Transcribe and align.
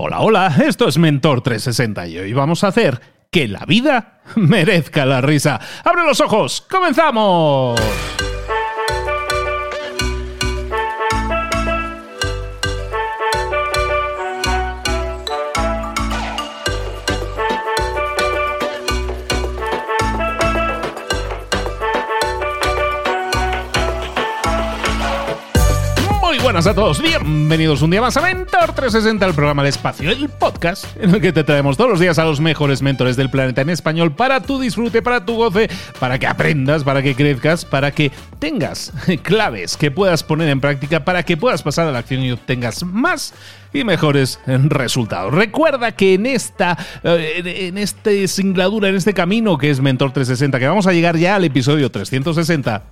Hola, 0.00 0.20
hola, 0.20 0.54
esto 0.64 0.86
es 0.86 0.96
Mentor 0.96 1.40
360 1.40 2.06
y 2.06 2.18
hoy 2.18 2.32
vamos 2.32 2.62
a 2.62 2.68
hacer 2.68 3.00
que 3.32 3.48
la 3.48 3.64
vida 3.66 4.20
merezca 4.36 5.04
la 5.04 5.20
risa. 5.20 5.58
¡Abre 5.82 6.04
los 6.04 6.20
ojos! 6.20 6.64
¡Comenzamos! 6.70 7.80
Buenas 26.58 26.72
a 26.72 26.74
todos, 26.74 27.00
bienvenidos 27.00 27.82
un 27.82 27.90
día 27.92 28.00
más 28.00 28.16
a 28.16 28.20
Mentor 28.20 28.72
360, 28.72 29.24
el 29.26 29.32
programa 29.32 29.62
de 29.62 29.68
espacio, 29.68 30.10
el 30.10 30.28
podcast 30.28 30.86
en 30.96 31.14
el 31.14 31.20
que 31.20 31.32
te 31.32 31.44
traemos 31.44 31.76
todos 31.76 31.88
los 31.88 32.00
días 32.00 32.18
a 32.18 32.24
los 32.24 32.40
mejores 32.40 32.82
mentores 32.82 33.14
del 33.14 33.30
planeta 33.30 33.60
en 33.60 33.70
español 33.70 34.10
para 34.10 34.40
tu 34.40 34.58
disfrute, 34.58 35.00
para 35.00 35.24
tu 35.24 35.36
goce, 35.36 35.70
para 36.00 36.18
que 36.18 36.26
aprendas, 36.26 36.82
para 36.82 37.00
que 37.00 37.14
crezcas, 37.14 37.64
para 37.64 37.92
que 37.92 38.10
tengas 38.40 38.92
claves 39.22 39.76
que 39.76 39.92
puedas 39.92 40.24
poner 40.24 40.48
en 40.48 40.60
práctica, 40.60 41.04
para 41.04 41.22
que 41.22 41.36
puedas 41.36 41.62
pasar 41.62 41.86
a 41.86 41.92
la 41.92 42.00
acción 42.00 42.22
y 42.22 42.32
obtengas 42.32 42.82
más 42.82 43.34
y 43.72 43.84
mejores 43.84 44.40
resultados. 44.46 45.32
Recuerda 45.34 45.92
que 45.92 46.14
en 46.14 46.26
esta, 46.26 46.76
eh, 47.02 47.66
en 47.68 47.78
este 47.78 48.28
singladura, 48.28 48.88
en 48.88 48.96
este 48.96 49.14
camino 49.14 49.58
que 49.58 49.70
es 49.70 49.80
Mentor 49.80 50.12
360, 50.12 50.58
que 50.58 50.66
vamos 50.66 50.86
a 50.86 50.92
llegar 50.92 51.16
ya 51.16 51.36
al 51.36 51.44
episodio 51.44 51.90
360, 51.90 52.84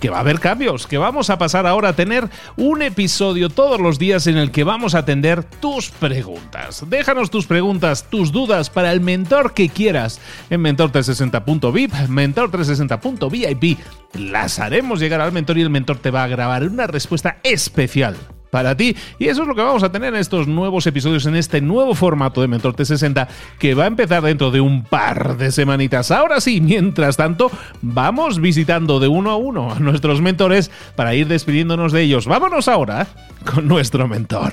que 0.00 0.10
va 0.10 0.16
a 0.16 0.20
haber 0.20 0.40
cambios, 0.40 0.86
que 0.86 0.98
vamos 0.98 1.30
a 1.30 1.38
pasar 1.38 1.66
ahora 1.66 1.90
a 1.90 1.92
tener 1.92 2.28
un 2.56 2.82
episodio 2.82 3.50
todos 3.50 3.80
los 3.80 3.98
días 3.98 4.26
en 4.26 4.36
el 4.36 4.50
que 4.50 4.64
vamos 4.64 4.94
a 4.94 4.98
atender 4.98 5.44
tus 5.44 5.90
preguntas. 5.90 6.84
Déjanos 6.88 7.30
tus 7.30 7.46
preguntas, 7.46 8.06
tus 8.10 8.32
dudas 8.32 8.68
para 8.68 8.90
el 8.92 9.00
mentor 9.00 9.54
que 9.54 9.68
quieras 9.68 10.20
en 10.50 10.62
mentor360.vip, 10.62 11.92
mentor360.vip. 12.08 13.78
Las 14.14 14.58
haremos 14.58 14.98
llegar 15.00 15.20
al 15.20 15.32
mentor 15.32 15.58
y 15.58 15.62
el 15.62 15.70
mentor 15.70 15.98
te 15.98 16.10
va 16.10 16.24
a 16.24 16.28
grabar 16.28 16.64
una 16.64 16.86
respuesta 16.86 17.38
especial 17.44 18.16
para 18.52 18.76
ti. 18.76 18.94
Y 19.18 19.28
eso 19.28 19.42
es 19.42 19.48
lo 19.48 19.54
que 19.54 19.62
vamos 19.62 19.82
a 19.82 19.90
tener 19.90 20.12
en 20.12 20.20
estos 20.20 20.46
nuevos 20.46 20.86
episodios, 20.86 21.24
en 21.24 21.36
este 21.36 21.62
nuevo 21.62 21.94
formato 21.94 22.42
de 22.42 22.48
Mentor 22.48 22.76
T60 22.76 23.26
que 23.58 23.72
va 23.72 23.84
a 23.84 23.86
empezar 23.86 24.22
dentro 24.22 24.50
de 24.50 24.60
un 24.60 24.84
par 24.84 25.38
de 25.38 25.50
semanitas. 25.50 26.10
Ahora 26.10 26.38
sí, 26.38 26.60
mientras 26.60 27.16
tanto, 27.16 27.50
vamos 27.80 28.40
visitando 28.40 29.00
de 29.00 29.08
uno 29.08 29.30
a 29.30 29.36
uno 29.36 29.72
a 29.72 29.78
nuestros 29.78 30.20
mentores 30.20 30.70
para 30.94 31.14
ir 31.14 31.28
despidiéndonos 31.28 31.92
de 31.92 32.02
ellos. 32.02 32.26
Vámonos 32.26 32.68
ahora 32.68 33.06
con 33.50 33.66
nuestro 33.66 34.06
mentor. 34.06 34.52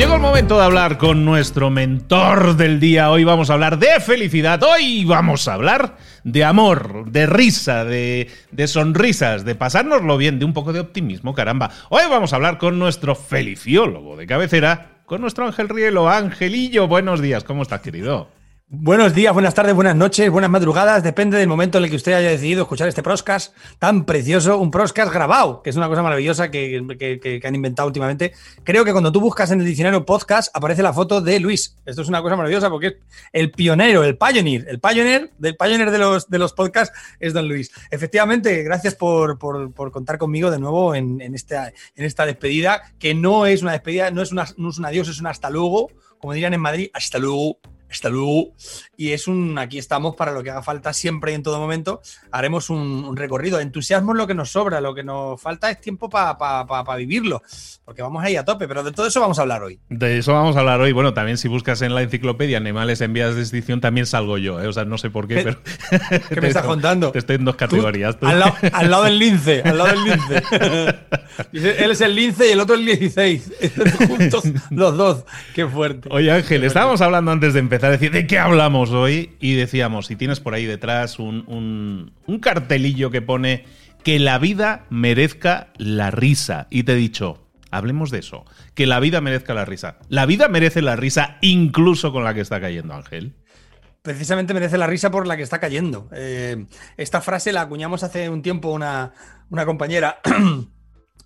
llegó 0.00 0.14
el 0.14 0.20
momento 0.22 0.56
de 0.56 0.64
hablar 0.64 0.96
con 0.96 1.26
nuestro 1.26 1.68
mentor 1.68 2.56
del 2.56 2.80
día. 2.80 3.10
Hoy 3.10 3.24
vamos 3.24 3.50
a 3.50 3.52
hablar 3.52 3.78
de 3.78 4.00
felicidad. 4.00 4.62
Hoy 4.62 5.04
vamos 5.04 5.46
a 5.46 5.52
hablar 5.52 5.94
de 6.24 6.44
amor, 6.44 7.10
de 7.10 7.26
risa, 7.26 7.84
de, 7.84 8.28
de 8.50 8.66
sonrisas, 8.66 9.44
de 9.44 9.54
pasárnoslo 9.54 10.16
bien, 10.16 10.38
de 10.38 10.44
un 10.44 10.52
poco 10.52 10.72
de 10.72 10.80
optimismo, 10.80 11.34
caramba. 11.34 11.70
Hoy 11.88 12.02
vamos 12.10 12.32
a 12.32 12.36
hablar 12.36 12.58
con 12.58 12.78
nuestro 12.78 13.14
feliciólogo 13.14 14.16
de 14.16 14.26
cabecera, 14.26 15.02
con 15.06 15.20
nuestro 15.20 15.46
Ángel 15.46 15.68
Rielo. 15.68 16.08
Angelillo, 16.08 16.88
buenos 16.88 17.20
días. 17.20 17.44
¿Cómo 17.44 17.62
estás, 17.62 17.80
querido? 17.80 18.39
Buenos 18.72 19.16
días, 19.16 19.32
buenas 19.34 19.52
tardes, 19.52 19.74
buenas 19.74 19.96
noches, 19.96 20.30
buenas 20.30 20.48
madrugadas, 20.48 21.02
depende 21.02 21.36
del 21.36 21.48
momento 21.48 21.78
en 21.78 21.82
el 21.82 21.90
que 21.90 21.96
usted 21.96 22.12
haya 22.12 22.28
decidido 22.28 22.62
escuchar 22.62 22.86
este 22.86 23.02
proscast 23.02 23.52
tan 23.80 24.04
precioso, 24.04 24.58
un 24.58 24.70
proscast 24.70 25.12
grabado, 25.12 25.60
que 25.60 25.70
es 25.70 25.76
una 25.76 25.88
cosa 25.88 26.04
maravillosa 26.04 26.52
que, 26.52 27.40
han 27.44 27.54
inventado 27.56 27.88
últimamente. 27.88 28.32
Creo 28.62 28.84
que 28.84 28.92
cuando 28.92 29.10
tú 29.10 29.20
buscas 29.20 29.50
en 29.50 29.58
el 29.58 29.66
diccionario 29.66 30.06
podcast 30.06 30.56
aparece 30.56 30.84
la 30.84 30.92
foto 30.92 31.20
de 31.20 31.40
Luis. 31.40 31.78
Esto 31.84 32.02
es 32.02 32.08
una 32.08 32.22
cosa 32.22 32.36
maravillosa 32.36 32.70
porque 32.70 32.86
es 32.86 32.94
el 33.32 33.50
pionero, 33.50 34.04
el 34.04 34.16
pioneer, 34.16 34.64
el 34.68 34.78
pioneer 34.78 35.32
del 35.36 35.56
pioneer 35.56 35.90
de 35.90 35.98
los, 35.98 36.30
de 36.30 36.38
los 36.38 36.52
podcasts 36.52 36.96
es 37.18 37.32
don 37.32 37.48
Luis. 37.48 37.72
Efectivamente, 37.90 38.62
gracias 38.62 38.94
por, 38.94 39.36
contar 39.90 40.16
conmigo 40.16 40.48
de 40.48 40.60
nuevo 40.60 40.94
en, 40.94 41.20
esta, 41.34 41.72
en 41.96 42.04
esta 42.04 42.24
despedida, 42.24 42.82
que 43.00 43.14
no 43.14 43.46
es 43.46 43.62
una 43.62 43.72
despedida, 43.72 44.12
no 44.12 44.22
es, 44.22 44.30
una, 44.30 44.46
no 44.56 44.70
es 44.70 44.78
un 44.78 44.84
adiós, 44.84 45.08
es 45.08 45.18
un 45.18 45.26
hasta 45.26 45.50
luego, 45.50 45.90
como 46.20 46.34
dirían 46.34 46.54
en 46.54 46.60
Madrid, 46.60 46.88
hasta 46.94 47.18
luego 47.18 47.58
hasta 47.90 48.08
luego. 48.08 48.52
Y 48.96 49.12
es 49.12 49.26
un, 49.26 49.58
aquí 49.58 49.78
estamos 49.78 50.14
para 50.16 50.32
lo 50.32 50.42
que 50.42 50.50
haga 50.50 50.62
falta 50.62 50.92
siempre 50.92 51.32
y 51.32 51.34
en 51.34 51.42
todo 51.42 51.58
momento. 51.58 52.00
Haremos 52.30 52.70
un, 52.70 53.16
recorrido. 53.16 53.60
Entusiasmo 53.60 54.12
es 54.12 54.18
lo 54.18 54.26
que 54.26 54.34
nos 54.34 54.50
sobra, 54.50 54.80
lo 54.80 54.94
que 54.94 55.02
nos 55.02 55.40
falta 55.40 55.70
es 55.70 55.80
tiempo 55.80 56.08
para 56.08 56.96
vivirlo, 56.96 57.42
porque 57.84 58.02
vamos 58.02 58.22
ahí 58.22 58.36
a 58.36 58.44
tope, 58.44 58.68
pero 58.68 58.82
de 58.82 58.92
todo 58.92 59.06
eso 59.06 59.20
vamos 59.20 59.38
a 59.38 59.42
hablar 59.42 59.62
hoy. 59.62 59.80
De 59.88 60.18
eso 60.18 60.32
vamos 60.32 60.56
a 60.56 60.60
hablar 60.60 60.80
hoy. 60.80 60.92
Bueno, 60.92 61.14
también 61.14 61.38
si 61.38 61.48
buscas 61.48 61.82
en 61.82 61.94
la 61.94 62.02
enciclopedia 62.02 62.56
animales 62.56 63.00
en 63.00 63.12
vías 63.12 63.34
de 63.34 63.40
extinción, 63.40 63.80
también 63.80 64.06
salgo 64.06 64.38
yo, 64.38 64.60
¿eh? 64.60 64.66
o 64.66 64.72
sea, 64.72 64.84
no 64.84 64.98
sé 64.98 65.10
por 65.10 65.26
qué, 65.26 65.42
pero... 65.42 65.58
¿Qué 66.28 66.40
me 66.40 66.48
estás 66.48 66.64
contando? 66.66 67.12
Estoy 67.14 67.36
en 67.36 67.44
dos 67.44 67.56
categorías. 67.56 68.16
Al, 68.20 68.38
lado, 68.38 69.04
del 69.04 69.18
lince, 69.18 69.62
al 69.62 69.78
lado 69.78 69.90
del 69.90 70.04
lince. 70.04 70.42
Él 71.84 71.90
es 71.90 72.00
el 72.00 72.14
lince 72.14 72.48
y 72.48 72.52
el 72.52 72.60
otro 72.60 72.74
el 72.74 72.84
16. 72.84 73.52
Juntos 74.08 74.44
los 74.70 74.96
dos. 74.96 75.24
Qué 75.54 75.66
fuerte. 75.66 76.08
Oye 76.12 76.30
Ángel, 76.30 76.64
estábamos 76.64 77.00
hablando 77.00 77.30
antes 77.30 77.54
de 77.54 77.60
empezar 77.60 77.79
decir 77.88 78.12
de 78.12 78.26
qué 78.26 78.38
hablamos 78.38 78.90
hoy 78.90 79.36
y 79.40 79.54
decíamos, 79.54 80.06
si 80.06 80.16
tienes 80.16 80.40
por 80.40 80.54
ahí 80.54 80.66
detrás 80.66 81.18
un, 81.18 82.12
cartelillo 82.40 83.10
que 83.10 83.22
pone 83.22 83.64
que 84.04 84.18
la 84.18 84.38
vida 84.38 84.86
merezca 84.90 85.72
la 85.76 86.10
risa. 86.10 86.66
Y 86.70 86.82
te 86.82 86.92
he 86.92 86.96
dicho, 86.96 87.48
hablemos 87.70 88.10
de 88.10 88.18
eso, 88.18 88.44
que 88.74 88.86
la 88.86 89.00
vida 89.00 89.20
merezca 89.20 89.54
la 89.54 89.64
risa. 89.64 89.98
La 90.08 90.26
vida 90.26 90.48
merece 90.48 90.82
la 90.82 90.96
risa 90.96 91.38
incluso 91.40 92.12
con 92.12 92.24
la 92.24 92.34
que 92.34 92.40
está 92.40 92.60
cayendo 92.60 92.94
Ángel 92.94 93.34
precisamente 94.02 94.54
merece 94.54 94.78
la 94.78 94.86
risa 94.86 95.10
por 95.10 95.26
la 95.26 95.36
que 95.36 95.42
está 95.42 95.60
cayendo. 95.60 96.08
Eh, 96.12 96.64
esta 96.96 97.20
frase 97.20 97.52
la 97.52 97.60
acuñamos 97.60 98.02
hace 98.02 98.30
un 98.30 98.40
tiempo 98.40 98.70
una, 98.70 99.12
una 99.50 99.66
compañera 99.66 100.20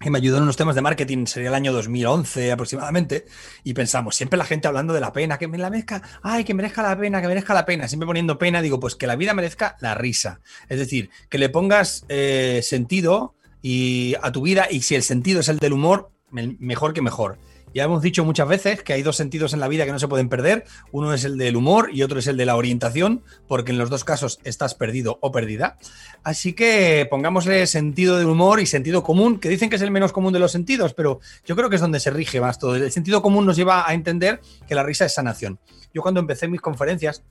que 0.04 0.10
me 0.10 0.18
ayudó 0.18 0.36
en 0.36 0.42
unos 0.42 0.58
temas 0.58 0.74
de 0.74 0.82
marketing, 0.82 1.24
sería 1.24 1.48
el 1.48 1.54
año 1.54 1.72
2011 1.72 2.52
aproximadamente, 2.52 3.24
y 3.64 3.72
pensamos, 3.72 4.14
siempre 4.14 4.36
la 4.36 4.44
gente 4.44 4.68
hablando 4.68 4.92
de 4.92 5.00
la 5.00 5.14
pena, 5.14 5.38
que 5.38 5.48
me 5.48 5.56
la 5.56 5.70
merezca, 5.70 6.02
ay, 6.22 6.44
que 6.44 6.52
merezca 6.52 6.82
la 6.82 6.98
pena, 6.98 7.22
que 7.22 7.26
merezca 7.26 7.54
la 7.54 7.64
pena, 7.64 7.88
siempre 7.88 8.06
poniendo 8.06 8.36
pena, 8.36 8.60
digo, 8.60 8.78
pues 8.78 8.96
que 8.96 9.06
la 9.06 9.16
vida 9.16 9.32
merezca 9.32 9.76
la 9.80 9.94
risa. 9.94 10.40
Es 10.68 10.78
decir, 10.78 11.08
que 11.30 11.38
le 11.38 11.48
pongas 11.48 12.04
eh, 12.10 12.60
sentido 12.62 13.34
y, 13.62 14.14
a 14.20 14.30
tu 14.30 14.42
vida, 14.42 14.68
y 14.70 14.82
si 14.82 14.94
el 14.94 15.02
sentido 15.02 15.40
es 15.40 15.48
el 15.48 15.58
del 15.58 15.72
humor, 15.72 16.10
mejor 16.30 16.92
que 16.92 17.00
mejor. 17.00 17.38
Ya 17.74 17.82
hemos 17.82 18.02
dicho 18.02 18.24
muchas 18.24 18.46
veces 18.46 18.84
que 18.84 18.92
hay 18.92 19.02
dos 19.02 19.16
sentidos 19.16 19.52
en 19.52 19.58
la 19.58 19.66
vida 19.66 19.84
que 19.84 19.90
no 19.90 19.98
se 19.98 20.06
pueden 20.06 20.28
perder. 20.28 20.64
Uno 20.92 21.12
es 21.12 21.24
el 21.24 21.36
del 21.36 21.56
humor 21.56 21.90
y 21.92 22.04
otro 22.04 22.20
es 22.20 22.28
el 22.28 22.36
de 22.36 22.46
la 22.46 22.54
orientación, 22.54 23.24
porque 23.48 23.72
en 23.72 23.78
los 23.78 23.90
dos 23.90 24.04
casos 24.04 24.38
estás 24.44 24.76
perdido 24.76 25.18
o 25.20 25.32
perdida. 25.32 25.76
Así 26.22 26.52
que 26.52 27.04
pongámosle 27.10 27.66
sentido 27.66 28.16
del 28.16 28.28
humor 28.28 28.60
y 28.60 28.66
sentido 28.66 29.02
común, 29.02 29.40
que 29.40 29.48
dicen 29.48 29.70
que 29.70 29.76
es 29.76 29.82
el 29.82 29.90
menos 29.90 30.12
común 30.12 30.32
de 30.32 30.38
los 30.38 30.52
sentidos, 30.52 30.94
pero 30.94 31.18
yo 31.44 31.56
creo 31.56 31.68
que 31.68 31.74
es 31.74 31.82
donde 31.82 31.98
se 31.98 32.10
rige 32.10 32.40
más 32.40 32.60
todo. 32.60 32.76
El 32.76 32.92
sentido 32.92 33.20
común 33.20 33.44
nos 33.44 33.56
lleva 33.56 33.88
a 33.88 33.92
entender 33.92 34.40
que 34.68 34.76
la 34.76 34.84
risa 34.84 35.06
es 35.06 35.14
sanación. 35.14 35.58
Yo 35.92 36.00
cuando 36.00 36.20
empecé 36.20 36.46
mis 36.46 36.60
conferencias, 36.60 37.24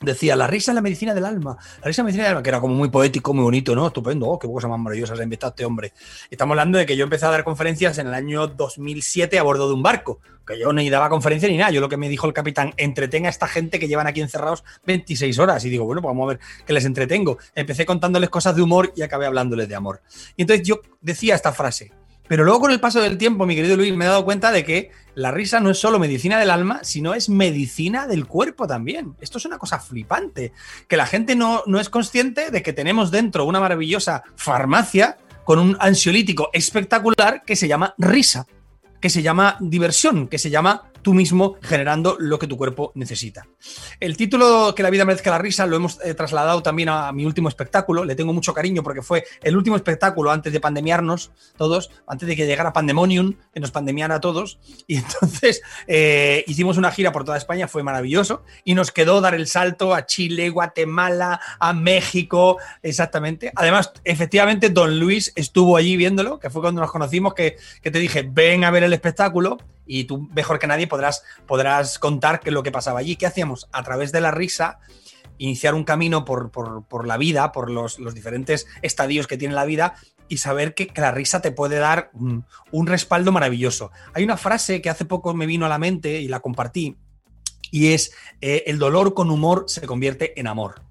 decía, 0.00 0.34
la 0.34 0.46
risa 0.46 0.70
es 0.70 0.74
la 0.74 0.80
medicina 0.80 1.14
del 1.14 1.24
alma. 1.24 1.56
La 1.80 1.86
risa 1.86 1.90
es 1.90 1.98
la 1.98 2.04
medicina 2.04 2.24
del 2.24 2.30
alma, 2.30 2.42
que 2.42 2.48
era 2.48 2.60
como 2.60 2.74
muy 2.74 2.88
poético, 2.88 3.34
muy 3.34 3.44
bonito, 3.44 3.74
¿no? 3.74 3.86
Estupendo, 3.86 4.26
oh, 4.28 4.38
qué 4.38 4.48
cosa 4.48 4.66
más 4.66 4.78
maravillosa 4.78 5.14
se 5.14 5.20
ha 5.20 5.24
inventado 5.24 5.50
este 5.50 5.64
hombre. 5.64 5.92
Estamos 6.30 6.54
hablando 6.54 6.78
de 6.78 6.86
que 6.86 6.96
yo 6.96 7.04
empecé 7.04 7.26
a 7.26 7.30
dar 7.30 7.44
conferencias 7.44 7.98
en 7.98 8.06
el 8.06 8.14
año 8.14 8.46
2007 8.46 9.38
a 9.38 9.42
bordo 9.42 9.68
de 9.68 9.74
un 9.74 9.82
barco, 9.82 10.20
que 10.46 10.58
yo 10.58 10.72
ni 10.72 10.88
daba 10.88 11.10
conferencia 11.10 11.48
ni 11.48 11.58
nada. 11.58 11.70
Yo 11.70 11.80
lo 11.80 11.88
que 11.88 11.98
me 11.98 12.08
dijo 12.08 12.26
el 12.26 12.32
capitán, 12.32 12.72
entretenga 12.76 13.28
a 13.28 13.30
esta 13.30 13.46
gente 13.46 13.78
que 13.78 13.88
llevan 13.88 14.06
aquí 14.06 14.20
encerrados 14.20 14.64
26 14.86 15.38
horas. 15.38 15.64
Y 15.64 15.70
digo, 15.70 15.84
bueno, 15.84 16.00
pues 16.00 16.10
vamos 16.10 16.24
a 16.24 16.28
ver 16.28 16.40
qué 16.64 16.72
les 16.72 16.84
entretengo. 16.86 17.38
Empecé 17.54 17.84
contándoles 17.84 18.30
cosas 18.30 18.56
de 18.56 18.62
humor 18.62 18.92
y 18.96 19.02
acabé 19.02 19.26
hablándoles 19.26 19.68
de 19.68 19.74
amor. 19.74 20.00
Y 20.36 20.42
entonces 20.42 20.66
yo 20.66 20.80
decía 21.02 21.34
esta 21.34 21.52
frase, 21.52 21.92
pero 22.30 22.44
luego 22.44 22.60
con 22.60 22.70
el 22.70 22.78
paso 22.78 23.00
del 23.00 23.18
tiempo, 23.18 23.44
mi 23.44 23.56
querido 23.56 23.76
Luis, 23.76 23.92
me 23.92 24.04
he 24.04 24.08
dado 24.08 24.24
cuenta 24.24 24.52
de 24.52 24.64
que 24.64 24.92
la 25.16 25.32
risa 25.32 25.58
no 25.58 25.68
es 25.68 25.80
solo 25.80 25.98
medicina 25.98 26.38
del 26.38 26.50
alma, 26.50 26.78
sino 26.84 27.12
es 27.12 27.28
medicina 27.28 28.06
del 28.06 28.28
cuerpo 28.28 28.68
también. 28.68 29.16
Esto 29.20 29.38
es 29.38 29.46
una 29.46 29.58
cosa 29.58 29.80
flipante, 29.80 30.52
que 30.86 30.96
la 30.96 31.06
gente 31.06 31.34
no, 31.34 31.64
no 31.66 31.80
es 31.80 31.88
consciente 31.88 32.52
de 32.52 32.62
que 32.62 32.72
tenemos 32.72 33.10
dentro 33.10 33.46
una 33.46 33.58
maravillosa 33.58 34.22
farmacia 34.36 35.18
con 35.42 35.58
un 35.58 35.76
ansiolítico 35.80 36.50
espectacular 36.52 37.42
que 37.44 37.56
se 37.56 37.66
llama 37.66 37.96
risa, 37.98 38.46
que 39.00 39.10
se 39.10 39.22
llama 39.22 39.56
diversión, 39.58 40.28
que 40.28 40.38
se 40.38 40.50
llama 40.50 40.89
tú 41.02 41.14
mismo 41.14 41.56
generando 41.62 42.16
lo 42.18 42.38
que 42.38 42.46
tu 42.46 42.56
cuerpo 42.56 42.92
necesita. 42.94 43.46
El 43.98 44.16
título 44.16 44.74
Que 44.74 44.82
la 44.82 44.90
vida 44.90 45.04
merezca 45.04 45.30
la 45.30 45.38
risa 45.38 45.66
lo 45.66 45.76
hemos 45.76 45.98
eh, 46.04 46.14
trasladado 46.14 46.62
también 46.62 46.88
a, 46.88 47.12
mi 47.12 47.24
último 47.24 47.48
espectáculo. 47.48 48.04
Le 48.04 48.14
tengo 48.14 48.32
mucho 48.32 48.54
cariño 48.54 48.82
porque 48.82 49.02
fue 49.02 49.24
el 49.42 49.56
último 49.56 49.76
espectáculo 49.76 50.30
antes 50.30 50.52
de 50.52 50.60
pandemiarnos 50.60 51.32
todos, 51.56 51.90
antes 52.06 52.28
de 52.28 52.36
que 52.36 52.46
llegara 52.46 52.72
Pandemonium, 52.72 53.34
que 53.52 53.60
nos 53.60 53.70
pandemiara 53.70 54.16
a 54.16 54.20
todos. 54.20 54.58
Y 54.86 54.96
entonces 54.96 55.62
eh, 55.86 56.44
hicimos 56.46 56.76
una 56.76 56.90
gira 56.90 57.12
por 57.12 57.24
toda 57.24 57.36
España, 57.36 57.68
fue 57.68 57.82
maravilloso. 57.82 58.44
Y 58.64 58.74
nos 58.74 58.92
quedó 58.92 59.20
dar 59.20 59.34
el 59.34 59.46
salto 59.46 59.94
a 59.94 60.06
Chile, 60.06 60.50
Guatemala, 60.50 61.40
a 61.58 61.72
México, 61.72 62.58
exactamente. 62.82 63.52
Además, 63.54 63.92
efectivamente, 64.04 64.70
Don 64.70 64.98
Luis 64.98 65.32
estuvo 65.36 65.76
allí 65.76 65.96
viéndolo, 65.96 66.38
que 66.38 66.50
fue 66.50 66.62
cuando 66.62 66.80
nos 66.80 66.90
conocimos, 66.90 67.34
que, 67.34 67.56
que 67.82 67.90
te 67.90 67.98
dije, 67.98 68.28
ven 68.30 68.64
a 68.64 68.70
ver 68.70 68.84
el 68.84 68.92
espectáculo 68.92 69.58
y 69.86 70.04
tú 70.04 70.28
mejor 70.34 70.58
que 70.58 70.66
nadie 70.66 70.86
podrás, 70.86 71.24
podrás 71.46 71.98
contar 71.98 72.40
qué 72.40 72.50
lo 72.50 72.62
que 72.62 72.72
pasaba 72.72 73.00
allí. 73.00 73.16
¿Qué 73.16 73.26
hacíamos? 73.26 73.68
A 73.72 73.82
través 73.82 74.12
de 74.12 74.20
la 74.20 74.30
risa, 74.30 74.78
iniciar 75.38 75.74
un 75.74 75.84
camino 75.84 76.24
por, 76.24 77.06
la 77.06 77.16
vida, 77.16 77.50
por 77.50 77.70
los, 77.70 77.96
diferentes 78.14 78.66
estadios 78.82 79.26
que 79.26 79.38
tiene 79.38 79.54
la 79.54 79.64
vida 79.64 79.94
y 80.28 80.36
saber 80.36 80.74
que, 80.74 80.92
la 80.94 81.12
risa 81.12 81.40
te 81.40 81.50
puede 81.50 81.78
dar 81.78 82.10
un, 82.12 82.86
respaldo 82.86 83.32
maravilloso. 83.32 83.90
Hay 84.12 84.22
una 84.22 84.36
frase 84.36 84.82
que 84.82 84.90
hace 84.90 85.06
poco 85.06 85.34
me 85.34 85.46
vino 85.46 85.66
a 85.66 85.70
la 85.70 85.78
mente 85.78 86.20
y 86.20 86.28
la 86.28 86.40
compartí, 86.40 86.98
y 87.70 87.92
es, 87.92 88.12
eh, 88.40 88.64
el 88.66 88.78
dolor 88.78 89.14
con 89.14 89.30
humor 89.30 89.64
se 89.66 89.86
convierte 89.86 90.38
en 90.38 90.46
amor. 90.46 90.82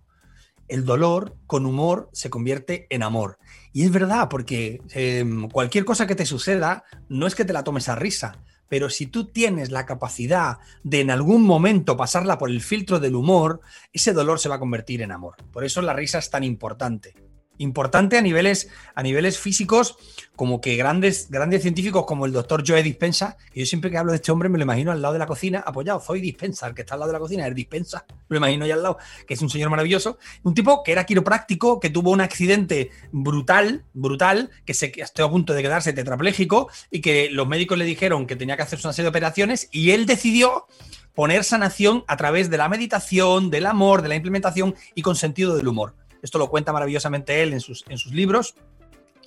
El 0.68 0.86
dolor 0.86 1.36
con 1.46 1.66
humor 1.66 2.10
se 2.14 2.30
convierte 2.30 2.88
en 2.90 3.04
amor. 3.04 3.38
Y 3.74 3.84
es 3.84 3.92
verdad, 3.92 4.30
porque 4.30 4.82
em, 4.92 5.50
cualquier 5.50 5.86
cosa 5.86 6.08
que 6.08 6.16
te 6.16 6.26
suceda, 6.26 6.84
no 7.08 7.28
es 7.28 7.36
que 7.36 7.46
te 7.46 7.54
la 7.54 7.64
tomes 7.64 7.90
a 7.90 7.96
risa, 7.96 8.44
pero 8.70 8.90
si 8.90 9.08
tú 9.08 9.26
tienes 9.26 9.72
la 9.72 9.86
capacidad 9.86 10.60
de 10.84 11.02
en 11.02 11.12
algún 11.12 11.44
momento 11.44 11.98
pasarla 11.98 12.38
por 12.38 12.50
el 12.50 12.62
filtro 12.62 13.00
del 13.00 13.16
humor, 13.16 13.62
ese 13.92 14.14
dolor 14.14 14.40
se 14.40 14.48
va 14.48 14.56
a 14.56 14.60
convertir 14.60 15.02
en 15.02 15.12
amor. 15.12 15.36
Por 15.52 15.66
eso 15.66 15.82
la 15.82 15.94
risa 15.94 16.20
es 16.20 16.30
tan 16.30 16.44
importante 16.44 17.29
importante 17.60 18.18
a 18.18 18.22
niveles, 18.22 18.70
a 18.96 19.04
niveles 19.04 19.38
físicos, 19.38 19.98
como 20.36 20.62
que 20.62 20.76
grandes, 20.76 21.30
grandes 21.30 21.62
científicos 21.62 22.06
como 22.06 22.26
el 22.26 22.32
doctor 22.32 22.64
Joe 22.66 22.82
Dispensa, 22.82 23.38
que 23.54 23.60
yo 23.60 23.66
siempre 23.66 23.92
que 23.92 23.98
hablo 23.98 24.12
de 24.12 24.16
este 24.16 24.32
hombre 24.32 24.50
me 24.50 24.58
lo 24.58 24.64
imagino 24.64 24.92
al 24.92 25.02
lado 25.02 25.14
de 25.14 25.20
la 25.20 25.28
cocina, 25.28 25.60
apoyado, 25.60 26.00
soy 26.00 26.22
Dispensa, 26.22 26.68
el 26.68 26.74
que 26.74 26.82
está 26.82 26.96
al 26.96 27.02
lado 27.02 27.12
de 27.12 27.14
la 27.14 27.20
cocina, 27.20 27.46
es 27.46 27.54
Dispensa, 27.54 28.06
lo 28.28 28.38
imagino 28.38 28.66
ahí 28.66 28.72
al 28.72 28.82
lado, 28.82 28.98
que 29.28 29.34
es 29.34 29.42
un 29.42 29.50
señor 29.50 29.70
maravilloso, 29.70 30.18
un 30.44 30.54
tipo 30.54 30.82
que 30.84 30.94
era 30.94 31.06
quiropráctico, 31.06 31.80
que 31.80 31.90
tuvo 31.90 32.12
un 32.12 32.22
accidente 32.22 32.90
brutal, 33.12 33.84
brutal, 33.94 34.50
que 34.66 34.74
se 34.74 34.92
estuvo 34.96 35.28
a 35.28 35.32
punto 35.32 35.54
de 35.54 35.62
quedarse 35.62 35.94
tetrapléjico 35.94 36.70
y 36.90 37.02
que 37.02 37.30
los 37.30 37.48
médicos 37.48 37.78
le 37.78 37.86
dijeron 37.86 38.26
que 38.26 38.36
tenía 38.36 38.56
que 38.56 38.64
hacer 38.64 38.80
una 38.84 38.94
serie 38.94 39.06
de 39.06 39.10
operaciones 39.10 39.68
y 39.72 39.92
él 39.92 40.06
decidió 40.06 40.66
poner 41.14 41.44
sanación 41.44 42.06
a 42.08 42.16
través 42.16 42.50
de 42.50 42.58
la 42.58 42.70
meditación, 42.70 43.50
del 43.50 43.66
amor, 43.66 44.02
de 44.02 44.08
la 44.08 44.16
implementación 44.16 44.76
y 44.96 45.02
con 45.02 45.18
sentido 45.18 45.58
del 45.58 45.68
humor. 45.68 45.94
Esto 46.22 46.38
lo 46.38 46.50
cuenta 46.50 46.74
maravillosamente 46.74 47.42
él 47.42 47.54
en 47.54 47.62
sus, 47.62 47.86
en 47.90 47.98
sus 47.98 48.14
libros. 48.14 48.56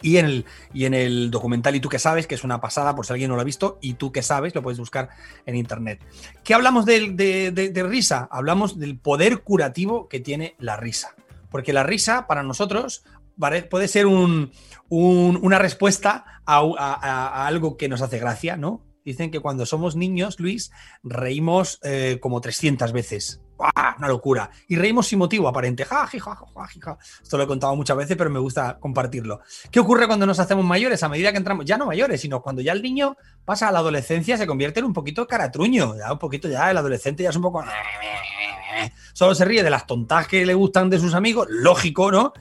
Y 0.04 0.16
en, 0.16 0.24
el, 0.24 0.44
y 0.74 0.86
en 0.86 0.94
el 0.94 1.30
documental 1.30 1.76
Y 1.76 1.80
tú 1.80 1.88
que 1.88 2.00
sabes, 2.00 2.26
que 2.26 2.34
es 2.34 2.42
una 2.42 2.60
pasada 2.60 2.96
por 2.96 3.06
si 3.06 3.12
alguien 3.12 3.30
no 3.30 3.36
lo 3.36 3.42
ha 3.42 3.44
visto, 3.44 3.78
y 3.80 3.94
tú 3.94 4.10
que 4.10 4.22
sabes, 4.22 4.52
lo 4.52 4.60
puedes 4.60 4.80
buscar 4.80 5.10
en 5.46 5.54
internet. 5.54 6.04
¿Qué 6.42 6.54
hablamos 6.54 6.86
de, 6.86 7.86
risa? 7.88 8.28
Hablamos 8.32 8.80
del 8.80 8.98
poder 8.98 9.42
curativo 9.42 10.08
que 10.08 10.18
tiene 10.18 10.56
la 10.58 10.76
risa. 10.76 11.14
Porque 11.50 11.72
la 11.72 11.84
risa, 11.84 12.26
para 12.26 12.42
nosotros, 12.42 13.04
puede 13.70 13.86
ser 13.86 14.06
una 14.06 15.58
respuesta 15.58 16.42
a, 16.46 16.58
a, 16.58 17.46
algo 17.46 17.76
que 17.76 17.88
nos 17.88 18.02
hace 18.02 18.18
gracia, 18.18 18.56
¿no? 18.56 18.82
Dicen 19.04 19.30
que 19.30 19.40
cuando 19.40 19.66
somos 19.66 19.96
niños, 19.96 20.38
Luis, 20.38 20.70
reímos 21.02 21.80
eh, 21.82 22.18
como 22.20 22.40
300 22.40 22.92
veces. 22.92 23.41
Una 23.98 24.08
locura. 24.08 24.50
Y 24.68 24.76
reímos 24.76 25.06
sin 25.06 25.18
motivo 25.18 25.48
aparente. 25.48 25.84
Ja, 25.84 26.08
Esto 27.22 27.36
lo 27.36 27.44
he 27.44 27.46
contado 27.46 27.76
muchas 27.76 27.96
veces, 27.96 28.16
pero 28.16 28.30
me 28.30 28.38
gusta 28.38 28.78
compartirlo. 28.80 29.40
¿Qué 29.70 29.80
ocurre 29.80 30.06
cuando 30.06 30.26
nos 30.26 30.38
hacemos 30.38 30.64
mayores? 30.64 31.02
A 31.02 31.08
medida 31.08 31.30
que 31.30 31.38
entramos, 31.38 31.64
ya 31.64 31.76
no 31.76 31.86
mayores, 31.86 32.20
sino 32.20 32.42
cuando 32.42 32.62
ya 32.62 32.72
el 32.72 32.82
niño 32.82 33.16
pasa 33.44 33.68
a 33.68 33.72
la 33.72 33.78
adolescencia, 33.78 34.36
se 34.36 34.46
convierte 34.46 34.80
en 34.80 34.86
un 34.86 34.92
poquito 34.92 35.26
caratruño. 35.26 35.96
Ya 35.96 36.12
un 36.12 36.18
poquito, 36.18 36.48
ya 36.48 36.70
el 36.70 36.76
adolescente 36.76 37.22
ya 37.22 37.30
es 37.30 37.36
un 37.36 37.42
poco. 37.42 37.64
Solo 39.12 39.34
se 39.34 39.44
ríe 39.44 39.62
de 39.62 39.70
las 39.70 39.86
tontas 39.86 40.26
que 40.26 40.44
le 40.44 40.54
gustan 40.54 40.90
de 40.90 40.98
sus 40.98 41.14
amigos. 41.14 41.46
Lógico, 41.50 42.10
¿no? 42.10 42.32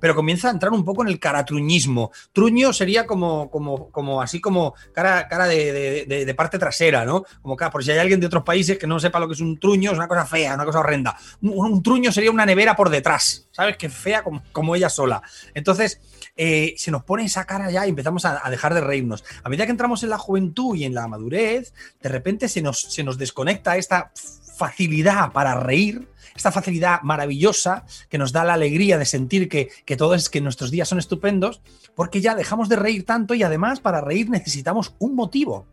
Pero 0.00 0.14
comienza 0.14 0.48
a 0.48 0.50
entrar 0.52 0.72
un 0.72 0.84
poco 0.84 1.02
en 1.02 1.08
el 1.08 1.20
caratruñismo. 1.20 2.10
Truño 2.32 2.72
sería 2.72 3.06
como, 3.06 3.50
como, 3.50 3.90
como 3.90 4.22
así 4.22 4.40
como 4.40 4.74
cara, 4.92 5.28
cara 5.28 5.46
de, 5.46 6.34
parte 6.36 6.58
trasera, 6.58 7.04
¿no? 7.04 7.24
Como 7.42 7.56
que 7.56 7.66
por 7.70 7.84
si 7.84 7.90
hay 7.90 7.98
alguien 7.98 8.20
de 8.20 8.26
otros 8.26 8.42
países 8.42 8.78
que 8.78 8.86
no 8.86 8.98
sepa 8.98 9.20
lo 9.20 9.28
que 9.28 9.34
es 9.34 9.40
un 9.40 9.58
truño, 9.58 9.92
es 9.92 9.98
una 9.98 10.08
cosa 10.08 10.24
fea, 10.24 10.54
una 10.54 10.64
cosa 10.64 10.80
horrenda. 10.80 11.16
Un, 11.42 11.82
truño 11.82 12.12
sería 12.12 12.30
una 12.30 12.46
nevera 12.46 12.74
por 12.74 12.90
detrás, 12.90 13.48
¿sabes? 13.52 13.76
Que 13.76 13.88
fea 13.88 14.24
como, 14.52 14.74
ella 14.74 14.88
sola. 14.88 15.22
Entonces, 15.54 16.00
eh, 16.36 16.74
se 16.76 16.90
nos 16.90 17.04
pone 17.04 17.24
esa 17.24 17.44
cara 17.44 17.70
ya 17.70 17.86
y 17.86 17.90
empezamos 17.90 18.24
a, 18.24 18.48
dejar 18.50 18.74
de 18.74 18.80
reírnos. 18.80 19.24
A 19.42 19.48
medida 19.48 19.66
que 19.66 19.72
entramos 19.72 20.02
en 20.02 20.10
la 20.10 20.18
juventud 20.18 20.76
y 20.76 20.84
en 20.84 20.94
la 20.94 21.06
madurez, 21.08 21.74
de 22.00 22.08
repente 22.08 22.48
se 22.48 22.62
nos, 22.62 22.80
se 22.80 23.02
nos 23.04 23.18
desconecta 23.18 23.76
esta 23.76 24.12
facilidad 24.56 25.32
para 25.32 25.54
reír 25.54 26.08
esta 26.34 26.52
facilidad 26.52 27.02
maravillosa 27.02 27.84
que 28.08 28.18
nos 28.18 28.32
da 28.32 28.44
la 28.44 28.54
alegría 28.54 28.98
de 28.98 29.04
sentir 29.04 29.48
que, 29.48 29.68
que 29.84 29.96
todo 29.96 30.14
es 30.14 30.30
que 30.30 30.40
nuestros 30.40 30.70
días 30.70 30.88
son 30.88 30.98
estupendos, 30.98 31.60
porque 31.94 32.20
ya 32.20 32.34
dejamos 32.34 32.68
de 32.68 32.76
reír 32.76 33.04
tanto 33.04 33.34
y 33.34 33.42
además 33.42 33.80
para 33.80 34.00
reír 34.00 34.30
necesitamos 34.30 34.94
un 34.98 35.14
motivo. 35.14 35.66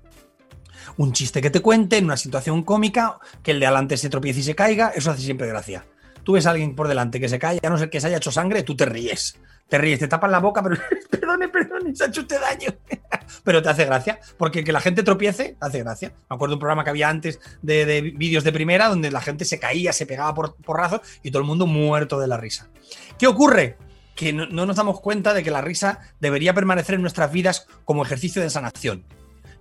Un 0.97 1.13
chiste 1.13 1.41
que 1.41 1.49
te 1.49 1.59
cuente 1.59 1.97
en 1.97 2.05
una 2.05 2.17
situación 2.17 2.63
cómica, 2.63 3.19
que 3.44 3.51
el 3.51 3.59
de 3.59 3.65
adelante 3.65 3.97
se 3.97 4.09
tropiece 4.09 4.39
y 4.39 4.44
se 4.44 4.55
caiga, 4.55 4.91
eso 4.95 5.11
hace 5.11 5.21
siempre 5.21 5.47
gracia. 5.47 5.85
Tú 6.27 6.33
ves 6.33 6.45
a 6.45 6.50
alguien 6.50 6.75
por 6.75 6.89
delante 6.89 7.21
que 7.21 7.29
se 7.29 7.39
cae, 7.39 7.57
a 7.63 7.69
no 7.69 7.77
ser 7.77 7.89
que 7.89 8.01
se 8.01 8.07
haya 8.07 8.18
hecho 8.18 8.33
sangre, 8.33 8.63
tú 8.63 8.75
te 8.75 8.83
ríes 8.83 9.39
te 9.68 9.77
ríes, 9.77 10.00
te 10.00 10.07
tapas 10.07 10.31
la 10.31 10.39
boca, 10.39 10.63
pero 10.63 10.77
perdone, 11.09 11.50
perdone, 11.50 11.95
se 11.95 12.03
ha 12.03 12.07
hecho 12.07 12.21
usted 12.21 12.39
daño. 12.39 12.69
pero 13.44 13.62
te 13.62 13.69
hace 13.69 13.85
gracia, 13.85 14.19
porque 14.38 14.63
que 14.63 14.71
la 14.71 14.79
gente 14.79 15.03
tropiece, 15.03 15.57
hace 15.59 15.79
gracia. 15.79 16.13
Me 16.29 16.35
acuerdo 16.35 16.51
de 16.51 16.56
un 16.56 16.59
programa 16.59 16.83
que 16.83 16.89
había 16.89 17.09
antes 17.09 17.39
de, 17.62 18.13
vídeos 18.15 18.44
de 18.44 18.51
primera 18.51 18.89
donde 18.89 19.12
la 19.12 19.21
gente 19.21 19.45
se 19.45 19.57
caía, 19.57 19.94
se 19.94 20.06
pegaba 20.06 20.33
por 20.33 20.56
porrazos 20.56 21.01
y 21.24 21.31
todo 21.31 21.41
el 21.41 21.47
mundo 21.47 21.65
muerto 21.65 22.19
de 22.19 22.27
la 22.27 22.38
risa. 22.38 22.69
¿Qué 23.18 23.27
ocurre? 23.27 23.77
Que 24.15 24.33
no 24.33 24.47
nos 24.47 24.75
damos 24.75 25.00
cuenta 25.00 25.33
de 25.33 25.44
que 25.44 25.51
la 25.51 25.62
risa 25.62 26.00
debería 26.19 26.53
permanecer 26.53 26.95
en 26.95 27.01
nuestras 27.01 27.31
vidas 27.31 27.68
como 27.85 28.03
ejercicio 28.03 28.41
de 28.41 28.50
sanación 28.50 29.06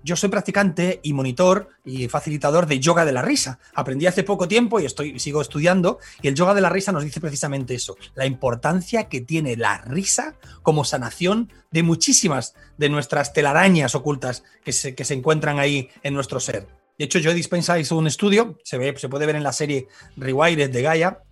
yo 0.07 0.15
soy 0.15 0.29
practicante 0.29 1.01
y 1.03 1.13
monitor 1.13 1.69
y 1.85 2.07
facilitador 2.07 2.67
de 2.67 2.79
yoga 2.79 3.05
de 3.05 3.13
la 3.13 3.23
risa. 3.23 3.59
Aprendí 3.75 4.07
hace 4.07 4.23
poco 4.23 4.47
tiempo 4.47 4.79
y 4.79 4.87
estoy, 4.87 5.19
sigo 5.19 5.43
estudiando 5.43 5.99
y 6.23 6.29
el 6.29 6.37
yoga 6.37 6.55
de 6.55 6.61
la 6.61 6.69
risa 6.69 6.93
nos 6.93 7.03
dice 7.03 7.21
precisamente 7.21 7.75
eso, 7.75 7.97
la 8.15 8.25
importancia 8.25 9.09
que 9.09 9.21
tiene 9.21 9.57
la 9.57 9.79
risa 9.79 10.37
como 10.63 10.85
sanación 10.85 11.53
de 11.73 11.83
muchísimas 11.83 12.55
de 12.79 12.89
nuestras 12.89 13.33
telarañas 13.33 13.97
ocultas 13.97 14.45
que 14.65 14.73
se, 14.73 14.95
que 14.95 15.05
se 15.05 15.15
encuentran 15.15 15.59
ahí 15.59 15.91
en 16.05 16.15
nuestro 16.15 16.39
ser. 16.39 16.69
De 16.97 17.05
hecho, 17.05 17.19
yo 17.19 17.35
Dispensa 17.35 17.79
hizo 17.81 17.97
un 17.97 18.07
estudio, 18.07 18.59
se, 18.63 18.79
ve, 18.79 18.95
se 18.97 19.09
puede 19.09 19.27
ver 19.27 19.35
en 19.35 19.43
la 19.43 19.53
serie 19.53 19.89
Rewired 20.17 20.71
de 20.71 20.83
Gaia, 20.83 21.23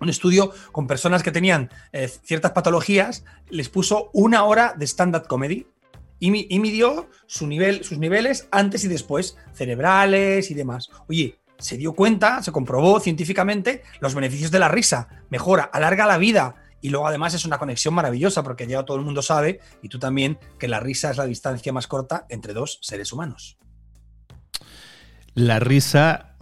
un 0.00 0.08
estudio 0.08 0.52
con 0.70 0.86
personas 0.86 1.24
que 1.24 1.32
tenían 1.32 1.70
eh, 1.92 2.08
ciertas 2.08 2.52
patologías, 2.52 3.24
les 3.50 3.68
puso 3.68 4.10
una 4.12 4.44
hora 4.44 4.74
de 4.78 4.86
stand-up 4.86 5.26
comedy 5.26 5.66
y, 6.24 6.60
midió 6.60 7.10
sus 7.26 7.48
niveles 7.48 8.48
antes 8.52 8.84
y 8.84 8.88
después, 8.88 9.36
cerebrales 9.54 10.52
y 10.52 10.54
demás. 10.54 10.88
Oye, 11.08 11.40
se 11.58 11.76
dio 11.76 11.94
cuenta, 11.94 12.44
se 12.44 12.52
comprobó 12.52 13.00
científicamente 13.00 13.82
los 14.00 14.14
beneficios 14.14 14.52
de 14.52 14.60
la 14.60 14.68
risa. 14.68 15.08
Mejora, 15.30 15.64
alarga 15.64 16.06
la 16.06 16.18
vida. 16.18 16.54
Y 16.80 16.90
luego 16.90 17.08
además 17.08 17.34
es 17.34 17.44
una 17.44 17.58
conexión 17.58 17.94
maravillosa 17.94 18.44
porque 18.44 18.68
ya 18.68 18.84
todo 18.84 18.96
el 18.98 19.04
mundo 19.04 19.20
sabe, 19.20 19.58
y 19.82 19.88
tú 19.88 19.98
también, 19.98 20.38
que 20.60 20.68
la 20.68 20.78
risa 20.78 21.10
es 21.10 21.16
la 21.16 21.26
distancia 21.26 21.72
más 21.72 21.88
corta 21.88 22.24
entre 22.28 22.52
dos 22.52 22.78
seres 22.82 23.12
humanos. 23.12 23.58
La 25.34 25.58
risa 25.58 26.36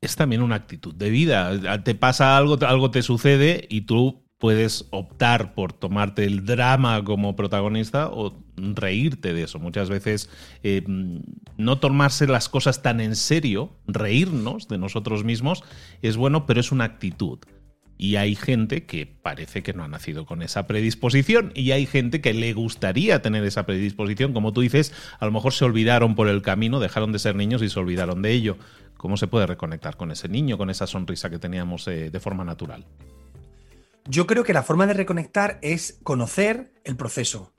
es 0.00 0.16
también 0.16 0.40
una 0.40 0.54
actitud 0.54 0.94
de 0.94 1.10
vida. 1.10 1.82
Te 1.82 1.94
pasa 1.94 2.38
algo, 2.38 2.56
algo 2.66 2.90
te 2.90 3.02
sucede 3.02 3.66
y 3.68 3.82
tú 3.82 4.24
puedes 4.38 4.86
optar 4.90 5.54
por 5.54 5.74
tomarte 5.74 6.24
el 6.24 6.46
drama 6.46 7.04
como 7.04 7.36
protagonista 7.36 8.08
o 8.08 8.47
reírte 8.74 9.32
de 9.32 9.42
eso. 9.44 9.58
Muchas 9.58 9.88
veces 9.88 10.30
eh, 10.62 10.82
no 11.56 11.78
tomarse 11.78 12.26
las 12.26 12.48
cosas 12.48 12.82
tan 12.82 13.00
en 13.00 13.16
serio, 13.16 13.76
reírnos 13.86 14.68
de 14.68 14.78
nosotros 14.78 15.24
mismos, 15.24 15.62
es 16.02 16.16
bueno, 16.16 16.46
pero 16.46 16.60
es 16.60 16.72
una 16.72 16.84
actitud. 16.84 17.38
Y 18.00 18.14
hay 18.14 18.36
gente 18.36 18.86
que 18.86 19.06
parece 19.06 19.64
que 19.64 19.72
no 19.72 19.82
ha 19.82 19.88
nacido 19.88 20.24
con 20.24 20.40
esa 20.42 20.68
predisposición 20.68 21.50
y 21.56 21.72
hay 21.72 21.84
gente 21.84 22.20
que 22.20 22.32
le 22.32 22.52
gustaría 22.52 23.20
tener 23.22 23.42
esa 23.42 23.66
predisposición. 23.66 24.32
Como 24.32 24.52
tú 24.52 24.60
dices, 24.60 24.92
a 25.18 25.26
lo 25.26 25.32
mejor 25.32 25.52
se 25.52 25.64
olvidaron 25.64 26.14
por 26.14 26.28
el 26.28 26.40
camino, 26.40 26.78
dejaron 26.78 27.10
de 27.10 27.18
ser 27.18 27.34
niños 27.34 27.60
y 27.60 27.68
se 27.68 27.78
olvidaron 27.80 28.22
de 28.22 28.30
ello. 28.30 28.56
¿Cómo 28.96 29.16
se 29.16 29.26
puede 29.26 29.46
reconectar 29.46 29.96
con 29.96 30.12
ese 30.12 30.28
niño, 30.28 30.56
con 30.56 30.70
esa 30.70 30.86
sonrisa 30.86 31.28
que 31.28 31.40
teníamos 31.40 31.88
eh, 31.88 32.10
de 32.10 32.20
forma 32.20 32.44
natural? 32.44 32.86
Yo 34.06 34.26
creo 34.26 34.44
que 34.44 34.52
la 34.52 34.62
forma 34.62 34.86
de 34.86 34.94
reconectar 34.94 35.58
es 35.60 35.98
conocer 36.02 36.72
el 36.84 36.96
proceso. 36.96 37.52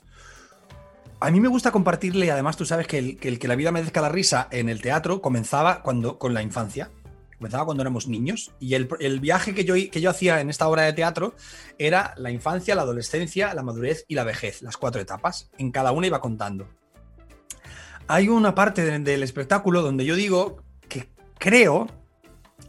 A 1.22 1.32
mí 1.32 1.40
me 1.42 1.50
gusta 1.50 1.72
compartirle, 1.72 2.32
además 2.32 2.56
tú 2.56 2.66
sabes 2.66 2.88
que 2.88 2.98
el, 2.98 3.18
que 3.18 3.48
la 3.48 3.56
vida 3.56 3.72
merezca 3.72 4.02
la 4.02 4.10
risa 4.10 4.48
en 4.52 4.70
el 4.70 4.82
teatro 4.82 5.22
comenzaba 5.22 5.82
cuando, 5.82 6.18
con 6.18 6.34
la 6.34 6.42
infancia. 6.42 6.92
Comenzaba 7.38 7.66
cuando 7.66 7.82
éramos 7.84 8.08
niños. 8.08 8.52
Y 8.60 8.74
el, 8.74 8.88
viaje 9.20 9.54
que 9.54 9.66
yo, 9.66 9.74
que 9.74 10.02
yo 10.02 10.10
hacía 10.10 10.42
en 10.42 10.50
esta 10.50 10.68
obra 10.68 10.84
de 10.84 10.94
teatro 10.94 11.36
era 11.78 12.14
la 12.18 12.32
infancia, 12.32 12.76
la 12.76 12.82
adolescencia, 12.82 13.54
la 13.54 13.64
madurez 13.64 14.06
y 14.08 14.16
la 14.16 14.24
vejez, 14.24 14.62
las 14.62 14.78
cuatro 14.78 15.02
etapas. 15.02 15.50
En 15.58 15.72
cada 15.72 15.92
una 15.92 16.08
iba 16.08 16.22
contando. 16.22 16.68
Hay 18.08 18.28
una 18.28 18.56
parte 18.56 19.00
del 19.00 19.24
espectáculo 19.24 19.82
donde 19.82 20.06
yo 20.06 20.16
digo 20.16 20.64
que 20.88 21.10
creo 21.38 21.88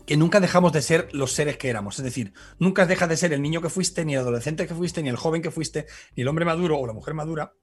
que 0.06 0.16
nunca 0.16 0.38
dejamos 0.38 0.72
de 0.72 0.82
ser 0.82 1.08
los 1.12 1.32
seres 1.32 1.56
que 1.56 1.68
éramos. 1.68 1.98
Es 1.98 2.04
decir, 2.04 2.32
nunca 2.58 2.86
dejas 2.86 3.08
de 3.08 3.16
ser 3.16 3.32
el 3.32 3.42
niño 3.42 3.60
que 3.60 3.70
fuiste, 3.70 4.04
ni 4.04 4.14
el 4.14 4.20
adolescente 4.20 4.66
que 4.66 4.74
fuiste, 4.74 5.02
ni 5.02 5.08
el 5.08 5.16
joven 5.16 5.42
que 5.42 5.50
fuiste, 5.50 5.86
ni 6.14 6.22
el 6.22 6.28
hombre 6.28 6.44
maduro 6.44 6.78
o 6.78 6.86
la 6.86 6.92
mujer 6.92 7.14
madura 7.14 7.54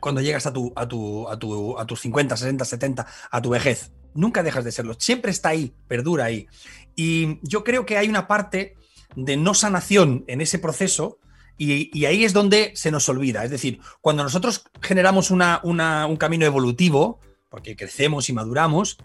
cuando 0.00 0.20
llegas 0.20 0.46
a, 0.46 0.52
tu, 0.52 0.72
a, 0.76 0.86
tu, 0.86 1.28
a, 1.28 1.38
tu, 1.38 1.78
a 1.78 1.86
tus 1.86 2.00
50, 2.00 2.36
60, 2.36 2.64
70, 2.64 3.06
a 3.30 3.42
tu 3.42 3.50
vejez. 3.50 3.92
Nunca 4.14 4.42
dejas 4.42 4.64
de 4.64 4.72
serlo. 4.72 4.94
Siempre 4.98 5.30
está 5.30 5.50
ahí, 5.50 5.74
perdura 5.88 6.24
ahí. 6.24 6.48
Y 6.94 7.38
yo 7.42 7.64
creo 7.64 7.84
que 7.86 7.98
hay 7.98 8.08
una 8.08 8.26
parte 8.26 8.74
de 9.14 9.36
no 9.36 9.54
sanación 9.54 10.24
en 10.26 10.40
ese 10.40 10.58
proceso 10.58 11.18
y, 11.58 12.04
ahí 12.04 12.24
es 12.24 12.32
donde 12.32 12.72
se 12.74 12.90
nos 12.90 13.08
olvida. 13.08 13.44
Es 13.44 13.50
decir, 13.50 13.80
cuando 14.00 14.22
nosotros 14.22 14.64
generamos 14.82 15.30
una, 15.30 15.60
un 15.62 16.16
camino 16.16 16.44
evolutivo, 16.44 17.20
porque 17.48 17.76
crecemos 17.76 18.28
y 18.28 18.32
maduramos, 18.32 18.98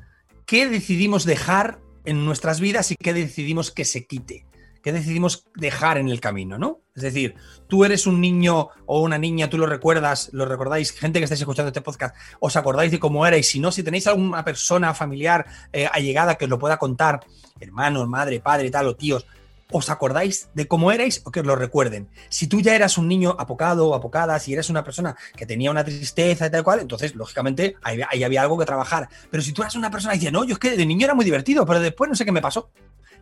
¿qué 0.45 0.67
decidimos 0.67 1.25
dejar 1.25 1.79
en 2.03 2.25
nuestras 2.25 2.59
vidas 2.59 2.91
y 2.91 2.95
qué 2.95 3.13
decidimos 3.13 3.71
que 3.71 3.85
se 3.85 4.05
quite? 4.05 4.45
¿Qué 4.81 4.91
decidimos 4.91 5.45
dejar 5.55 5.97
en 5.97 6.09
el 6.09 6.19
camino, 6.19 6.57
¿no? 6.57 6.79
Es 6.95 7.03
decir, 7.03 7.35
tú 7.67 7.85
eres 7.85 8.07
un 8.07 8.19
niño 8.19 8.69
o 8.85 9.01
una 9.01 9.17
niña, 9.17 9.49
tú 9.49 9.57
lo 9.57 9.67
recuerdas, 9.67 10.29
lo 10.33 10.45
recordáis, 10.45 10.91
gente 10.91 11.19
que 11.19 11.25
estáis 11.25 11.41
escuchando 11.41 11.67
este 11.67 11.81
podcast, 11.81 12.15
os 12.39 12.55
acordáis 12.55 12.91
de 12.91 12.99
cómo 12.99 13.25
era 13.25 13.37
y 13.37 13.43
si 13.43 13.59
no, 13.59 13.71
si 13.71 13.83
tenéis 13.83 14.07
alguna 14.07 14.43
persona 14.43 14.93
familiar 14.93 15.45
eh, 15.71 15.87
allegada 15.91 16.35
que 16.35 16.45
os 16.45 16.49
lo 16.49 16.59
pueda 16.59 16.77
contar, 16.77 17.21
hermanos, 17.59 18.07
madre, 18.07 18.39
padre, 18.39 18.71
tal, 18.71 18.87
o 18.87 18.95
tíos, 18.95 19.25
¿os 19.71 19.89
acordáis 19.89 20.49
de 20.53 20.67
cómo 20.67 20.91
erais 20.91 21.21
o 21.25 21.31
que 21.31 21.41
os 21.41 21.45
lo 21.45 21.55
recuerden? 21.55 22.09
Si 22.29 22.47
tú 22.47 22.59
ya 22.59 22.75
eras 22.75 22.97
un 22.97 23.07
niño 23.07 23.35
apocado 23.37 23.87
o 23.87 23.95
apocada, 23.95 24.37
si 24.39 24.53
eres 24.53 24.69
una 24.69 24.83
persona 24.83 25.15
que 25.35 25.45
tenía 25.45 25.71
una 25.71 25.83
tristeza 25.83 26.47
y 26.47 26.51
tal 26.51 26.63
cual, 26.63 26.79
entonces, 26.79 27.15
lógicamente, 27.15 27.77
ahí, 27.83 28.01
ahí 28.09 28.23
había 28.23 28.41
algo 28.41 28.57
que 28.57 28.65
trabajar. 28.65 29.07
Pero 29.29 29.41
si 29.41 29.53
tú 29.53 29.61
eras 29.61 29.75
una 29.75 29.91
persona 29.91 30.15
y 30.15 30.17
dices, 30.17 30.33
no, 30.33 30.43
yo 30.43 30.53
es 30.53 30.59
que 30.59 30.75
de 30.75 30.85
niño 30.85 31.05
era 31.05 31.13
muy 31.13 31.23
divertido, 31.23 31.65
pero 31.65 31.79
después 31.79 32.09
no 32.09 32.15
sé 32.15 32.25
qué 32.25 32.31
me 32.31 32.41
pasó. 32.41 32.69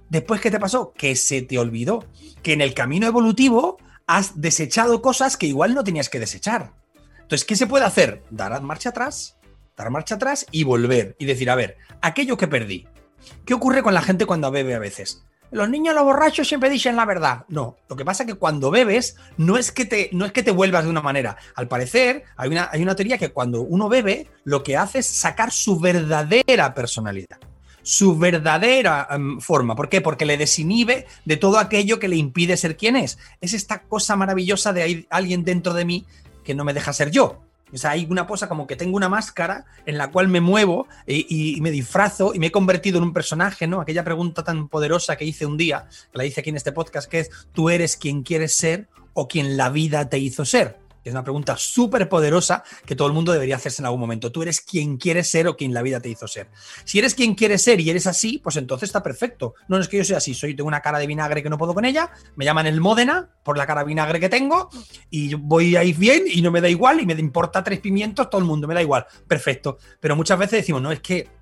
Después, 0.09 0.41
¿qué 0.41 0.49
te 0.49 0.59
pasó? 0.59 0.91
Que 0.93 1.15
se 1.15 1.43
te 1.43 1.59
olvidó 1.59 2.05
que 2.41 2.53
en 2.53 2.61
el 2.61 2.73
camino 2.73 3.05
evolutivo 3.05 3.77
has 4.07 4.41
desechado 4.41 5.03
cosas 5.03 5.37
que 5.37 5.45
igual 5.45 5.75
no 5.75 5.83
tenías 5.83 6.09
que 6.09 6.19
desechar. 6.19 6.73
Entonces, 7.21 7.45
¿qué 7.45 7.55
se 7.55 7.67
puede 7.67 7.85
hacer? 7.85 8.23
Dar 8.31 8.59
marcha 8.63 8.89
atrás, 8.89 9.37
dar 9.77 9.91
marcha 9.91 10.15
atrás 10.15 10.47
y 10.51 10.63
volver 10.63 11.15
y 11.19 11.25
decir, 11.25 11.49
a 11.51 11.55
ver, 11.55 11.77
aquello 12.01 12.37
que 12.37 12.47
perdí. 12.47 12.87
¿Qué 13.45 13.53
ocurre 13.53 13.83
con 13.83 13.93
la 13.93 14.01
gente 14.01 14.25
cuando 14.25 14.49
bebe 14.49 14.73
a 14.73 14.79
veces? 14.79 15.23
Los 15.51 15.69
niños, 15.69 15.93
los 15.93 16.03
borrachos 16.03 16.47
siempre 16.47 16.71
dicen 16.71 16.95
la 16.95 17.05
verdad. 17.05 17.45
No, 17.47 17.77
lo 17.87 17.95
que 17.95 18.05
pasa 18.05 18.23
es 18.23 18.27
que 18.27 18.35
cuando 18.35 18.71
bebes 18.71 19.15
no 19.37 19.57
es 19.57 19.71
que 19.71 19.85
te, 19.85 20.09
no 20.11 20.25
es 20.25 20.31
que 20.31 20.41
te 20.41 20.51
vuelvas 20.51 20.85
de 20.85 20.89
una 20.89 21.01
manera. 21.01 21.37
Al 21.53 21.67
parecer, 21.67 22.23
hay 22.35 22.49
una, 22.49 22.69
hay 22.71 22.81
una 22.81 22.95
teoría 22.95 23.19
que 23.19 23.29
cuando 23.29 23.61
uno 23.61 23.89
bebe, 23.89 24.27
lo 24.43 24.63
que 24.63 24.75
hace 24.75 24.99
es 24.99 25.05
sacar 25.05 25.51
su 25.51 25.79
verdadera 25.79 26.73
personalidad 26.73 27.37
su 27.81 28.17
verdadera 28.17 29.07
em, 29.11 29.39
forma. 29.39 29.75
¿Por 29.75 29.89
qué? 29.89 30.01
Porque 30.01 30.25
le 30.25 30.37
desinhibe 30.37 31.05
de 31.25 31.37
todo 31.37 31.57
aquello 31.59 31.99
que 31.99 32.07
le 32.07 32.15
impide 32.15 32.57
ser 32.57 32.77
quien 32.77 32.95
es. 32.95 33.17
Es 33.41 33.53
esta 33.53 33.83
cosa 33.83 34.15
maravillosa 34.15 34.73
de 34.73 35.07
alguien 35.09 35.43
dentro 35.43 35.73
de 35.73 35.85
mí 35.85 36.05
que 36.43 36.53
no 36.53 36.63
me 36.63 36.73
deja 36.73 36.93
ser 36.93 37.11
yo. 37.11 37.41
O 37.71 37.77
sea, 37.77 37.91
hay 37.91 38.07
una 38.09 38.25
cosa 38.25 38.49
como 38.49 38.65
que 38.65 38.75
tengo 38.75 38.97
una 38.97 39.09
máscara 39.09 39.65
en 39.85 39.97
la 39.97 40.09
cual 40.09 40.27
me 40.27 40.41
muevo 40.41 40.87
y, 41.05 41.55
y, 41.55 41.61
me 41.61 41.69
disfrazo 41.69 42.33
y 42.33 42.39
me 42.39 42.47
he 42.47 42.51
convertido 42.51 42.97
en 42.97 43.03
un 43.03 43.13
personaje, 43.13 43.67
¿no? 43.67 43.81
Aquella 43.81 44.03
pregunta 44.03 44.43
tan 44.43 44.67
poderosa 44.69 45.17
que 45.17 45.25
hice 45.25 45.45
un 45.45 45.57
día, 45.57 45.87
que 46.11 46.17
la 46.17 46.25
hice 46.25 46.41
aquí 46.41 46.49
en 46.49 46.55
este 46.55 46.71
podcast, 46.71 47.09
que 47.09 47.19
es, 47.19 47.29
¿tú 47.53 47.69
eres 47.69 47.95
quien 47.95 48.23
quieres 48.23 48.55
ser 48.55 48.87
o 49.13 49.27
quien 49.27 49.55
la 49.55 49.69
vida 49.69 50.09
te 50.09 50.17
hizo 50.17 50.45
ser? 50.45 50.79
Es 51.03 51.11
una 51.11 51.23
pregunta 51.23 51.55
súper 51.57 52.09
poderosa 52.09 52.63
que 52.85 52.95
todo 52.95 53.07
el 53.07 53.13
mundo 53.13 53.31
debería 53.31 53.55
hacerse 53.55 53.81
en 53.81 53.85
algún 53.85 53.99
momento. 53.99 54.31
Tú 54.31 54.41
eres 54.41 54.61
quien 54.61 54.97
quieres 54.97 55.29
ser 55.29 55.47
o 55.47 55.55
quien 55.55 55.73
la 55.73 55.81
vida 55.81 55.99
te 55.99 56.09
hizo 56.09 56.27
ser. 56.27 56.49
Si 56.83 56.99
eres 56.99 57.15
quien 57.15 57.35
quieres 57.35 57.61
ser 57.61 57.79
y 57.79 57.89
eres 57.89 58.07
así, 58.07 58.39
pues 58.39 58.57
entonces 58.57 58.89
está 58.89 59.01
perfecto. 59.01 59.55
No, 59.67 59.77
es 59.77 59.87
que 59.87 59.97
yo 59.97 60.03
sea 60.03 60.17
así, 60.17 60.33
soy, 60.33 60.55
tengo 60.55 60.67
una 60.67 60.81
cara 60.81 60.99
de 60.99 61.07
vinagre 61.07 61.41
que 61.41 61.49
no 61.49 61.57
puedo 61.57 61.73
con 61.73 61.85
ella, 61.85 62.11
me 62.35 62.45
llaman 62.45 62.67
el 62.67 62.81
Módena 62.81 63.29
por 63.43 63.57
la 63.57 63.65
cara 63.65 63.81
de 63.81 63.87
vinagre 63.87 64.19
que 64.19 64.29
tengo 64.29 64.69
y 65.09 65.33
voy 65.35 65.75
a 65.75 65.83
ir 65.83 65.97
bien 65.97 66.23
y 66.27 66.41
no 66.41 66.51
me 66.51 66.61
da 66.61 66.69
igual 66.69 66.99
y 66.99 67.05
me 67.05 67.13
importa 67.13 67.63
tres 67.63 67.79
pimientos, 67.79 68.29
todo 68.29 68.39
el 68.39 68.47
mundo 68.47 68.67
me 68.67 68.73
da 68.73 68.81
igual. 68.81 69.05
Perfecto. 69.27 69.77
Pero 69.99 70.15
muchas 70.15 70.37
veces 70.37 70.59
decimos, 70.59 70.81
no, 70.81 70.91
es 70.91 70.99
que 70.99 71.38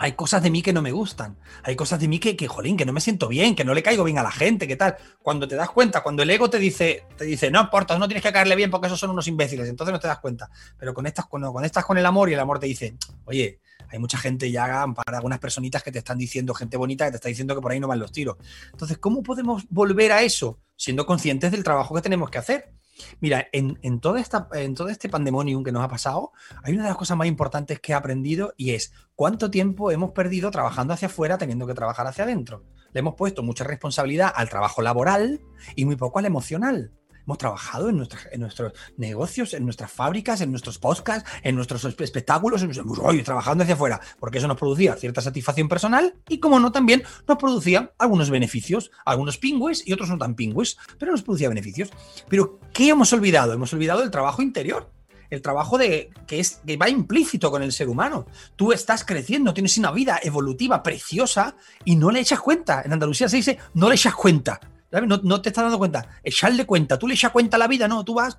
hay 0.00 0.12
cosas 0.12 0.44
de 0.44 0.50
mí 0.50 0.62
que 0.62 0.72
no 0.72 0.80
me 0.80 0.92
gustan, 0.92 1.36
hay 1.64 1.74
cosas 1.74 1.98
de 1.98 2.06
mí 2.06 2.20
que, 2.20 2.36
que, 2.36 2.46
jolín, 2.46 2.76
que 2.76 2.86
no 2.86 2.92
me 2.92 3.00
siento 3.00 3.26
bien, 3.26 3.56
que 3.56 3.64
no 3.64 3.74
le 3.74 3.82
caigo 3.82 4.04
bien 4.04 4.16
a 4.18 4.22
la 4.22 4.30
gente, 4.30 4.68
¿qué 4.68 4.76
tal. 4.76 4.96
Cuando 5.20 5.48
te 5.48 5.56
das 5.56 5.70
cuenta, 5.70 6.04
cuando 6.04 6.22
el 6.22 6.30
ego 6.30 6.48
te 6.48 6.60
dice, 6.60 7.04
te 7.16 7.24
dice, 7.24 7.50
no 7.50 7.60
importa, 7.60 7.98
no 7.98 8.06
tienes 8.06 8.22
que 8.22 8.32
caerle 8.32 8.54
bien 8.54 8.70
porque 8.70 8.86
esos 8.86 9.00
son 9.00 9.10
unos 9.10 9.26
imbéciles, 9.26 9.68
entonces 9.68 9.92
no 9.92 9.98
te 9.98 10.06
das 10.06 10.20
cuenta. 10.20 10.48
Pero 10.78 10.94
con 10.94 11.04
estas, 11.06 11.26
cuando 11.26 11.52
conectas 11.52 11.84
con 11.84 11.98
el 11.98 12.06
amor 12.06 12.30
y 12.30 12.34
el 12.34 12.40
amor 12.40 12.60
te 12.60 12.66
dice, 12.66 12.96
oye, 13.24 13.58
hay 13.90 13.98
mucha 13.98 14.18
gente 14.18 14.50
ya, 14.52 14.86
para 14.94 15.16
algunas 15.16 15.40
personitas 15.40 15.82
que 15.82 15.90
te 15.90 15.98
están 15.98 16.16
diciendo, 16.16 16.54
gente 16.54 16.76
bonita 16.76 17.04
que 17.06 17.12
te 17.12 17.16
está 17.16 17.28
diciendo 17.28 17.56
que 17.56 17.60
por 17.60 17.72
ahí 17.72 17.80
no 17.80 17.88
van 17.88 17.98
los 17.98 18.12
tiros. 18.12 18.36
Entonces, 18.70 18.98
¿cómo 18.98 19.24
podemos 19.24 19.64
volver 19.68 20.12
a 20.12 20.22
eso? 20.22 20.60
Siendo 20.76 21.06
conscientes 21.06 21.50
del 21.50 21.64
trabajo 21.64 21.94
que 21.96 22.02
tenemos 22.02 22.30
que 22.30 22.38
hacer. 22.38 22.77
Mira, 23.20 23.46
en, 23.52 24.00
toda 24.00 24.20
esta, 24.20 24.48
en 24.52 24.74
todo 24.74 24.88
este 24.88 25.08
pandemonium 25.08 25.62
que 25.62 25.72
nos 25.72 25.82
ha 25.82 25.88
pasado, 25.88 26.32
hay 26.62 26.74
una 26.74 26.84
de 26.84 26.90
las 26.90 26.98
cosas 26.98 27.16
más 27.16 27.26
importantes 27.26 27.80
que 27.80 27.92
he 27.92 27.94
aprendido 27.94 28.54
y 28.56 28.70
es 28.70 28.92
cuánto 29.14 29.50
tiempo 29.50 29.90
hemos 29.90 30.10
perdido 30.12 30.50
trabajando 30.50 30.94
hacia 30.94 31.06
afuera 31.06 31.38
teniendo 31.38 31.66
que 31.66 31.74
trabajar 31.74 32.06
hacia 32.06 32.24
adentro. 32.24 32.64
Le 32.92 33.00
hemos 33.00 33.14
puesto 33.14 33.42
mucha 33.42 33.64
responsabilidad 33.64 34.32
al 34.34 34.48
trabajo 34.48 34.82
laboral 34.82 35.40
y 35.76 35.84
muy 35.84 35.96
poco 35.96 36.18
al 36.18 36.26
emocional. 36.26 36.92
Hemos 37.28 37.36
trabajado 37.36 37.90
en, 37.90 37.98
nuestros 38.38 38.72
negocios, 38.96 39.52
en 39.52 39.64
nuestras 39.64 39.92
fábricas, 39.92 40.40
en 40.40 40.50
nuestros 40.50 40.78
podcasts, 40.78 41.30
en 41.42 41.56
nuestros 41.56 41.84
espectáculos, 41.84 42.62
en, 42.62 42.72
hoy 43.02 43.22
trabajando 43.22 43.64
hacia 43.64 43.74
afuera, 43.74 44.00
porque 44.18 44.38
eso 44.38 44.48
nos 44.48 44.56
producía 44.56 44.94
cierta 44.94 45.20
satisfacción 45.20 45.68
personal 45.68 46.14
y, 46.26 46.40
como 46.40 46.58
no, 46.58 46.72
también 46.72 47.02
nos 47.26 47.36
producía 47.36 47.92
algunos 47.98 48.30
beneficios, 48.30 48.90
algunos 49.04 49.36
pingües 49.36 49.86
y 49.86 49.92
otros 49.92 50.08
no 50.08 50.16
tan 50.16 50.36
pingües, 50.36 50.78
pero 50.98 51.12
nos 51.12 51.20
producía 51.20 51.50
beneficios. 51.50 51.90
Pero, 52.30 52.60
¿qué 52.72 52.88
hemos 52.88 53.12
olvidado? 53.12 53.52
Hemos 53.52 53.74
olvidado 53.74 54.02
el 54.02 54.10
trabajo 54.10 54.40
interior 54.40 54.90
el 55.28 55.42
trabajo 55.42 55.76
de 55.76 56.08
que 56.26 56.40
es 56.40 56.62
que 56.66 56.78
va 56.78 56.88
implícito 56.88 57.50
con 57.50 57.62
el 57.62 57.72
ser 57.72 57.90
humano. 57.90 58.24
Tú 58.56 58.72
estás 58.72 59.04
creciendo, 59.04 59.52
tienes 59.52 59.76
una 59.76 59.90
vida 59.90 60.18
evolutiva 60.22 60.82
preciosa 60.82 61.54
y 61.84 61.96
no 61.96 62.10
le 62.10 62.20
echas 62.20 62.40
cuenta. 62.40 62.80
En 62.82 62.94
Andalucía 62.94 63.28
se 63.28 63.36
dice 63.36 63.58
no 63.74 63.90
le 63.90 63.96
echas 63.96 64.14
cuenta. 64.14 64.58
No, 64.90 65.42
te 65.42 65.50
estás 65.50 65.64
dando 65.64 65.78
cuenta. 65.78 66.08
Echarle 66.22 66.64
cuenta. 66.64 66.98
Tú 66.98 67.06
le 67.06 67.14
echas 67.14 67.30
cuenta 67.30 67.56
a 67.56 67.58
la 67.58 67.68
vida, 67.68 67.88
no. 67.88 68.04
Tú 68.04 68.14
vas, 68.14 68.36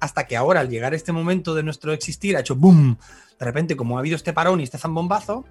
hasta 0.00 0.26
que 0.26 0.36
ahora, 0.36 0.60
al 0.60 0.68
llegar 0.68 0.94
este 0.94 1.12
momento 1.12 1.54
de 1.54 1.62
nuestro 1.62 1.92
existir, 1.92 2.36
ha 2.36 2.40
hecho 2.40 2.56
boom. 2.56 2.98
De 3.38 3.44
repente, 3.44 3.76
como 3.76 3.96
ha 3.96 4.00
habido 4.00 4.16
este 4.16 4.32
parón 4.32 4.60
y 4.60 4.64
este 4.64 4.78
zambombazo, 4.78 5.44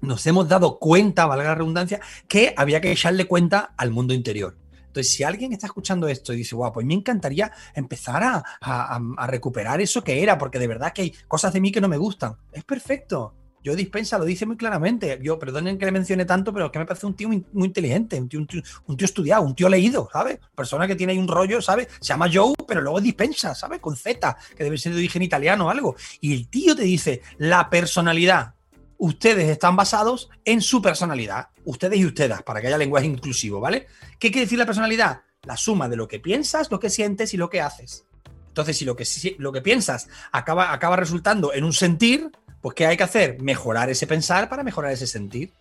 nos 0.00 0.26
hemos 0.26 0.48
dado 0.48 0.78
cuenta, 0.78 1.26
valga 1.26 1.44
la 1.44 1.54
redundancia, 1.56 2.00
que 2.28 2.54
había 2.56 2.80
que 2.80 2.92
echarle 2.92 3.26
cuenta 3.26 3.74
al 3.76 3.90
mundo 3.90 4.14
interior. 4.14 4.56
Entonces, 4.86 5.12
si 5.12 5.22
alguien 5.22 5.52
está 5.52 5.66
escuchando 5.66 6.08
esto 6.08 6.32
y 6.32 6.38
dice, 6.38 6.56
guau, 6.56 6.72
pues 6.72 6.84
me 6.84 6.94
encantaría 6.94 7.52
empezar 7.74 8.22
a, 8.24 8.44
a, 8.60 9.26
recuperar 9.28 9.80
eso 9.80 10.02
que 10.02 10.20
era, 10.20 10.36
porque 10.36 10.58
de 10.58 10.66
verdad 10.66 10.92
que 10.92 11.02
hay 11.02 11.14
cosas 11.28 11.52
de 11.52 11.60
mí 11.60 11.70
que 11.70 11.80
no 11.80 11.86
me 11.86 11.96
gustan, 11.96 12.36
es 12.52 12.64
perfecto. 12.64 13.34
Yo 13.62 13.76
dispensa 13.76 14.18
lo 14.18 14.24
dice 14.24 14.46
muy 14.46 14.56
claramente. 14.56 15.18
Yo, 15.22 15.38
perdonen 15.38 15.78
que 15.78 15.84
le 15.84 15.92
mencione 15.92 16.24
tanto, 16.24 16.52
pero 16.52 16.66
es 16.66 16.72
que 16.72 16.78
me 16.78 16.86
parece 16.86 17.06
un 17.06 17.14
tío 17.14 17.28
muy, 17.28 17.44
inteligente, 17.66 18.18
un 18.18 18.28
tío, 18.28 18.40
un, 18.86 18.96
tío, 18.96 19.04
estudiado, 19.04 19.42
un 19.42 19.54
tío 19.54 19.68
leído, 19.68 20.08
¿sabes? 20.12 20.38
Persona 20.54 20.86
que 20.86 20.96
tiene 20.96 21.12
ahí 21.12 21.18
un 21.18 21.28
rollo, 21.28 21.60
¿sabes? 21.60 21.88
Se 22.00 22.08
llama 22.08 22.30
Joe, 22.32 22.54
pero 22.66 22.80
luego 22.80 23.00
dispensa, 23.00 23.54
¿sabes? 23.54 23.80
Con 23.80 23.96
Z, 23.96 24.36
que 24.56 24.64
debe 24.64 24.78
ser 24.78 24.92
de 24.92 24.98
origen 24.98 25.22
italiano 25.22 25.66
o 25.66 25.70
algo. 25.70 25.96
Y 26.20 26.34
el 26.34 26.48
tío 26.48 26.74
te 26.74 26.82
dice, 26.82 27.20
la 27.38 27.68
personalidad. 27.68 28.54
Ustedes 28.96 29.48
están 29.48 29.76
basados 29.76 30.28
en 30.44 30.60
su 30.60 30.82
personalidad. 30.82 31.48
Ustedes 31.64 31.98
y 31.98 32.04
ustedes, 32.04 32.42
para 32.42 32.60
que 32.60 32.66
haya 32.66 32.78
lenguaje 32.78 33.06
inclusivo, 33.06 33.60
¿vale? 33.60 33.86
¿Qué 34.18 34.30
quiere 34.30 34.46
decir 34.46 34.58
la 34.58 34.66
personalidad? 34.66 35.22
La 35.44 35.56
suma 35.56 35.88
de 35.88 35.96
lo 35.96 36.06
que 36.06 36.20
piensas, 36.20 36.70
lo 36.70 36.80
que 36.80 36.90
sientes 36.90 37.32
y 37.32 37.38
lo 37.38 37.48
que 37.48 37.62
haces. 37.62 38.04
Entonces, 38.50 38.76
si 38.76 38.84
lo 38.84 38.96
que, 38.96 39.06
lo 39.38 39.52
que 39.52 39.62
piensas 39.62 40.08
acaba, 40.32 40.72
acaba 40.72 40.96
resultando 40.96 41.54
en 41.54 41.62
un 41.62 41.72
sentir, 41.72 42.30
pues 42.60 42.74
¿qué 42.74 42.86
hay 42.86 42.96
que 42.96 43.02
hacer? 43.02 43.40
Mejorar 43.42 43.90
ese 43.90 44.06
pensar 44.06 44.48
para 44.48 44.62
mejorar 44.62 44.92
ese 44.92 45.06
sentir. 45.06 45.52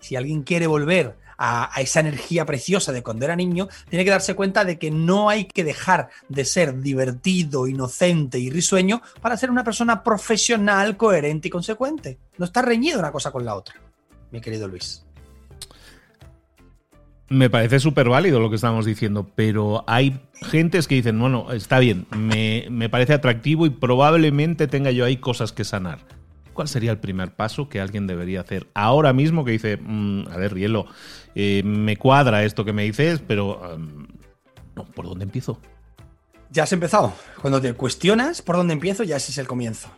Si 0.00 0.16
alguien 0.16 0.42
quiere 0.42 0.66
volver 0.66 1.16
a, 1.38 1.70
esa 1.80 2.00
energía 2.00 2.46
preciosa 2.46 2.92
de 2.92 3.02
cuando 3.02 3.24
era 3.24 3.36
niño, 3.36 3.68
tiene 3.88 4.04
que 4.04 4.10
darse 4.10 4.34
cuenta 4.34 4.64
de 4.64 4.78
que 4.78 4.90
no 4.90 5.28
hay 5.28 5.44
que 5.44 5.64
dejar 5.64 6.08
de 6.28 6.44
ser 6.44 6.80
divertido, 6.80 7.66
inocente 7.66 8.38
y 8.38 8.50
risueño 8.50 9.02
para 9.20 9.36
ser 9.36 9.50
una 9.50 9.64
persona 9.64 10.02
profesional, 10.02 10.96
coherente 10.96 11.48
y 11.48 11.50
consecuente. 11.50 12.18
No 12.38 12.46
está 12.46 12.62
reñido 12.62 12.98
una 12.98 13.12
cosa 13.12 13.30
con 13.30 13.44
la 13.44 13.54
otra, 13.54 13.74
mi 14.30 14.40
querido 14.40 14.68
Luis. 14.68 15.02
Me 17.28 17.50
parece 17.50 17.80
súper 17.80 18.08
válido 18.08 18.38
lo 18.38 18.50
que 18.50 18.56
estamos 18.56 18.84
diciendo, 18.86 19.28
pero 19.34 19.82
hay 19.88 20.20
gentes 20.42 20.86
que 20.86 20.94
dicen, 20.94 21.18
bueno, 21.18 21.52
está 21.52 21.80
bien, 21.80 22.06
me, 22.16 22.66
me, 22.70 22.88
parece 22.88 23.14
atractivo 23.14 23.66
y 23.66 23.70
probablemente 23.70 24.68
tenga 24.68 24.92
yo 24.92 25.04
ahí 25.04 25.16
cosas 25.16 25.50
que 25.50 25.64
sanar. 25.64 25.98
¿Cuál 26.56 26.68
sería 26.68 26.90
el 26.90 26.98
primer 26.98 27.34
paso 27.36 27.68
que 27.68 27.82
alguien 27.82 28.06
debería 28.06 28.40
hacer 28.40 28.66
ahora 28.72 29.12
mismo 29.12 29.44
que 29.44 29.50
dice, 29.50 29.76
mm, 29.76 30.28
a 30.28 30.38
ver, 30.38 30.54
Rielo, 30.54 30.86
eh, 31.34 31.62
me 31.62 31.98
cuadra 31.98 32.44
esto 32.44 32.64
que 32.64 32.72
me 32.72 32.84
dices, 32.84 33.20
pero 33.28 33.60
um, 33.74 34.06
no, 34.74 34.86
¿por 34.86 35.04
dónde 35.04 35.24
empiezo? 35.24 35.60
Ya 36.50 36.62
has 36.62 36.72
empezado. 36.72 37.12
Cuando 37.42 37.60
te 37.60 37.74
cuestionas 37.74 38.40
por 38.40 38.56
dónde 38.56 38.72
empiezo, 38.72 39.04
ya 39.04 39.16
ese 39.16 39.32
es 39.32 39.38
el 39.38 39.46
comienzo. 39.46 39.90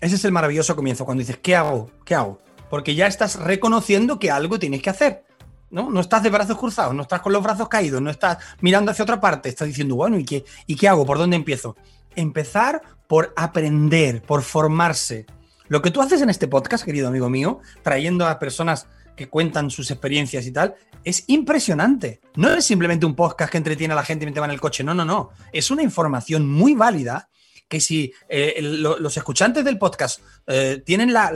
Ese 0.00 0.16
es 0.16 0.24
el 0.24 0.32
maravilloso 0.32 0.74
comienzo, 0.74 1.04
cuando 1.04 1.20
dices, 1.20 1.38
¿qué 1.40 1.54
hago? 1.54 1.92
¿Qué 2.04 2.16
hago? 2.16 2.40
Porque 2.68 2.96
ya 2.96 3.06
estás 3.06 3.36
reconociendo 3.36 4.18
que 4.18 4.32
algo 4.32 4.58
tienes 4.58 4.82
que 4.82 4.90
hacer. 4.90 5.24
¿no? 5.70 5.90
No 5.90 6.00
estás 6.00 6.24
de 6.24 6.30
brazos 6.30 6.58
cruzados, 6.58 6.92
no 6.92 7.02
estás 7.02 7.20
con 7.20 7.32
los 7.32 7.44
brazos 7.44 7.68
caídos, 7.68 8.02
no 8.02 8.10
estás 8.10 8.38
mirando 8.60 8.90
hacia 8.90 9.04
otra 9.04 9.20
parte, 9.20 9.48
estás 9.48 9.68
diciendo, 9.68 9.94
bueno, 9.94 10.18
¿y 10.18 10.24
qué, 10.24 10.44
¿y 10.66 10.74
qué 10.74 10.88
hago? 10.88 11.06
¿Por 11.06 11.18
dónde 11.18 11.36
empiezo? 11.36 11.76
Empezar 12.16 12.82
por 13.06 13.32
aprender, 13.36 14.22
por 14.22 14.42
formarse. 14.42 15.26
Lo 15.70 15.80
que 15.82 15.92
tú 15.92 16.02
haces 16.02 16.20
en 16.20 16.30
este 16.30 16.48
podcast, 16.48 16.84
querido 16.84 17.06
amigo 17.06 17.30
mío, 17.30 17.60
trayendo 17.82 18.26
a 18.26 18.40
personas 18.40 18.88
que 19.14 19.28
cuentan 19.28 19.70
sus 19.70 19.88
experiencias 19.92 20.44
y 20.46 20.50
tal, 20.50 20.74
es 21.04 21.22
impresionante. 21.28 22.20
No 22.34 22.52
es 22.52 22.64
simplemente 22.64 23.06
un 23.06 23.14
podcast 23.14 23.52
que 23.52 23.58
entretiene 23.58 23.92
a 23.92 23.96
la 23.96 24.02
gente 24.02 24.26
mientras 24.26 24.42
va 24.42 24.46
en 24.46 24.54
el 24.54 24.60
coche, 24.60 24.82
no, 24.82 24.94
no, 24.94 25.04
no. 25.04 25.30
Es 25.52 25.70
una 25.70 25.84
información 25.84 26.48
muy 26.48 26.74
válida 26.74 27.28
que 27.68 27.80
si 27.80 28.12
eh, 28.28 28.56
los 28.60 29.16
escuchantes 29.16 29.64
del 29.64 29.78
podcast 29.78 30.20
eh, 30.48 30.82
tienen 30.84 31.12
la, 31.12 31.30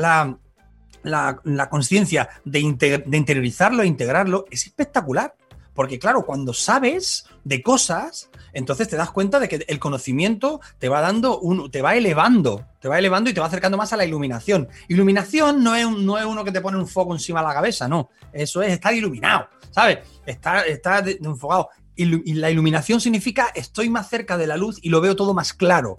la, 1.05 1.69
conciencia 1.71 2.29
de, 2.45 2.59
interiorizarlo 2.59 3.85
e 3.85 3.87
integrarlo, 3.87 4.47
es 4.51 4.67
espectacular. 4.67 5.37
Porque 5.75 5.99
claro, 5.99 6.25
cuando 6.25 6.55
sabes 6.55 7.27
de 7.43 7.63
cosas, 7.63 8.31
entonces 8.53 8.89
te 8.89 8.97
das 8.97 9.11
cuenta 9.11 9.41
de 9.41 9.49
que 9.49 9.65
el 9.67 9.79
conocimiento 9.79 10.61
te 10.79 10.89
va 10.89 11.01
dando, 11.01 11.39
un, 11.41 11.71
te 11.71 11.83
va 11.83 11.97
elevando, 11.97 12.65
te 12.81 12.89
va 12.89 12.99
elevando 12.99 13.29
y 13.29 13.35
te 13.35 13.41
va 13.41 13.47
acercando 13.47 13.77
más 13.77 13.93
a 13.93 13.97
la 13.97 14.05
iluminación. 14.05 14.69
Iluminación 14.89 15.63
no 15.63 15.75
es, 15.75 15.91
no 15.91 16.17
es 16.19 16.25
uno 16.25 16.45
que 16.45 16.53
te 16.53 16.61
pone 16.61 16.79
un 16.79 16.87
foco 16.87 17.13
encima 17.13 17.41
de 17.41 17.49
la 17.49 17.55
cabeza, 17.55 17.89
no. 17.89 18.11
Eso 18.33 18.63
es 18.63 18.73
estar 18.73 18.95
iluminado, 18.95 19.49
¿sabes? 19.71 19.99
Estar, 20.25 20.67
estar 20.69 21.09
enfocado. 21.09 21.69
Y 21.97 22.35
la 22.35 22.51
iluminación 22.51 23.01
significa 23.01 23.53
estoy 23.55 23.89
más 23.89 24.09
cerca 24.09 24.37
de 24.37 24.47
la 24.47 24.57
luz 24.57 24.79
y 24.83 24.89
lo 24.89 25.01
veo 25.01 25.15
todo 25.15 25.35
más 25.35 25.53
claro. 25.53 25.99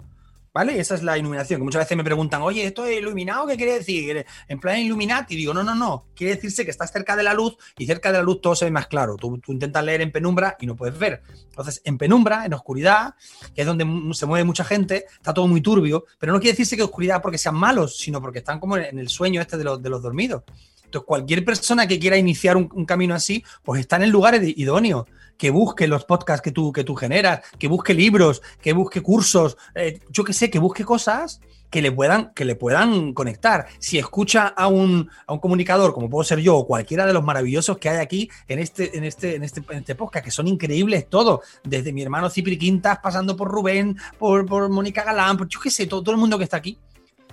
¿Vale? 0.56 0.80
Esa 0.80 0.94
es 0.94 1.02
la 1.02 1.18
iluminación, 1.18 1.60
que 1.60 1.64
muchas 1.64 1.80
veces 1.80 1.98
me 1.98 2.02
preguntan, 2.02 2.40
oye, 2.40 2.64
¿esto 2.64 2.86
es 2.86 2.96
iluminado? 2.96 3.46
¿Qué 3.46 3.58
quiere 3.58 3.74
decir? 3.74 4.24
En 4.48 4.58
plan 4.58 4.78
Illuminati, 4.78 5.36
digo, 5.36 5.52
no, 5.52 5.62
no, 5.62 5.74
no, 5.74 6.06
quiere 6.14 6.36
decirse 6.36 6.64
que 6.64 6.70
estás 6.70 6.90
cerca 6.90 7.14
de 7.14 7.22
la 7.22 7.34
luz 7.34 7.58
y 7.76 7.84
cerca 7.84 8.10
de 8.10 8.16
la 8.16 8.24
luz 8.24 8.40
todo 8.40 8.56
se 8.56 8.64
ve 8.64 8.70
más 8.70 8.86
claro. 8.86 9.16
Tú, 9.16 9.38
intentas 9.48 9.84
leer 9.84 10.00
en 10.00 10.12
penumbra 10.12 10.56
y 10.58 10.64
no 10.64 10.74
puedes 10.74 10.98
ver. 10.98 11.20
Entonces, 11.50 11.82
en 11.84 11.98
penumbra, 11.98 12.46
en 12.46 12.54
oscuridad, 12.54 13.16
que 13.54 13.60
es 13.60 13.66
donde 13.66 13.84
se 14.14 14.24
mueve 14.24 14.44
mucha 14.44 14.64
gente, 14.64 15.04
está 15.12 15.34
todo 15.34 15.46
muy 15.46 15.60
turbio, 15.60 16.06
pero 16.18 16.32
no 16.32 16.40
quiere 16.40 16.52
decirse 16.52 16.74
que 16.74 16.84
oscuridad 16.84 17.20
porque 17.20 17.36
sean 17.36 17.56
malos, 17.56 17.98
sino 17.98 18.22
porque 18.22 18.38
están 18.38 18.58
como 18.58 18.78
en 18.78 18.98
el 18.98 19.10
sueño 19.10 19.42
este 19.42 19.58
de 19.58 19.64
los, 19.64 19.82
de 19.82 19.90
los 19.90 20.00
dormidos. 20.00 20.44
Entonces, 20.86 21.06
cualquier 21.06 21.44
persona 21.44 21.86
que 21.86 21.98
quiera 21.98 22.16
iniciar 22.16 22.56
un, 22.56 22.86
camino 22.86 23.14
así, 23.14 23.44
pues 23.62 23.80
está 23.80 23.96
en 23.96 24.04
el 24.04 24.10
lugar 24.10 24.40
idóneo. 24.42 25.06
Que 25.36 25.50
busque 25.50 25.86
los 25.86 26.04
podcasts 26.04 26.42
que 26.42 26.52
tú, 26.52 26.72
que 26.72 26.84
tú 26.84 26.94
generas, 26.94 27.40
que 27.58 27.68
busque 27.68 27.94
libros, 27.94 28.42
que 28.60 28.72
busque 28.72 29.00
cursos, 29.02 29.56
eh, 29.74 30.00
yo 30.10 30.24
qué 30.24 30.32
sé, 30.32 30.50
que 30.50 30.58
busque 30.58 30.84
cosas 30.84 31.40
que 31.70 31.82
le 31.82 31.92
puedan, 31.92 32.32
que 32.32 32.44
le 32.44 32.54
puedan 32.54 33.12
conectar. 33.12 33.66
Si 33.78 33.98
escucha 33.98 34.48
a 34.48 34.68
un, 34.68 35.10
a 35.26 35.32
un 35.32 35.40
comunicador, 35.40 35.92
como 35.92 36.08
puedo 36.08 36.24
ser 36.24 36.38
yo, 36.38 36.56
o 36.56 36.66
cualquiera 36.66 37.06
de 37.06 37.12
los 37.12 37.24
maravillosos 37.24 37.78
que 37.78 37.88
hay 37.88 37.98
aquí 37.98 38.30
en 38.48 38.60
este, 38.60 38.96
en 38.96 39.04
este, 39.04 39.36
en 39.36 39.42
este, 39.42 39.62
en 39.68 39.78
este 39.78 39.94
podcast, 39.94 40.24
que 40.24 40.30
son 40.30 40.46
increíbles 40.48 41.08
todos, 41.08 41.40
desde 41.64 41.92
mi 41.92 42.02
hermano 42.02 42.30
Cipri 42.30 42.56
Quintas, 42.56 42.98
pasando 43.02 43.36
por 43.36 43.48
Rubén, 43.48 43.96
por, 44.18 44.46
por 44.46 44.68
Mónica 44.68 45.04
Galán, 45.04 45.36
por 45.36 45.48
yo 45.48 45.60
qué 45.60 45.70
sé, 45.70 45.86
todo, 45.86 46.02
todo 46.02 46.14
el 46.14 46.20
mundo 46.20 46.38
que 46.38 46.44
está 46.44 46.56
aquí 46.56 46.78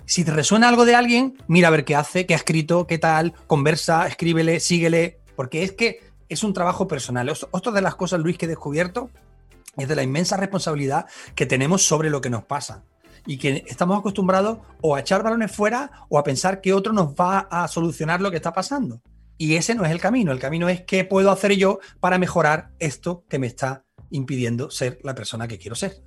si 0.06 0.24
te 0.24 0.32
resuena 0.32 0.68
algo 0.68 0.84
de 0.84 0.94
alguien, 0.94 1.38
mira 1.46 1.68
a 1.68 1.70
ver 1.70 1.84
qué 1.84 1.94
hace, 1.94 2.26
qué 2.26 2.34
ha 2.34 2.36
escrito, 2.36 2.86
qué 2.86 2.98
tal, 2.98 3.32
conversa, 3.46 4.06
escríbele, 4.06 4.60
síguele, 4.60 5.18
porque 5.34 5.62
es 5.62 5.72
que 5.72 6.00
es 6.34 6.44
un 6.44 6.52
trabajo 6.52 6.86
personal. 6.86 7.32
Otra 7.50 7.72
de 7.72 7.80
las 7.80 7.94
cosas, 7.94 8.20
Luis, 8.20 8.38
que 8.38 8.46
he 8.46 8.48
descubierto 8.48 9.10
es 9.76 9.88
de 9.88 9.96
la 9.96 10.02
inmensa 10.02 10.36
responsabilidad 10.36 11.06
que 11.34 11.46
tenemos 11.46 11.82
sobre 11.82 12.10
lo 12.10 12.20
que 12.20 12.30
nos 12.30 12.44
pasa. 12.44 12.84
Y 13.26 13.38
que 13.38 13.64
estamos 13.66 13.98
acostumbrados 13.98 14.58
o 14.82 14.94
a 14.94 15.00
echar 15.00 15.22
balones 15.22 15.50
fuera 15.50 15.90
o 16.10 16.18
a 16.18 16.24
pensar 16.24 16.60
que 16.60 16.74
otro 16.74 16.92
nos 16.92 17.14
va 17.14 17.48
a 17.50 17.66
solucionar 17.68 18.20
lo 18.20 18.30
que 18.30 18.36
está 18.36 18.52
pasando. 18.52 19.00
Y 19.38 19.56
ese 19.56 19.74
no 19.74 19.84
es 19.84 19.90
el 19.90 20.00
camino. 20.00 20.30
El 20.30 20.38
camino 20.38 20.68
es 20.68 20.82
qué 20.82 21.04
puedo 21.04 21.30
hacer 21.30 21.52
yo 21.56 21.78
para 22.00 22.18
mejorar 22.18 22.70
esto 22.78 23.24
que 23.28 23.38
me 23.38 23.46
está 23.46 23.84
impidiendo 24.10 24.70
ser 24.70 24.98
la 25.02 25.14
persona 25.14 25.48
que 25.48 25.58
quiero 25.58 25.74
ser 25.74 26.02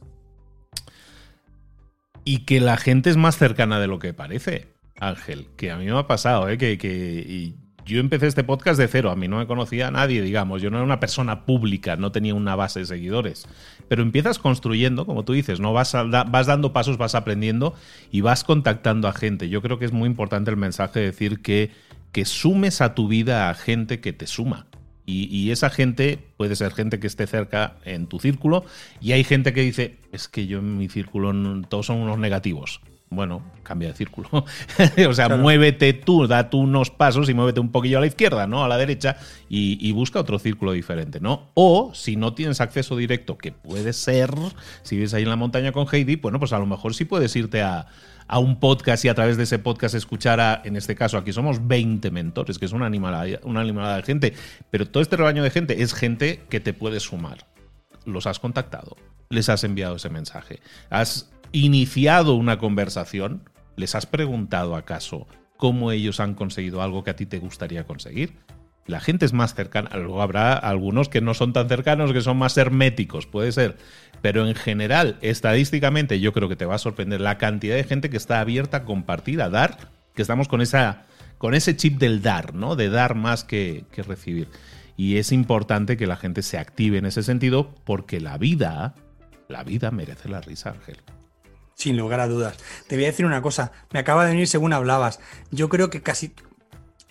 y 2.28 2.40
que 2.40 2.60
la 2.60 2.76
gente 2.76 3.10
es 3.10 3.16
más 3.16 3.38
cercana 3.38 3.80
de 3.80 3.88
lo 3.88 4.00
que 4.00 4.14
parece, 4.14 4.68
Ángel, 5.00 5.48
que 5.56 5.72
a 5.72 5.78
mí 5.78 5.86
me 5.86 5.98
ha 5.98 6.08
pasado, 6.08 6.50
¿eh? 6.50 6.58
que, 6.58 7.56
yo 7.88 8.00
empecé 8.02 8.28
este 8.28 8.44
podcast 8.44 8.78
de 8.78 8.88
cero, 8.88 9.12
a 9.12 9.16
mí 9.16 9.28
no 9.28 9.38
me 9.38 9.48
conocía 9.48 9.88
a 9.88 9.92
nadie, 9.92 10.22
digamos, 10.22 10.62
yo 10.62 10.70
no 10.70 10.78
era 10.78 10.86
una 10.86 11.00
persona 11.00 11.46
pública, 11.46 11.96
no 11.96 12.12
tenía 12.12 12.36
una 12.36 12.56
base 12.56 12.82
de 12.82 12.86
seguidores, 12.86 13.48
pero 13.88 14.02
empiezas 14.02 14.40
construyendo, 14.40 15.06
como 15.06 15.24
tú 15.24 15.34
dices, 15.34 15.62
no 15.62 15.72
vas, 15.72 15.94
dando 15.94 16.74
pasos, 16.74 16.98
vas 16.98 17.16
aprendiendo 17.16 17.74
y 18.12 18.22
vas 18.22 18.44
contactando 18.44 19.08
a 19.08 19.14
gente. 19.14 19.48
Yo 19.48 19.62
creo 19.62 19.80
que 19.80 19.86
es 19.86 19.94
muy 19.94 20.08
importante 20.08 20.52
el 20.52 20.58
mensaje 20.58 21.00
de 21.00 21.06
decir 21.08 21.42
que, 21.42 21.72
que 22.12 22.26
sumes 22.26 22.82
a 22.82 22.94
tu 22.94 23.08
vida 23.08 23.50
a 23.50 23.54
gente 23.54 24.02
que 24.02 24.12
te 24.12 24.28
suma. 24.28 24.68
Y, 25.10 25.52
esa 25.52 25.70
gente 25.70 26.20
puede 26.36 26.58
ser 26.58 26.74
gente 26.74 27.00
que 27.00 27.08
esté 27.08 27.28
cerca 27.28 27.78
en 27.86 28.08
tu 28.08 28.20
círculo 28.20 28.66
y 29.00 29.14
hay 29.14 29.24
gente 29.24 29.54
que 29.54 29.62
dice, 29.62 29.96
es 30.12 30.28
que 30.28 30.48
yo 30.48 30.60
en 30.60 30.78
mi 30.78 30.90
círculo 30.90 31.32
todos 31.70 31.86
son 31.86 32.00
unos 32.00 32.18
negativos. 32.20 32.82
Bueno, 33.10 33.42
cambia 33.64 33.88
de 33.88 33.96
círculo. 33.96 34.30
o 35.10 35.14
sea, 35.14 35.30
muévete 35.30 35.94
tú, 35.94 36.28
da 36.28 36.50
tú 36.50 36.60
unos 36.60 36.90
pasos 36.90 37.30
y 37.30 37.34
muévete 37.34 37.62
un 37.62 37.72
poquillo 37.72 38.00
a 38.00 38.02
la 38.02 38.08
izquierda, 38.08 38.48
¿no? 38.48 38.66
A 38.66 38.68
la 38.68 38.78
derecha 38.78 39.18
y, 39.48 39.92
busca 39.94 40.20
otro 40.20 40.40
círculo 40.40 40.74
diferente, 40.74 41.22
¿no? 41.22 41.50
O 41.54 41.92
si 41.94 42.18
no 42.18 42.34
tienes 42.34 42.60
acceso 42.60 42.98
directo, 42.98 43.38
que 43.38 43.54
puede 43.54 43.94
ser, 43.94 44.32
si 44.84 44.96
vives 44.96 45.14
ahí 45.14 45.24
en 45.24 45.30
la 45.30 45.38
montaña 45.38 45.72
con 45.72 45.88
Heidi, 45.90 46.18
bueno, 46.18 46.38
pues 46.38 46.52
a 46.52 46.60
lo 46.60 46.66
mejor 46.66 46.94
sí 46.94 47.06
puedes 47.06 47.36
irte 47.36 47.62
a, 47.62 47.88
a 48.28 48.40
un 48.40 48.60
podcast 48.60 49.06
y 49.06 49.10
a 49.10 49.16
través 49.16 49.38
de 49.38 49.44
ese 49.44 49.58
podcast 49.58 49.96
escuchar 49.96 50.40
a, 50.40 50.62
en 50.66 50.76
este 50.76 50.96
caso, 50.96 51.18
aquí 51.18 51.32
somos 51.32 51.66
20 51.66 52.12
mentores, 52.12 52.60
que 52.60 52.66
es 52.66 52.74
una 52.74 52.86
animalada, 52.86 53.40
una 53.44 53.62
animalada 53.62 53.98
de 53.98 54.04
gente, 54.04 54.34
pero 54.70 54.86
todo 54.86 55.02
este 55.02 55.16
rebaño 55.16 55.44
de 55.44 55.50
gente 55.50 55.82
es 55.82 55.94
gente 55.94 56.44
que 56.50 56.60
te 56.60 56.74
puede 56.74 57.00
sumar. 57.00 57.48
Los 58.06 58.28
has 58.28 58.40
contactado, 58.40 58.98
les 59.30 59.50
has 59.50 59.64
enviado 59.64 59.96
ese 59.96 60.10
mensaje, 60.10 60.60
has 60.90 61.30
iniciado 61.52 62.36
una 62.36 62.58
conversación, 62.58 63.50
les 63.76 63.96
has 63.96 64.06
preguntado 64.06 64.76
acaso 64.76 65.28
cómo 65.58 65.92
ellos 65.92 66.20
han 66.20 66.34
conseguido 66.34 66.82
algo 66.82 67.04
que 67.04 67.12
a 67.12 67.16
ti 67.16 67.26
te 67.26 67.40
gustaría 67.40 67.86
conseguir 67.86 68.34
la 68.88 69.02
gente 69.02 69.26
es 69.26 69.34
más 69.34 69.54
cercana. 69.54 69.90
Luego 69.96 70.22
habrá 70.22 70.54
algunos 70.54 71.10
que 71.10 71.22
no 71.22 71.34
son 71.34 71.54
tan 71.54 71.68
cercanos, 71.68 72.14
que 72.14 72.22
son 72.22 72.38
más 72.38 72.58
herméticos, 72.58 73.28
puede 73.28 73.52
ser. 73.52 73.78
Pero 74.22 74.48
en 74.48 74.56
general, 74.56 75.18
estadísticamente, 75.22 76.20
yo 76.20 76.34
creo 76.34 76.50
que 76.50 76.56
te 76.56 76.66
va 76.66 76.76
a 76.76 76.80
sorprender 76.80 77.22
la 77.22 77.38
cantidad 77.38 77.76
de 77.76 77.84
gente 77.84 78.10
que 78.10 78.18
está 78.18 78.40
abierta 78.40 78.78
a 78.78 78.86
compartir, 78.86 79.42
a 79.42 79.50
dar, 79.50 79.92
que 80.16 80.22
estamos 80.22 80.48
con, 80.48 80.62
esa, 80.62 81.04
con 81.38 81.54
ese 81.54 81.76
chip 81.76 82.00
del 82.00 82.22
dar, 82.22 82.56
¿no? 82.56 82.76
De 82.76 82.90
dar 82.90 83.16
más 83.16 83.44
que, 83.44 83.84
que 83.92 84.04
recibir. 84.04 84.48
Y 84.96 85.18
es 85.18 85.32
importante 85.32 85.98
que 85.98 86.08
la 86.08 86.16
gente 86.16 86.42
se 86.42 86.58
active 86.58 86.98
en 86.98 87.06
ese 87.06 87.22
sentido 87.22 87.76
porque 87.84 88.20
la 88.20 88.38
vida, 88.38 88.96
la 89.48 89.64
vida 89.64 89.92
merece 89.92 90.30
la 90.30 90.42
risa, 90.42 90.72
Ángel. 90.72 90.98
Sin 91.78 91.96
lugar 91.96 92.20
a 92.20 92.28
dudas. 92.28 92.58
Te 92.88 92.96
voy 92.96 93.06
a 93.06 93.10
decir 93.10 93.26
una 93.26 93.44
cosa, 93.44 93.72
me 93.92 94.00
acaba 94.00 94.26
de 94.26 94.32
venir 94.32 94.48
según 94.48 94.74
hablabas. 94.74 95.20
Yo 95.52 95.70
creo 95.70 95.92
que 95.92 96.02
casi 96.02 96.34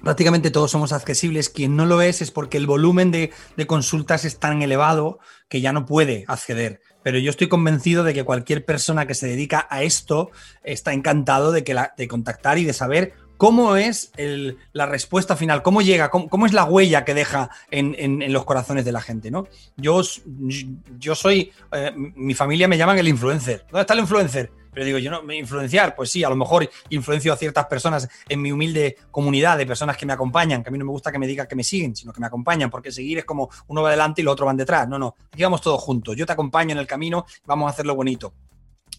prácticamente 0.03 0.51
todos 0.51 0.73
somos 0.73 0.93
accesibles. 0.93 1.51
Quien 1.51 1.77
no 1.77 1.87
lo 1.87 2.03
es 2.03 2.21
es 2.21 2.33
porque 2.33 2.57
el 2.57 2.67
volumen 2.67 3.13
de, 3.13 3.31
consultas 3.69 4.25
es 4.25 4.41
tan 4.41 4.63
elevado 4.63 5.21
que 5.49 5.61
ya 5.61 5.73
no 5.73 5.87
puede 5.87 6.25
acceder. 6.27 6.81
Pero 7.05 7.19
yo 7.21 7.31
estoy 7.31 7.49
convencido 7.49 8.03
de 8.03 8.13
que 8.13 8.25
cualquier 8.25 8.65
persona 8.65 9.07
que 9.07 9.15
se 9.15 9.29
dedica 9.29 9.69
a 9.71 9.85
esto 9.85 10.33
está 10.65 10.93
encantado 10.93 11.53
de, 11.53 11.63
que 11.63 11.77
de 11.97 12.09
contactar 12.09 12.59
y 12.59 12.65
de 12.65 12.73
saber 12.73 13.15
cómo 13.37 13.77
es 13.77 14.13
la 14.73 14.87
respuesta 14.87 15.37
final, 15.37 15.63
cómo 15.63 15.83
llega, 15.83 16.11
cómo, 16.11 16.47
es 16.47 16.53
la 16.53 16.65
huella 16.65 17.05
que 17.05 17.15
deja 17.15 17.51
en, 17.71 18.33
los 18.33 18.45
corazones 18.45 18.85
de 18.85 18.93
la 18.93 19.01
gente. 19.01 19.31
¿no? 19.31 19.47
Yo, 19.77 20.03
soy, 20.03 21.53
eh, 21.73 21.93
mi 21.95 22.35
familia 22.35 22.69
me 22.69 22.79
llaman 22.79 22.99
el 22.99 23.09
influencer. 23.09 23.65
¿Dónde 23.71 23.83
está 23.83 23.95
el 23.95 24.01
influencer? 24.01 24.51
Pero 24.77 24.85
digo, 24.85 24.99
yo 24.99 25.11
no, 25.11 25.33
influenciar, 25.33 25.97
pues 25.97 26.11
sí, 26.11 26.23
a 26.23 26.29
lo 26.29 26.37
mejor 26.37 26.69
influencio 26.91 27.33
a 27.33 27.37
ciertas 27.39 27.65
personas 27.65 28.11
en 28.29 28.43
mi 28.43 28.53
humilde 28.53 28.99
comunidad 29.11 29.57
de 29.57 29.65
personas 29.65 29.97
que 29.97 30.05
me 30.05 30.13
acompañan, 30.13 30.63
que 30.63 30.69
a 30.69 30.71
mí 30.71 30.77
no 30.77 30.85
me 30.85 30.91
gusta 30.91 31.11
que 31.11 31.19
me 31.19 31.27
digan 31.27 31.47
que 31.47 31.57
me 31.57 31.65
siguen, 31.65 31.97
sino 31.97 32.13
que 32.13 32.21
me 32.21 32.27
acompañan, 32.27 32.69
porque 32.69 32.93
seguir 32.93 33.17
es 33.17 33.25
como 33.25 33.49
uno 33.69 33.81
va 33.81 33.89
adelante 33.89 34.21
y 34.21 34.25
los 34.25 34.33
otros 34.33 34.45
van 34.45 34.59
detrás. 34.59 34.87
No, 34.87 34.99
no, 34.99 35.15
aquí 35.33 35.43
todos 35.63 35.81
juntos. 35.81 36.15
Yo 36.15 36.27
te 36.27 36.35
acompaño 36.35 36.73
en 36.73 36.79
el 36.79 36.87
camino, 36.87 37.25
vamos 37.47 37.69
a 37.69 37.71
hacerlo 37.71 37.95
bonito. 37.95 38.35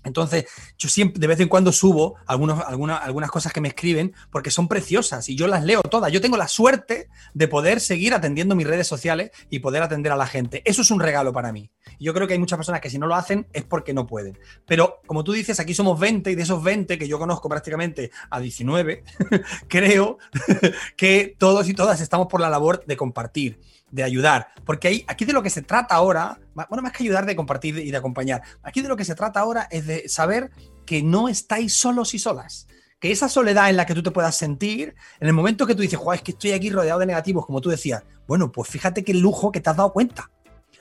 Entonces, 0.08 0.46
yo 0.78 0.90
siempre, 0.90 1.20
de 1.20 1.28
vez 1.28 1.40
en 1.40 1.48
cuando 1.48 1.72
subo 1.72 2.16
algunos, 2.26 2.64
algunas, 2.66 3.02
algunas 3.04 3.32
cosas 3.32 3.54
que 3.54 3.62
me 3.62 3.68
escriben 3.68 4.14
porque 4.32 4.52
son 4.52 4.68
preciosas 4.68 5.30
y 5.30 5.36
yo 5.36 5.48
las 5.48 5.64
leo 5.64 5.82
todas. 5.82 6.12
Yo 6.12 6.22
tengo 6.22 6.38
la 6.38 6.48
suerte 6.48 7.10
de 7.34 7.48
poder 7.48 7.80
seguir 7.80 8.14
atendiendo 8.14 8.56
mis 8.56 8.68
redes 8.68 8.88
sociales 8.88 9.32
y 9.50 9.60
poder 9.60 9.84
atender 9.84 10.12
a 10.12 10.16
la 10.16 10.28
gente. 10.28 10.62
Eso 10.66 10.82
es 10.82 10.92
un 10.92 11.00
regalo 11.00 11.34
para 11.34 11.52
mí. 11.52 11.70
Yo 12.00 12.14
creo 12.14 12.28
que 12.28 12.34
hay 12.34 12.40
muchas 12.40 12.58
personas 12.58 12.82
que 12.82 12.90
si 12.90 12.98
no 12.98 13.08
lo 13.08 13.16
hacen 13.16 13.48
es 13.54 13.64
porque 13.64 13.94
no 13.94 14.08
pueden. 14.08 14.38
Pero 14.66 15.02
como 15.06 15.24
tú 15.24 15.34
dices, 15.34 15.60
aquí 15.60 15.74
somos 15.74 16.00
20 16.00 16.32
y 16.32 16.36
de 16.36 16.44
esos 16.44 16.64
20 16.64 16.98
que 16.98 17.08
yo 17.08 17.20
conozco 17.20 17.50
prácticamente 17.50 18.12
a 18.30 18.40
19, 18.40 19.04
creo 19.68 20.18
que 20.98 21.36
todos 21.38 21.68
y 21.70 21.74
todas 21.74 22.02
estamos 22.02 22.28
por 22.28 22.42
la 22.42 22.50
labor 22.50 22.86
de 22.86 22.98
compartir 22.98 23.60
de 23.92 24.04
ayudar. 24.04 24.50
Porque 24.66 25.06
aquí 25.08 25.26
de 25.26 25.34
lo 25.34 25.44
que 25.44 25.50
se 25.50 25.62
trata 25.62 25.96
ahora, 25.96 26.40
bueno, 26.54 26.82
más 26.82 26.92
que 26.92 27.04
ayudar 27.04 27.26
de 27.26 27.36
compartir 27.36 27.78
y 27.78 27.92
de 27.92 27.98
acompañar, 27.98 28.42
aquí 28.64 28.82
de 28.82 28.90
lo 28.90 28.98
que 28.98 29.06
se 29.06 29.16
trata 29.16 29.40
ahora 29.40 29.68
es 29.72 29.88
de 29.88 30.10
saber 30.10 30.52
que 30.86 31.04
no 31.04 31.30
estáis 31.30 31.74
solos 31.74 32.14
y 32.14 32.20
solas. 32.20 32.68
Que 33.00 33.12
esa 33.12 33.30
soledad 33.30 33.70
en 33.70 33.78
la 33.78 33.86
que 33.86 33.94
tú 33.94 34.02
te 34.02 34.12
puedas 34.12 34.36
sentir, 34.36 34.96
en 35.20 35.28
el 35.28 35.34
momento 35.34 35.68
que 35.68 35.76
tú 35.76 35.82
dices, 35.84 36.00
es 36.14 36.22
que 36.22 36.32
estoy 36.32 36.52
aquí 36.52 36.70
rodeado 36.72 37.00
de 37.00 37.06
negativos, 37.06 37.46
como 37.46 37.62
tú 37.62 37.70
decías, 37.70 38.04
bueno, 38.28 38.52
pues 38.52 38.70
fíjate 38.70 39.04
qué 39.04 39.14
lujo 39.14 39.52
que 39.52 39.62
te 39.62 39.70
has 39.70 39.78
dado 39.78 39.94
cuenta. 39.94 40.32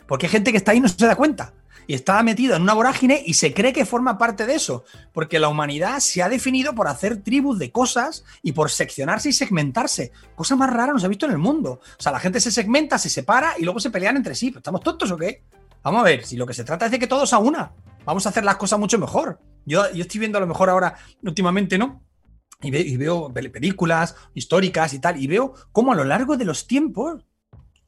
Porque 0.07 0.27
hay 0.27 0.33
gente 0.33 0.51
que 0.51 0.57
está 0.57 0.73
ahí 0.73 0.79
y 0.79 0.81
no 0.81 0.89
se 0.89 1.07
da 1.07 1.15
cuenta 1.15 1.53
y 1.87 1.95
está 1.95 2.23
metido 2.23 2.57
en 2.57 2.63
una 2.63 2.75
vorágine 2.75 3.23
y 3.25 3.35
se 3.35 3.55
cree 3.55 3.73
que 3.73 3.87
forma 3.87 4.19
parte 4.19 4.47
de 4.47 4.55
eso, 4.55 4.85
porque 5.13 5.39
la 5.39 5.49
humanidad 5.49 6.01
se 6.01 6.23
ha 6.23 6.29
definido 6.29 6.75
por 6.75 6.89
hacer 6.89 7.23
tribus 7.23 7.59
de 7.59 7.71
cosas 7.71 8.25
y 8.43 8.53
por 8.53 8.71
seccionarse 8.71 9.29
y 9.29 9.33
segmentarse. 9.33 10.13
Cosa 10.35 10.57
más 10.57 10.73
rara 10.73 10.93
nos 10.93 11.05
ha 11.05 11.09
visto 11.09 11.27
en 11.27 11.33
el 11.33 11.39
mundo. 11.39 11.81
O 11.99 12.03
sea, 12.03 12.13
la 12.13 12.21
gente 12.21 12.41
se 12.41 12.51
segmenta, 12.51 12.99
se 12.99 13.11
separa 13.11 13.55
y 13.59 13.65
luego 13.65 13.81
se 13.81 13.91
pelean 13.91 14.17
entre 14.17 14.35
sí. 14.35 14.53
¿Estamos 14.57 14.81
tontos 14.81 15.11
o 15.11 15.17
qué? 15.17 15.45
Vamos 15.83 16.01
a 16.01 16.05
ver, 16.05 16.25
si 16.25 16.37
lo 16.37 16.47
que 16.47 16.55
se 16.55 16.65
trata 16.65 16.87
es 16.87 16.91
de 16.91 16.99
que 16.99 17.07
todos 17.07 17.33
a 17.33 17.39
una. 17.39 17.73
Vamos 18.05 18.27
a 18.27 18.31
hacer 18.31 18.45
las 18.45 18.57
cosas 18.57 18.79
mucho 18.79 18.99
mejor. 18.99 19.41
Yo, 19.65 19.91
yo 19.93 20.03
estoy 20.03 20.21
viendo 20.21 20.39
a 20.39 20.41
lo 20.41 20.47
mejor 20.47 20.71
ahora, 20.71 20.97
últimamente, 21.23 21.79
¿no? 21.79 22.03
Y, 22.63 22.75
y 22.77 22.97
veo 22.97 23.33
películas 23.33 24.15
históricas 24.35 24.95
y 24.95 24.99
tal, 24.99 25.21
y 25.23 25.27
veo 25.27 25.55
cómo 25.73 25.93
a 25.93 25.97
lo 25.97 26.05
largo 26.05 26.37
de 26.37 26.45
los 26.45 26.67
tiempos 26.67 27.25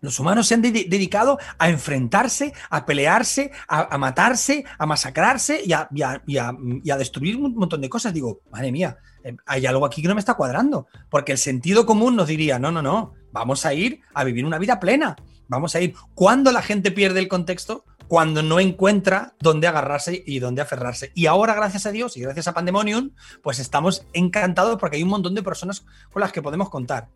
los 0.01 0.19
humanos 0.21 0.47
se 0.47 0.55
han 0.55 0.63
dedicado 0.63 1.39
a 1.59 1.69
enfrentarse, 1.69 2.53
a 2.71 2.87
pelearse, 2.87 3.51
a, 3.67 3.99
matarse, 3.99 4.65
a 4.79 4.87
masacrarse 4.87 5.63
y 5.65 5.73
a, 5.73 6.99
destruir 6.99 7.37
un 7.37 7.55
montón 7.55 7.81
de 7.81 7.89
cosas. 7.89 8.15
Digo, 8.15 8.41
madre 8.51 8.71
mía, 8.71 8.99
eh, 9.25 9.37
hay 9.47 9.67
algo 9.67 9.85
aquí 9.85 10.03
que 10.03 10.09
no 10.09 10.15
me 10.15 10.21
está 10.21 10.35
cuadrando, 10.35 10.87
porque 11.11 11.33
el 11.33 11.39
sentido 11.39 11.85
común 11.87 12.17
nos 12.17 12.29
diría, 12.29 12.59
no, 12.59 12.71
no, 12.71 12.83
no, 12.83 13.15
vamos 13.33 13.67
a 13.67 13.75
ir 13.75 14.01
a 14.15 14.25
vivir 14.25 14.45
una 14.45 14.59
vida 14.59 14.79
plena, 14.79 15.17
vamos 15.49 15.75
a 15.75 15.81
ir. 15.81 15.95
Cuando 16.15 16.53
la 16.53 16.63
gente 16.63 16.93
pierde 16.93 17.21
el 17.21 17.29
contexto, 17.29 17.85
cuando 18.07 18.43
no 18.43 18.59
encuentra 18.59 19.35
dónde 19.41 19.67
agarrarse 19.67 20.23
y 20.27 20.39
dónde 20.39 20.63
aferrarse. 20.63 21.13
Y 21.15 21.27
ahora, 21.27 21.55
gracias 21.55 21.85
a 21.87 21.93
Dios 21.93 22.17
y 22.17 22.21
gracias 22.21 22.49
a 22.49 22.55
Pandemonium, 22.55 23.11
pues 23.43 23.59
estamos 23.59 24.07
encantados 24.15 24.79
porque 24.79 24.97
hay 24.97 25.03
un 25.03 25.11
montón 25.11 25.35
de 25.35 25.43
personas 25.43 25.85
con 26.11 26.21
las 26.21 26.33
que 26.33 26.41
podemos 26.41 26.71
contar 26.71 27.09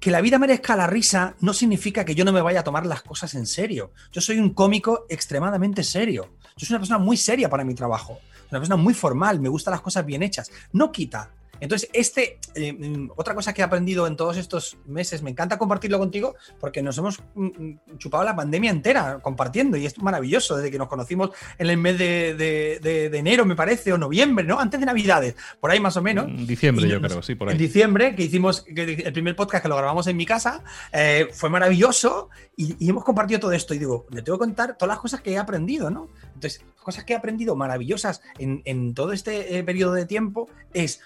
que 0.00 0.10
la 0.10 0.20
vida 0.20 0.38
merezca 0.38 0.76
la 0.76 0.86
risa 0.86 1.34
no 1.40 1.52
significa 1.52 2.04
que 2.04 2.14
yo 2.14 2.24
no 2.24 2.32
me 2.32 2.42
vaya 2.42 2.60
a 2.60 2.64
tomar 2.64 2.86
las 2.86 3.02
cosas 3.02 3.34
en 3.34 3.46
serio. 3.46 3.92
Yo 4.12 4.20
soy 4.20 4.38
un 4.38 4.52
cómico 4.52 5.06
extremadamente 5.08 5.82
serio. 5.82 6.30
Yo 6.56 6.66
soy 6.66 6.74
una 6.74 6.80
persona 6.80 6.98
muy 6.98 7.16
seria 7.16 7.48
para 7.48 7.64
mi 7.64 7.74
trabajo. 7.74 8.18
Una 8.50 8.60
persona 8.60 8.76
muy 8.76 8.94
formal, 8.94 9.40
me 9.40 9.48
gustan 9.48 9.72
las 9.72 9.80
cosas 9.80 10.04
bien 10.04 10.22
hechas. 10.22 10.50
No 10.72 10.92
quita 10.92 11.30
entonces, 11.60 11.88
este, 11.92 12.38
eh, 12.54 12.72
mm, 12.72 13.10
otra 13.16 13.34
cosa 13.34 13.52
que 13.52 13.62
he 13.62 13.64
aprendido 13.64 14.06
en 14.06 14.16
todos 14.16 14.36
estos 14.36 14.76
meses, 14.86 15.22
me 15.22 15.30
encanta 15.30 15.58
compartirlo 15.58 15.98
contigo 15.98 16.34
porque 16.60 16.82
nos 16.82 16.98
hemos 16.98 17.20
mm, 17.34 17.46
mm, 17.46 17.98
chupado 17.98 18.24
la 18.24 18.36
pandemia 18.36 18.70
entera 18.70 19.20
compartiendo 19.22 19.76
y 19.76 19.86
es 19.86 19.98
maravilloso 19.98 20.56
desde 20.56 20.70
que 20.70 20.78
nos 20.78 20.88
conocimos 20.88 21.30
en 21.58 21.68
el 21.68 21.76
mes 21.76 21.98
de, 21.98 23.10
enero, 23.12 23.44
me 23.44 23.56
parece, 23.56 23.92
o 23.92 23.98
noviembre, 23.98 24.44
¿no? 24.44 24.58
Antes 24.58 24.80
de 24.80 24.86
Navidades, 24.86 25.36
por 25.60 25.70
ahí 25.70 25.80
más 25.80 25.96
o 25.96 26.02
menos. 26.02 26.26
En 26.26 26.46
diciembre, 26.46 26.88
yo 26.88 27.00
creo, 27.00 27.22
sí, 27.22 27.34
por 27.34 27.48
ahí. 27.48 27.52
En 27.52 27.58
diciembre, 27.58 28.14
que 28.14 28.24
hicimos 28.24 28.64
el 28.66 29.12
primer 29.12 29.36
podcast 29.36 29.62
que 29.62 29.68
lo 29.68 29.76
grabamos 29.76 30.06
en 30.06 30.16
mi 30.16 30.26
casa, 30.26 30.62
eh, 30.92 31.28
fue 31.32 31.50
maravilloso 31.50 32.30
y, 32.56 32.84
y, 32.84 32.90
hemos 32.90 33.04
compartido 33.04 33.40
todo 33.40 33.52
esto. 33.52 33.74
Y 33.74 33.78
digo, 33.78 34.06
le 34.10 34.22
tengo 34.22 34.38
que 34.38 34.44
contar 34.44 34.76
todas 34.76 34.94
las 34.94 34.98
cosas 34.98 35.20
que 35.20 35.32
he 35.32 35.38
aprendido, 35.38 35.90
¿no? 35.90 36.08
Entonces, 36.34 36.64
cosas 36.84 37.02
que 37.02 37.14
he 37.14 37.16
aprendido 37.16 37.56
maravillosas 37.56 38.20
en, 38.38 38.94
todo 38.94 39.12
este 39.12 39.58
eh, 39.58 39.64
periodo 39.64 39.94
de 39.94 40.06
tiempo 40.06 40.48
es 40.72 41.00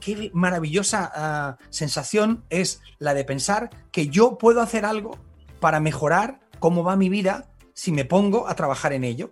qué, 0.00 0.30
maravillosa 0.32 1.10
ah, 1.14 1.58
sensación 1.70 2.44
es 2.50 2.80
la 2.98 3.14
de 3.14 3.24
pensar 3.24 3.70
que 3.90 4.08
yo 4.08 4.38
puedo 4.38 4.60
hacer 4.60 4.84
algo 4.84 5.18
para 5.60 5.80
mejorar 5.80 6.40
cómo 6.58 6.84
va 6.84 6.96
mi 6.96 7.08
vida 7.08 7.50
si 7.74 7.92
me 7.92 8.04
pongo 8.04 8.48
a 8.48 8.54
trabajar 8.54 8.92
en 8.92 9.04
ello. 9.04 9.30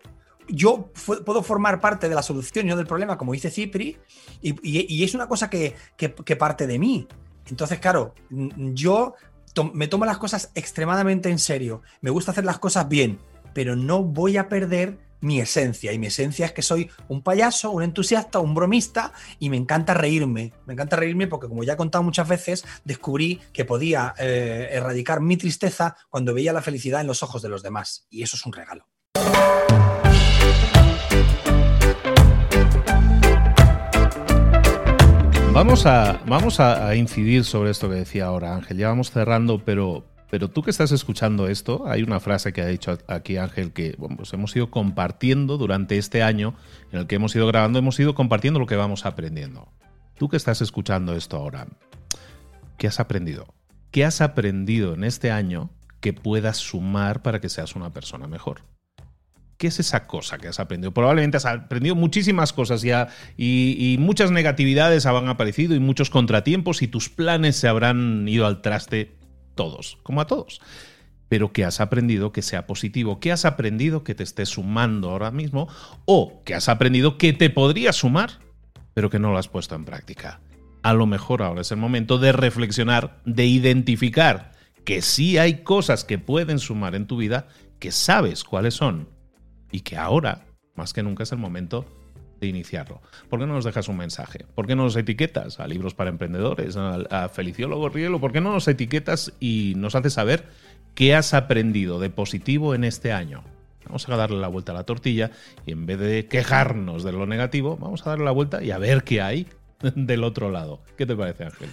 Yo 0.48 0.90
puedo 1.24 1.42
formar 1.42 1.80
parte 1.80 2.08
de 2.08 2.14
la 2.14 2.22
solución 2.22 2.66
y 2.66 2.70
no 2.70 2.76
del 2.76 2.86
problema, 2.86 3.16
como 3.16 3.32
dice 3.32 3.50
Cipri, 3.50 3.96
y, 4.42 5.04
es 5.04 5.14
una 5.14 5.28
cosa 5.28 5.48
que, 5.48 5.74
que, 5.96 6.36
parte 6.36 6.66
de 6.66 6.78
mí. 6.78 7.06
Entonces, 7.48 7.78
claro, 7.78 8.14
yo 8.30 9.14
me 9.72 9.86
tomo 9.86 10.04
las 10.04 10.18
cosas 10.18 10.50
extremadamente 10.54 11.30
en 11.30 11.38
serio, 11.38 11.82
me 12.00 12.10
gusta 12.10 12.32
hacer 12.32 12.44
las 12.44 12.58
cosas 12.58 12.88
bien, 12.88 13.18
pero 13.54 13.76
no 13.76 14.02
voy 14.02 14.36
a 14.36 14.48
perder 14.48 14.98
mi 15.22 15.40
esencia. 15.40 15.92
Y 15.92 15.98
mi 15.98 16.08
esencia 16.08 16.44
es 16.44 16.52
que 16.52 16.60
soy 16.60 16.90
un 17.08 17.22
payaso, 17.22 17.70
un 17.70 17.82
entusiasta, 17.82 18.40
un 18.40 18.54
bromista 18.54 19.14
y 19.38 19.48
me 19.48 19.56
encanta 19.56 19.94
reírme. 19.94 20.52
Me 20.66 20.74
encanta 20.74 20.96
reírme 20.96 21.28
porque, 21.28 21.48
como 21.48 21.64
ya 21.64 21.72
he 21.72 21.76
contado 21.76 22.04
muchas 22.04 22.28
veces, 22.28 22.64
descubrí 22.84 23.40
que 23.54 23.64
podía 23.64 24.14
eh, 24.18 24.68
erradicar 24.72 25.20
mi 25.20 25.38
tristeza 25.38 25.96
cuando 26.10 26.34
veía 26.34 26.52
la 26.52 26.60
felicidad 26.60 27.00
en 27.00 27.06
los 27.06 27.22
ojos 27.22 27.40
de 27.40 27.48
los 27.48 27.62
demás. 27.62 28.06
Y 28.10 28.22
eso 28.22 28.36
es 28.36 28.44
un 28.44 28.52
regalo. 28.52 28.86
Vamos 35.52 35.84
a, 35.84 36.18
vamos 36.26 36.60
a 36.60 36.96
incidir 36.96 37.44
sobre 37.44 37.70
esto 37.70 37.88
que 37.88 37.96
decía 37.96 38.24
ahora 38.24 38.54
Ángel. 38.54 38.78
Ya 38.78 38.88
vamos 38.88 39.10
cerrando, 39.10 39.62
pero, 39.62 40.11
pero 40.32 40.48
tú 40.48 40.62
que 40.62 40.70
estás 40.70 40.92
escuchando 40.92 41.46
esto, 41.46 41.84
hay 41.86 42.02
una 42.02 42.18
frase 42.18 42.54
que 42.54 42.62
ha 42.62 42.66
dicho 42.66 42.96
aquí 43.06 43.36
Ángel 43.36 43.74
que 43.74 43.98
pues 44.16 44.32
hemos 44.32 44.56
ido 44.56 44.70
compartiendo 44.70 45.58
durante 45.58 45.98
este 45.98 46.22
año 46.22 46.54
en 46.90 47.00
el 47.00 47.06
que 47.06 47.16
hemos 47.16 47.36
ido 47.36 47.46
grabando, 47.46 47.78
hemos 47.78 48.00
ido 48.00 48.14
compartiendo 48.14 48.58
lo 48.58 48.64
que 48.64 48.74
vamos 48.74 49.04
aprendiendo. 49.04 49.68
Tú 50.16 50.30
que 50.30 50.38
estás 50.38 50.62
escuchando 50.62 51.14
esto 51.14 51.36
ahora, 51.36 51.66
¿qué 52.78 52.86
has 52.86 52.98
aprendido? 52.98 53.52
¿Qué 53.90 54.06
has 54.06 54.22
aprendido 54.22 54.94
en 54.94 55.04
este 55.04 55.30
año 55.30 55.68
que 56.00 56.14
puedas 56.14 56.56
sumar 56.56 57.20
para 57.20 57.38
que 57.38 57.50
seas 57.50 57.76
una 57.76 57.92
persona 57.92 58.26
mejor? 58.26 58.62
¿Qué 59.58 59.66
es 59.66 59.80
esa 59.80 60.06
cosa 60.06 60.38
que 60.38 60.48
has 60.48 60.60
aprendido? 60.60 60.94
Probablemente 60.94 61.36
has 61.36 61.44
aprendido 61.44 61.94
muchísimas 61.94 62.54
cosas 62.54 62.80
ya 62.80 63.08
y, 63.36 63.76
y, 63.78 63.98
muchas 63.98 64.30
negatividades 64.30 65.04
habrán 65.04 65.28
aparecido 65.28 65.74
y 65.74 65.78
muchos 65.78 66.08
contratiempos 66.08 66.80
y 66.80 66.88
tus 66.88 67.10
planes 67.10 67.56
se 67.56 67.68
habrán 67.68 68.26
ido 68.26 68.46
al 68.46 68.62
traste 68.62 69.20
todos, 69.54 69.98
como 70.02 70.20
a 70.20 70.26
todos. 70.26 70.60
Pero 71.28 71.52
que 71.52 71.64
has 71.64 71.80
aprendido 71.80 72.32
que 72.32 72.42
sea 72.42 72.66
positivo, 72.66 73.20
que 73.20 73.32
has 73.32 73.44
aprendido 73.44 74.04
que 74.04 74.14
te 74.14 74.22
esté 74.22 74.44
sumando 74.46 75.10
ahora 75.10 75.30
mismo 75.30 75.68
o 76.04 76.42
que 76.44 76.54
has 76.54 76.68
aprendido 76.68 77.18
que 77.18 77.32
te 77.32 77.50
podría 77.50 77.92
sumar, 77.92 78.32
pero 78.94 79.10
que 79.10 79.18
no 79.18 79.30
lo 79.32 79.38
has 79.38 79.48
puesto 79.48 79.74
en 79.74 79.84
práctica. 79.84 80.40
A 80.82 80.94
lo 80.94 81.06
mejor 81.06 81.42
ahora 81.42 81.62
es 81.62 81.70
el 81.70 81.78
momento 81.78 82.18
de 82.18 82.32
reflexionar, 82.32 83.20
de 83.24 83.46
identificar 83.46 84.52
que 84.84 85.00
sí 85.00 85.38
hay 85.38 85.62
cosas 85.62 86.04
que 86.04 86.18
pueden 86.18 86.58
sumar 86.58 86.94
en 86.94 87.06
tu 87.06 87.16
vida, 87.16 87.48
que 87.78 87.92
sabes 87.92 88.44
cuáles 88.44 88.74
son 88.74 89.08
y 89.70 89.80
que 89.80 89.96
ahora, 89.96 90.44
más 90.74 90.92
que 90.92 91.02
nunca, 91.02 91.22
es 91.22 91.32
el 91.32 91.38
momento 91.38 91.86
de 92.42 92.48
iniciarlo. 92.48 93.00
¿Por 93.30 93.38
qué 93.38 93.46
no 93.46 93.54
nos 93.54 93.64
dejas 93.64 93.88
un 93.88 93.96
mensaje? 93.96 94.44
¿Por 94.54 94.66
qué 94.66 94.74
no 94.74 94.82
nos 94.82 94.96
etiquetas 94.96 95.60
a 95.60 95.66
Libros 95.68 95.94
para 95.94 96.10
Emprendedores, 96.10 96.76
a, 96.76 97.28
Feliciólogo 97.28 97.88
Rielo? 97.88 98.20
¿Por 98.20 98.32
qué 98.32 98.40
no 98.40 98.52
nos 98.52 98.66
etiquetas 98.66 99.32
y 99.38 99.74
nos 99.76 99.94
haces 99.94 100.14
saber 100.14 100.48
qué 100.94 101.14
has 101.14 101.34
aprendido 101.34 102.00
de 102.00 102.10
positivo 102.10 102.74
en 102.74 102.82
este 102.84 103.12
año? 103.12 103.44
Vamos 103.86 104.08
a 104.08 104.16
darle 104.16 104.40
la 104.40 104.48
vuelta 104.48 104.72
a 104.72 104.74
la 104.74 104.84
tortilla 104.84 105.30
y 105.66 105.72
en 105.72 105.86
vez 105.86 106.00
de 106.00 106.26
quejarnos 106.26 107.04
de 107.04 107.12
lo 107.12 107.26
negativo, 107.26 107.76
vamos 107.76 108.04
a 108.06 108.10
darle 108.10 108.24
la 108.24 108.32
vuelta 108.32 108.62
y 108.62 108.72
a 108.72 108.78
ver 108.78 109.04
qué 109.04 109.22
hay 109.22 109.46
del 109.94 110.24
otro 110.24 110.50
lado. 110.50 110.82
¿Qué 110.96 111.06
te 111.06 111.14
parece, 111.14 111.44
Ángel? 111.44 111.68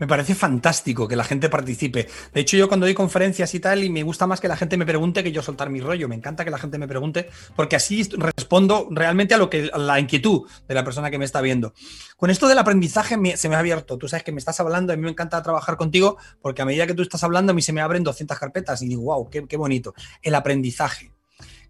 Me 0.00 0.06
parece 0.06 0.34
fantástico 0.34 1.06
que 1.06 1.14
la 1.14 1.24
gente 1.24 1.50
participe. 1.50 2.08
De 2.32 2.40
hecho, 2.40 2.56
yo 2.56 2.68
cuando 2.68 2.86
doy 2.86 2.94
conferencias 2.94 3.54
y 3.54 3.60
tal, 3.60 3.84
y 3.84 3.90
me 3.90 4.02
gusta 4.02 4.26
más 4.26 4.40
que 4.40 4.48
la 4.48 4.56
gente 4.56 4.78
me 4.78 4.86
pregunte 4.86 5.22
que 5.22 5.30
yo 5.30 5.42
soltar 5.42 5.68
mi 5.68 5.82
rollo. 5.82 6.08
Me 6.08 6.14
encanta 6.14 6.42
que 6.42 6.50
la 6.50 6.56
gente 6.56 6.78
me 6.78 6.88
pregunte, 6.88 7.28
porque 7.54 7.76
así 7.76 8.08
respondo 8.16 8.88
realmente 8.90 9.34
a 9.34 9.36
lo 9.36 9.50
que 9.50 9.70
a 9.70 9.76
la 9.76 10.00
inquietud 10.00 10.48
de 10.66 10.74
la 10.74 10.84
persona 10.84 11.10
que 11.10 11.18
me 11.18 11.26
está 11.26 11.42
viendo. 11.42 11.74
Con 12.16 12.30
esto 12.30 12.48
del 12.48 12.58
aprendizaje 12.58 13.18
se 13.36 13.48
me 13.50 13.56
ha 13.56 13.58
abierto. 13.58 13.98
Tú 13.98 14.08
sabes 14.08 14.24
que 14.24 14.32
me 14.32 14.38
estás 14.38 14.58
hablando, 14.58 14.94
a 14.94 14.96
mí 14.96 15.02
me 15.02 15.10
encanta 15.10 15.42
trabajar 15.42 15.76
contigo, 15.76 16.16
porque 16.40 16.62
a 16.62 16.64
medida 16.64 16.86
que 16.86 16.94
tú 16.94 17.02
estás 17.02 17.22
hablando, 17.22 17.52
a 17.52 17.54
mí 17.54 17.60
se 17.60 17.74
me 17.74 17.82
abren 17.82 18.02
200 18.02 18.38
carpetas 18.38 18.80
y 18.80 18.88
digo, 18.88 19.02
wow, 19.02 19.28
qué, 19.28 19.56
bonito. 19.58 19.92
El 20.22 20.34
aprendizaje. 20.34 21.12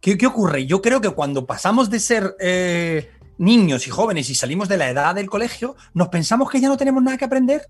¿Qué, 0.01 0.17
¿Qué, 0.17 0.27
ocurre? 0.29 0.67
Yo 0.67 0.81
creo 0.81 1.01
que 1.01 1.11
cuando 1.11 1.47
pasamos 1.47 1.91
de 1.91 1.99
ser 1.99 2.37
eh, 2.39 3.11
niños 3.39 3.89
y 3.89 3.91
jóvenes 3.91 4.31
y 4.31 4.37
salimos 4.37 4.69
de 4.69 4.77
la 4.77 4.89
edad 4.89 5.17
del 5.17 5.29
colegio, 5.29 5.75
nos 5.95 6.11
pensamos 6.11 6.49
que 6.49 6.61
ya 6.61 6.69
no 6.69 6.77
tenemos 6.77 7.03
nada 7.03 7.19
que 7.19 7.25
aprender 7.25 7.67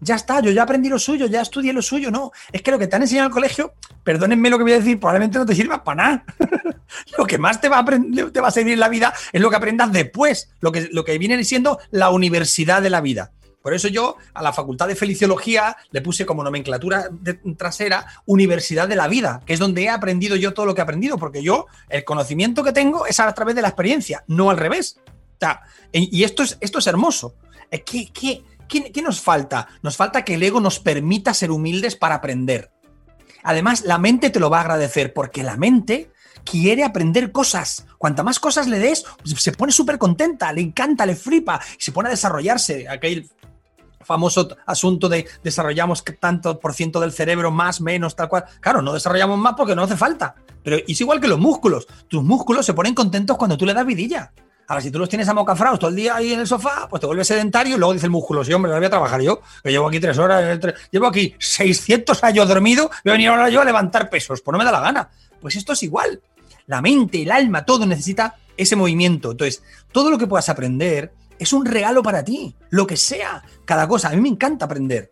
ya 0.00 0.14
está, 0.14 0.40
yo 0.40 0.50
ya 0.50 0.62
aprendí 0.62 0.88
lo 0.88 0.98
suyo, 0.98 1.26
ya 1.26 1.42
estudié 1.42 1.72
lo 1.72 1.82
suyo. 1.82 2.10
No, 2.10 2.32
es 2.52 2.62
que 2.62 2.70
lo 2.70 2.78
que 2.78 2.86
te 2.86 2.96
han 2.96 3.02
enseñado 3.02 3.26
en 3.26 3.30
el 3.30 3.34
colegio, 3.34 3.74
perdónenme 4.02 4.50
lo 4.50 4.58
que 4.58 4.64
voy 4.64 4.72
a 4.72 4.78
decir, 4.78 4.98
probablemente 4.98 5.38
no 5.38 5.46
te 5.46 5.54
sirva 5.54 5.84
para 5.84 6.02
nada. 6.02 6.24
lo 7.18 7.26
que 7.26 7.38
más 7.38 7.60
te 7.60 7.68
va, 7.68 7.78
a 7.78 7.84
te 7.84 8.40
va 8.40 8.48
a 8.48 8.50
servir 8.50 8.74
en 8.74 8.80
la 8.80 8.88
vida 8.88 9.12
es 9.32 9.40
lo 9.40 9.50
que 9.50 9.56
aprendas 9.56 9.92
después, 9.92 10.50
lo 10.60 10.72
que, 10.72 10.88
lo 10.92 11.04
que 11.04 11.18
viene 11.18 11.42
siendo 11.44 11.78
la 11.90 12.10
universidad 12.10 12.82
de 12.82 12.90
la 12.90 13.00
vida. 13.00 13.32
Por 13.62 13.74
eso 13.74 13.88
yo 13.88 14.16
a 14.32 14.42
la 14.42 14.52
Facultad 14.52 14.88
de 14.88 14.96
Feliciología 14.96 15.76
le 15.90 16.00
puse 16.00 16.24
como 16.24 16.42
nomenclatura 16.42 17.10
trasera 17.58 18.06
Universidad 18.24 18.88
de 18.88 18.96
la 18.96 19.06
Vida, 19.06 19.42
que 19.44 19.52
es 19.52 19.58
donde 19.58 19.82
he 19.82 19.90
aprendido 19.90 20.36
yo 20.36 20.54
todo 20.54 20.64
lo 20.64 20.74
que 20.74 20.80
he 20.80 20.82
aprendido, 20.84 21.18
porque 21.18 21.42
yo 21.42 21.66
el 21.90 22.04
conocimiento 22.04 22.64
que 22.64 22.72
tengo 22.72 23.06
es 23.06 23.20
a 23.20 23.32
través 23.34 23.54
de 23.54 23.62
la 23.62 23.68
experiencia, 23.68 24.24
no 24.28 24.50
al 24.50 24.56
revés. 24.56 24.98
y 25.92 26.24
esto 26.24 26.42
es, 26.42 26.56
esto 26.60 26.78
es 26.78 26.86
hermoso. 26.86 27.34
¿Qué, 27.84 28.42
qué, 28.70 28.90
qué 28.92 29.02
nos 29.02 29.20
falta? 29.20 29.68
Nos 29.82 29.96
falta 29.96 30.24
que 30.24 30.34
el 30.34 30.42
ego 30.42 30.60
nos 30.60 30.78
permita 30.78 31.34
ser 31.34 31.50
humildes 31.50 31.96
para 31.96 32.14
aprender. 32.14 32.70
Además, 33.42 33.82
la 33.84 33.98
mente 33.98 34.30
te 34.30 34.40
lo 34.40 34.50
va 34.50 34.58
a 34.58 34.62
agradecer, 34.62 35.12
porque 35.12 35.42
la 35.42 35.56
mente 35.56 36.10
quiere 36.44 36.84
aprender 36.84 37.32
cosas. 37.32 37.86
Cuanta 37.98 38.22
más 38.22 38.38
cosas 38.38 38.66
le 38.66 38.78
des, 38.78 39.04
se 39.24 39.52
pone 39.52 39.72
súper 39.72 39.98
contenta, 39.98 40.52
le 40.52 40.60
encanta, 40.60 41.06
le 41.06 41.16
flipa, 41.16 41.60
se 41.78 41.92
pone 41.92 42.08
a 42.08 42.10
desarrollarse. 42.10 42.88
Aquel 42.88 43.30
famoso 44.02 44.48
asunto 44.66 45.08
de 45.08 45.26
desarrollamos 45.44 46.02
tanto 46.18 46.58
por 46.58 46.74
ciento 46.74 47.00
del 47.00 47.12
cerebro, 47.12 47.50
más, 47.50 47.80
menos, 47.80 48.16
tal 48.16 48.28
cual. 48.28 48.44
Claro, 48.60 48.82
no 48.82 48.92
desarrollamos 48.92 49.38
más 49.38 49.54
porque 49.56 49.74
no 49.74 49.82
hace 49.82 49.96
falta. 49.96 50.34
Pero 50.62 50.76
es 50.76 51.00
igual 51.00 51.20
que 51.20 51.28
los 51.28 51.38
músculos. 51.38 51.86
Tus 52.08 52.22
músculos 52.22 52.66
se 52.66 52.74
ponen 52.74 52.94
contentos 52.94 53.36
cuando 53.36 53.56
tú 53.56 53.66
le 53.66 53.74
das 53.74 53.86
vidilla. 53.86 54.32
Ahora, 54.70 54.82
si 54.82 54.92
tú 54.92 55.00
los 55.00 55.08
tienes 55.08 55.28
amocafrados 55.28 55.80
todo 55.80 55.90
el 55.90 55.96
día 55.96 56.14
ahí 56.14 56.32
en 56.32 56.38
el 56.38 56.46
sofá, 56.46 56.86
pues 56.88 57.00
te 57.00 57.06
vuelves 57.08 57.26
sedentario 57.26 57.74
y 57.74 57.78
luego 57.80 57.92
dice 57.92 58.06
el 58.06 58.12
músculo, 58.12 58.44
sí, 58.44 58.52
hombre, 58.52 58.70
voy 58.70 58.84
a 58.84 58.88
trabajar 58.88 59.20
yo, 59.20 59.40
que 59.64 59.72
llevo 59.72 59.88
aquí 59.88 59.98
tres 59.98 60.16
horas, 60.16 60.60
llevo 60.92 61.08
aquí 61.08 61.34
600 61.40 62.22
años 62.22 62.46
dormido, 62.46 62.88
voy 63.04 63.10
a 63.10 63.12
venir 63.14 63.30
ahora 63.30 63.48
yo 63.48 63.62
a 63.62 63.64
levantar 63.64 64.08
pesos, 64.08 64.42
pues 64.42 64.52
no 64.52 64.58
me 64.58 64.64
da 64.64 64.70
la 64.70 64.78
gana. 64.78 65.10
Pues 65.40 65.56
esto 65.56 65.72
es 65.72 65.82
igual. 65.82 66.22
La 66.68 66.80
mente, 66.80 67.20
el 67.20 67.32
alma, 67.32 67.64
todo 67.64 67.84
necesita 67.84 68.36
ese 68.56 68.76
movimiento. 68.76 69.32
Entonces, 69.32 69.60
todo 69.90 70.08
lo 70.08 70.18
que 70.18 70.28
puedas 70.28 70.48
aprender 70.48 71.12
es 71.36 71.52
un 71.52 71.66
regalo 71.66 72.00
para 72.00 72.24
ti, 72.24 72.54
lo 72.68 72.86
que 72.86 72.96
sea, 72.96 73.42
cada 73.64 73.88
cosa. 73.88 74.10
A 74.10 74.12
mí 74.12 74.20
me 74.20 74.28
encanta 74.28 74.66
aprender. 74.66 75.10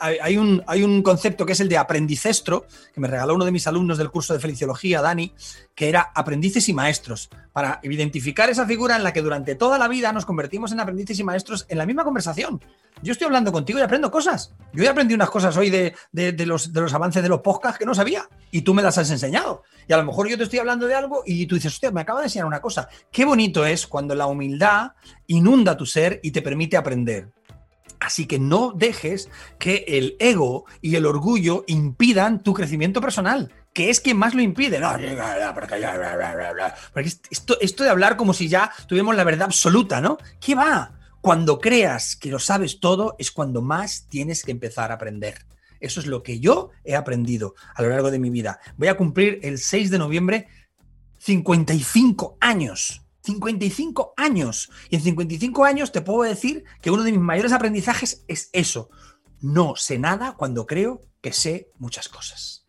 Hay, 0.00 0.36
un, 0.36 0.62
hay 0.66 0.82
un 0.82 1.02
concepto 1.02 1.46
que 1.46 1.52
es 1.52 1.60
el 1.60 1.68
de 1.68 1.78
aprendicestro, 1.78 2.66
que 2.94 3.00
me 3.00 3.08
regaló 3.08 3.34
uno 3.34 3.44
de 3.44 3.52
mis 3.52 3.66
alumnos 3.66 3.98
del 3.98 4.10
curso 4.10 4.34
de 4.34 4.40
Feliciología, 4.40 5.02
Dani, 5.02 5.32
que 5.74 5.88
era 5.88 6.12
aprendices 6.14 6.68
y 6.68 6.72
maestros, 6.72 7.30
para 7.52 7.80
identificar 7.82 8.48
esa 8.50 8.66
figura 8.66 8.96
en 8.96 9.02
la 9.02 9.12
que 9.12 9.22
durante 9.22 9.54
toda 9.54 9.78
la 9.78 9.88
vida 9.88 10.12
nos 10.12 10.24
convertimos 10.24 10.72
en 10.72 10.80
aprendices 10.80 11.18
y 11.18 11.24
maestros 11.24 11.66
en 11.68 11.78
la 11.78 11.86
misma 11.86 12.04
conversación. 12.04 12.60
Yo 13.02 13.12
estoy 13.12 13.26
hablando 13.26 13.52
contigo 13.52 13.78
y 13.78 13.82
aprendo 13.82 14.10
cosas. 14.10 14.54
Yo 14.72 14.82
he 14.84 14.88
aprendido 14.88 15.16
unas 15.16 15.30
cosas 15.30 15.56
hoy 15.56 15.68
de, 15.68 15.94
los, 16.46 16.72
de 16.72 16.80
los 16.80 16.94
avances 16.94 17.22
de 17.22 17.28
los 17.28 17.40
podcasts 17.40 17.78
que 17.78 17.84
no 17.84 17.94
sabía 17.94 18.28
y 18.50 18.62
tú 18.62 18.72
me 18.72 18.82
las 18.82 18.96
has 18.96 19.10
enseñado. 19.10 19.64
Y 19.86 19.92
a 19.92 19.98
lo 19.98 20.04
mejor 20.04 20.28
yo 20.28 20.38
te 20.38 20.44
estoy 20.44 20.60
hablando 20.60 20.86
de 20.86 20.94
algo 20.94 21.22
y 21.26 21.46
tú 21.46 21.56
dices, 21.56 21.74
hostia, 21.74 21.90
me 21.90 22.00
acaba 22.00 22.20
de 22.20 22.26
enseñar 22.26 22.46
una 22.46 22.60
cosa. 22.60 22.88
Qué 23.10 23.24
bonito 23.24 23.66
es 23.66 23.86
cuando 23.86 24.14
la 24.14 24.26
humildad 24.26 24.92
inunda 25.26 25.76
tu 25.76 25.84
ser 25.84 26.20
y 26.22 26.30
te 26.30 26.40
permite 26.40 26.76
aprender. 26.76 27.30
Así 28.00 28.26
que 28.26 28.38
no 28.38 28.72
dejes 28.72 29.30
que 29.58 29.84
el 29.88 30.16
ego 30.18 30.64
y 30.80 30.96
el 30.96 31.06
orgullo 31.06 31.64
impidan 31.66 32.42
tu 32.42 32.54
crecimiento 32.54 33.00
personal, 33.00 33.52
que 33.72 33.90
es 33.90 34.00
quien 34.00 34.16
más 34.16 34.34
lo 34.34 34.42
impide. 34.42 34.80
No, 34.80 34.92
porque 36.92 37.10
esto, 37.30 37.58
esto 37.60 37.84
de 37.84 37.90
hablar 37.90 38.16
como 38.16 38.34
si 38.34 38.48
ya 38.48 38.70
tuviéramos 38.86 39.16
la 39.16 39.24
verdad 39.24 39.46
absoluta, 39.46 40.00
¿no? 40.00 40.18
¿Qué 40.40 40.54
va? 40.54 40.98
Cuando 41.20 41.58
creas 41.58 42.16
que 42.16 42.30
lo 42.30 42.38
sabes 42.38 42.80
todo 42.80 43.16
es 43.18 43.30
cuando 43.30 43.62
más 43.62 44.06
tienes 44.08 44.42
que 44.44 44.52
empezar 44.52 44.90
a 44.90 44.94
aprender. 44.94 45.46
Eso 45.80 46.00
es 46.00 46.06
lo 46.06 46.22
que 46.22 46.40
yo 46.40 46.70
he 46.84 46.96
aprendido 46.96 47.54
a 47.74 47.82
lo 47.82 47.88
largo 47.90 48.10
de 48.10 48.18
mi 48.18 48.30
vida. 48.30 48.60
Voy 48.76 48.88
a 48.88 48.96
cumplir 48.96 49.40
el 49.42 49.58
6 49.58 49.90
de 49.90 49.98
noviembre 49.98 50.48
55 51.18 52.38
años 52.40 53.05
55 53.26 54.14
años. 54.16 54.70
Y 54.88 54.96
en 54.96 55.02
55 55.02 55.64
años 55.64 55.92
te 55.92 56.00
puedo 56.00 56.22
decir 56.22 56.64
que 56.80 56.90
uno 56.90 57.02
de 57.02 57.12
mis 57.12 57.20
mayores 57.20 57.52
aprendizajes 57.52 58.24
es 58.28 58.50
eso. 58.52 58.88
No 59.40 59.76
sé 59.76 59.98
nada 59.98 60.34
cuando 60.36 60.66
creo 60.66 61.02
que 61.20 61.32
sé 61.32 61.70
muchas 61.78 62.08
cosas. 62.08 62.66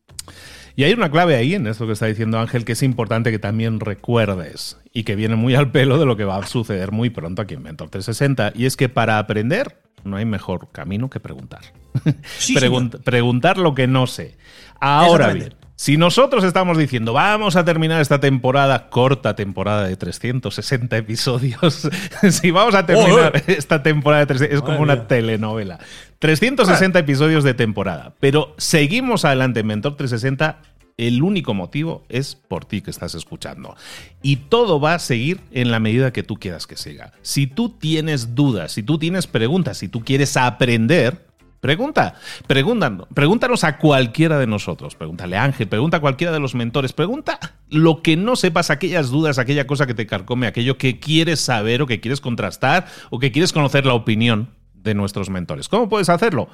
Y 0.75 0.83
hay 0.83 0.93
una 0.93 1.09
clave 1.09 1.35
ahí 1.35 1.55
en 1.55 1.65
esto 1.65 1.87
que 1.87 1.93
está 1.93 2.05
diciendo 2.05 2.39
Ángel 2.39 2.65
que 2.65 2.73
es 2.73 2.83
importante 2.83 3.31
que 3.31 3.39
también 3.39 3.79
recuerdes 3.79 4.77
y 4.93 5.03
que 5.03 5.15
viene 5.15 5.35
muy 5.35 5.55
al 5.55 5.71
pelo 5.71 5.97
de 5.97 6.05
lo 6.05 6.17
que 6.17 6.23
va 6.23 6.37
a 6.37 6.45
suceder 6.45 6.91
muy 6.91 7.09
pronto 7.09 7.41
aquí 7.41 7.55
en 7.55 7.63
Mentor 7.63 7.89
360 7.89 8.51
y 8.53 8.65
es 8.65 8.77
que 8.77 8.87
para 8.87 9.17
aprender 9.17 9.81
no 10.03 10.17
hay 10.17 10.25
mejor 10.25 10.71
camino 10.71 11.09
que 11.09 11.19
preguntar. 11.19 11.61
preguntar 13.03 13.57
lo 13.57 13.73
que 13.73 13.87
no 13.87 14.05
sé. 14.05 14.37
Ahora 14.79 15.33
bien, 15.33 15.55
si 15.77 15.95
nosotros 15.95 16.43
estamos 16.43 16.75
diciendo, 16.75 17.13
vamos 17.13 17.55
a 17.55 17.63
terminar 17.63 18.01
esta 18.01 18.19
temporada, 18.19 18.89
corta 18.89 19.35
temporada 19.35 19.87
de 19.87 19.95
360 19.95 20.97
episodios, 20.97 21.87
si 22.31 22.49
vamos 22.49 22.73
a 22.73 22.87
terminar 22.87 23.43
esta 23.45 23.83
temporada 23.83 24.21
de 24.21 24.25
360, 24.25 24.55
es 24.55 24.61
como 24.63 24.81
una 24.81 25.07
telenovela. 25.07 25.77
360 26.17 26.97
episodios 26.97 27.43
de 27.43 27.53
temporada, 27.53 28.15
pero 28.19 28.55
seguimos 28.57 29.23
adelante 29.23 29.59
en 29.59 29.67
Mentor 29.67 29.95
360 29.95 30.61
el 30.97 31.21
único 31.21 31.53
motivo 31.53 32.03
es 32.09 32.33
por 32.33 32.65
ti 32.65 32.81
que 32.81 32.89
estás 32.89 33.13
escuchando. 33.13 33.75
Y 34.23 34.37
todo 34.37 34.79
va 34.79 34.95
a 34.95 34.99
seguir 34.99 35.41
en 35.51 35.69
la 35.69 35.79
medida 35.79 36.11
que 36.11 36.23
tú 36.23 36.37
quieras 36.37 36.65
que 36.65 36.75
siga. 36.75 37.13
Si 37.21 37.45
tú 37.45 37.69
tienes 37.69 38.33
dudas, 38.33 38.71
si 38.71 38.81
tú 38.81 38.97
tienes 38.97 39.27
preguntas, 39.27 39.77
si 39.77 39.89
tú 39.89 40.03
quieres 40.03 40.35
aprender, 40.37 41.26
Pregunta, 41.59 42.15
pregúntanos, 42.45 43.07
pregúntanos 43.13 43.63
a 43.63 43.77
cualquiera 43.77 44.37
de 44.37 44.45
nosotros, 44.45 44.95
pregúntale 44.95 45.37
a 45.37 45.43
Ángel, 45.43 45.67
pregunta 45.67 45.97
a 45.97 45.99
cualquiera 45.99 46.31
de 46.31 46.39
los 46.39 46.53
mentores, 46.53 46.93
pregunta 46.93 47.39
lo 47.69 48.03
que 48.03 48.15
no 48.15 48.35
sepas, 48.35 48.69
aquellas 48.69 49.09
dudas, 49.09 49.39
aquella 49.39 49.65
cosa 49.65 49.87
que 49.87 49.95
te 49.95 50.05
carcome, 50.05 50.45
aquello 50.45 50.77
que 50.77 50.99
quieres 50.99 51.39
saber 51.39 51.81
o 51.81 51.87
que 51.87 51.99
quieres 51.99 52.21
contrastar 52.21 52.85
o 53.09 53.17
que 53.17 53.31
quieres 53.31 53.53
conocer 53.53 53.85
la 53.85 53.95
opinión 53.95 54.49
de 54.75 54.93
nuestros 54.93 55.29
mentores. 55.29 55.67
¿Cómo 55.67 55.89
puedes 55.89 56.09
hacerlo? 56.09 56.47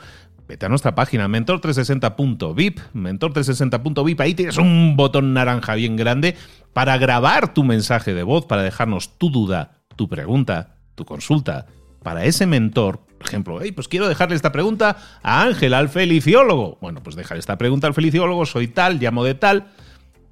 Vete 0.47 0.65
a 0.65 0.69
nuestra 0.69 0.95
página 0.95 1.27
mentor360.vip, 1.27 2.79
mentor360.vip, 2.93 4.21
ahí 4.21 4.33
tienes 4.33 4.57
un 4.57 4.95
botón 4.95 5.33
naranja 5.33 5.75
bien 5.75 5.95
grande 5.95 6.35
para 6.73 6.97
grabar 6.97 7.53
tu 7.53 7.63
mensaje 7.63 8.13
de 8.13 8.23
voz, 8.23 8.45
para 8.45 8.63
dejarnos 8.63 9.17
tu 9.17 9.29
duda, 9.29 9.83
tu 9.95 10.07
pregunta, 10.07 10.77
tu 10.95 11.05
consulta, 11.05 11.67
para 12.01 12.25
ese 12.25 12.45
mentor 12.45 13.02
ejemplo, 13.25 13.59
pues 13.75 13.87
quiero 13.87 14.07
dejarle 14.07 14.35
esta 14.35 14.51
pregunta 14.51 14.97
a 15.21 15.43
Ángel, 15.43 15.73
al 15.73 15.89
feliciólogo. 15.89 16.77
Bueno, 16.81 17.03
pues 17.03 17.15
deja 17.15 17.35
esta 17.35 17.57
pregunta 17.57 17.87
al 17.87 17.93
feliciólogo, 17.93 18.45
soy 18.45 18.67
tal, 18.67 18.99
llamo 18.99 19.23
de 19.23 19.35
tal, 19.35 19.67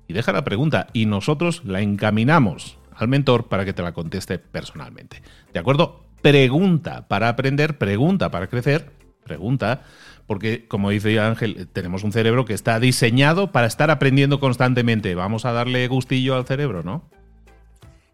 y 0.07 0.13
deja 0.13 0.33
la 0.33 0.43
pregunta 0.43 0.87
y 0.93 1.05
nosotros 1.05 1.63
la 1.63 1.81
encaminamos 1.81 2.77
al 2.95 3.07
mentor 3.07 3.47
para 3.47 3.65
que 3.65 3.73
te 3.73 3.81
la 3.81 3.93
conteste 3.93 4.39
personalmente. 4.39 5.21
¿De 5.53 5.59
acuerdo? 5.59 6.05
Pregunta 6.21 7.07
para 7.07 7.29
aprender, 7.29 7.77
pregunta 7.77 8.29
para 8.29 8.47
crecer, 8.47 8.91
pregunta, 9.23 9.83
porque 10.27 10.67
como 10.67 10.89
dice 10.89 11.19
Ángel, 11.19 11.67
tenemos 11.73 12.03
un 12.03 12.11
cerebro 12.11 12.45
que 12.45 12.53
está 12.53 12.79
diseñado 12.79 13.51
para 13.51 13.67
estar 13.67 13.89
aprendiendo 13.89 14.39
constantemente. 14.39 15.15
Vamos 15.15 15.45
a 15.45 15.51
darle 15.51 15.87
gustillo 15.87 16.35
al 16.35 16.45
cerebro, 16.45 16.83
¿no? 16.83 17.09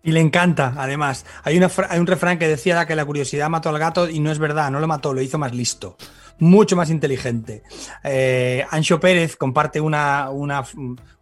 Y 0.08 0.14
le 0.14 0.22
encanta, 0.22 0.74
además. 0.78 1.26
Hay, 1.44 1.58
una, 1.58 1.70
hay 1.90 2.00
un 2.00 2.08
refrán 2.08 2.40
que 2.40 2.48
decía 2.48 2.86
que 2.86 2.96
la 2.96 3.04
curiosidad 3.04 3.50
mató 3.50 3.68
al 3.68 3.78
gato 3.78 4.08
y 4.08 4.22
no 4.22 4.32
es 4.32 4.40
verdad, 4.40 4.72
no 4.72 4.80
lo 4.80 4.88
mató, 4.88 5.14
lo 5.14 5.22
hizo 5.22 5.38
más 5.38 5.54
listo, 5.54 5.98
mucho 6.40 6.78
más 6.78 6.90
inteligente. 6.90 7.62
Eh, 8.06 8.66
Ancho 8.72 9.02
Pérez 9.02 9.36
comparte 9.36 9.82
una, 9.82 10.30
una, 10.30 10.64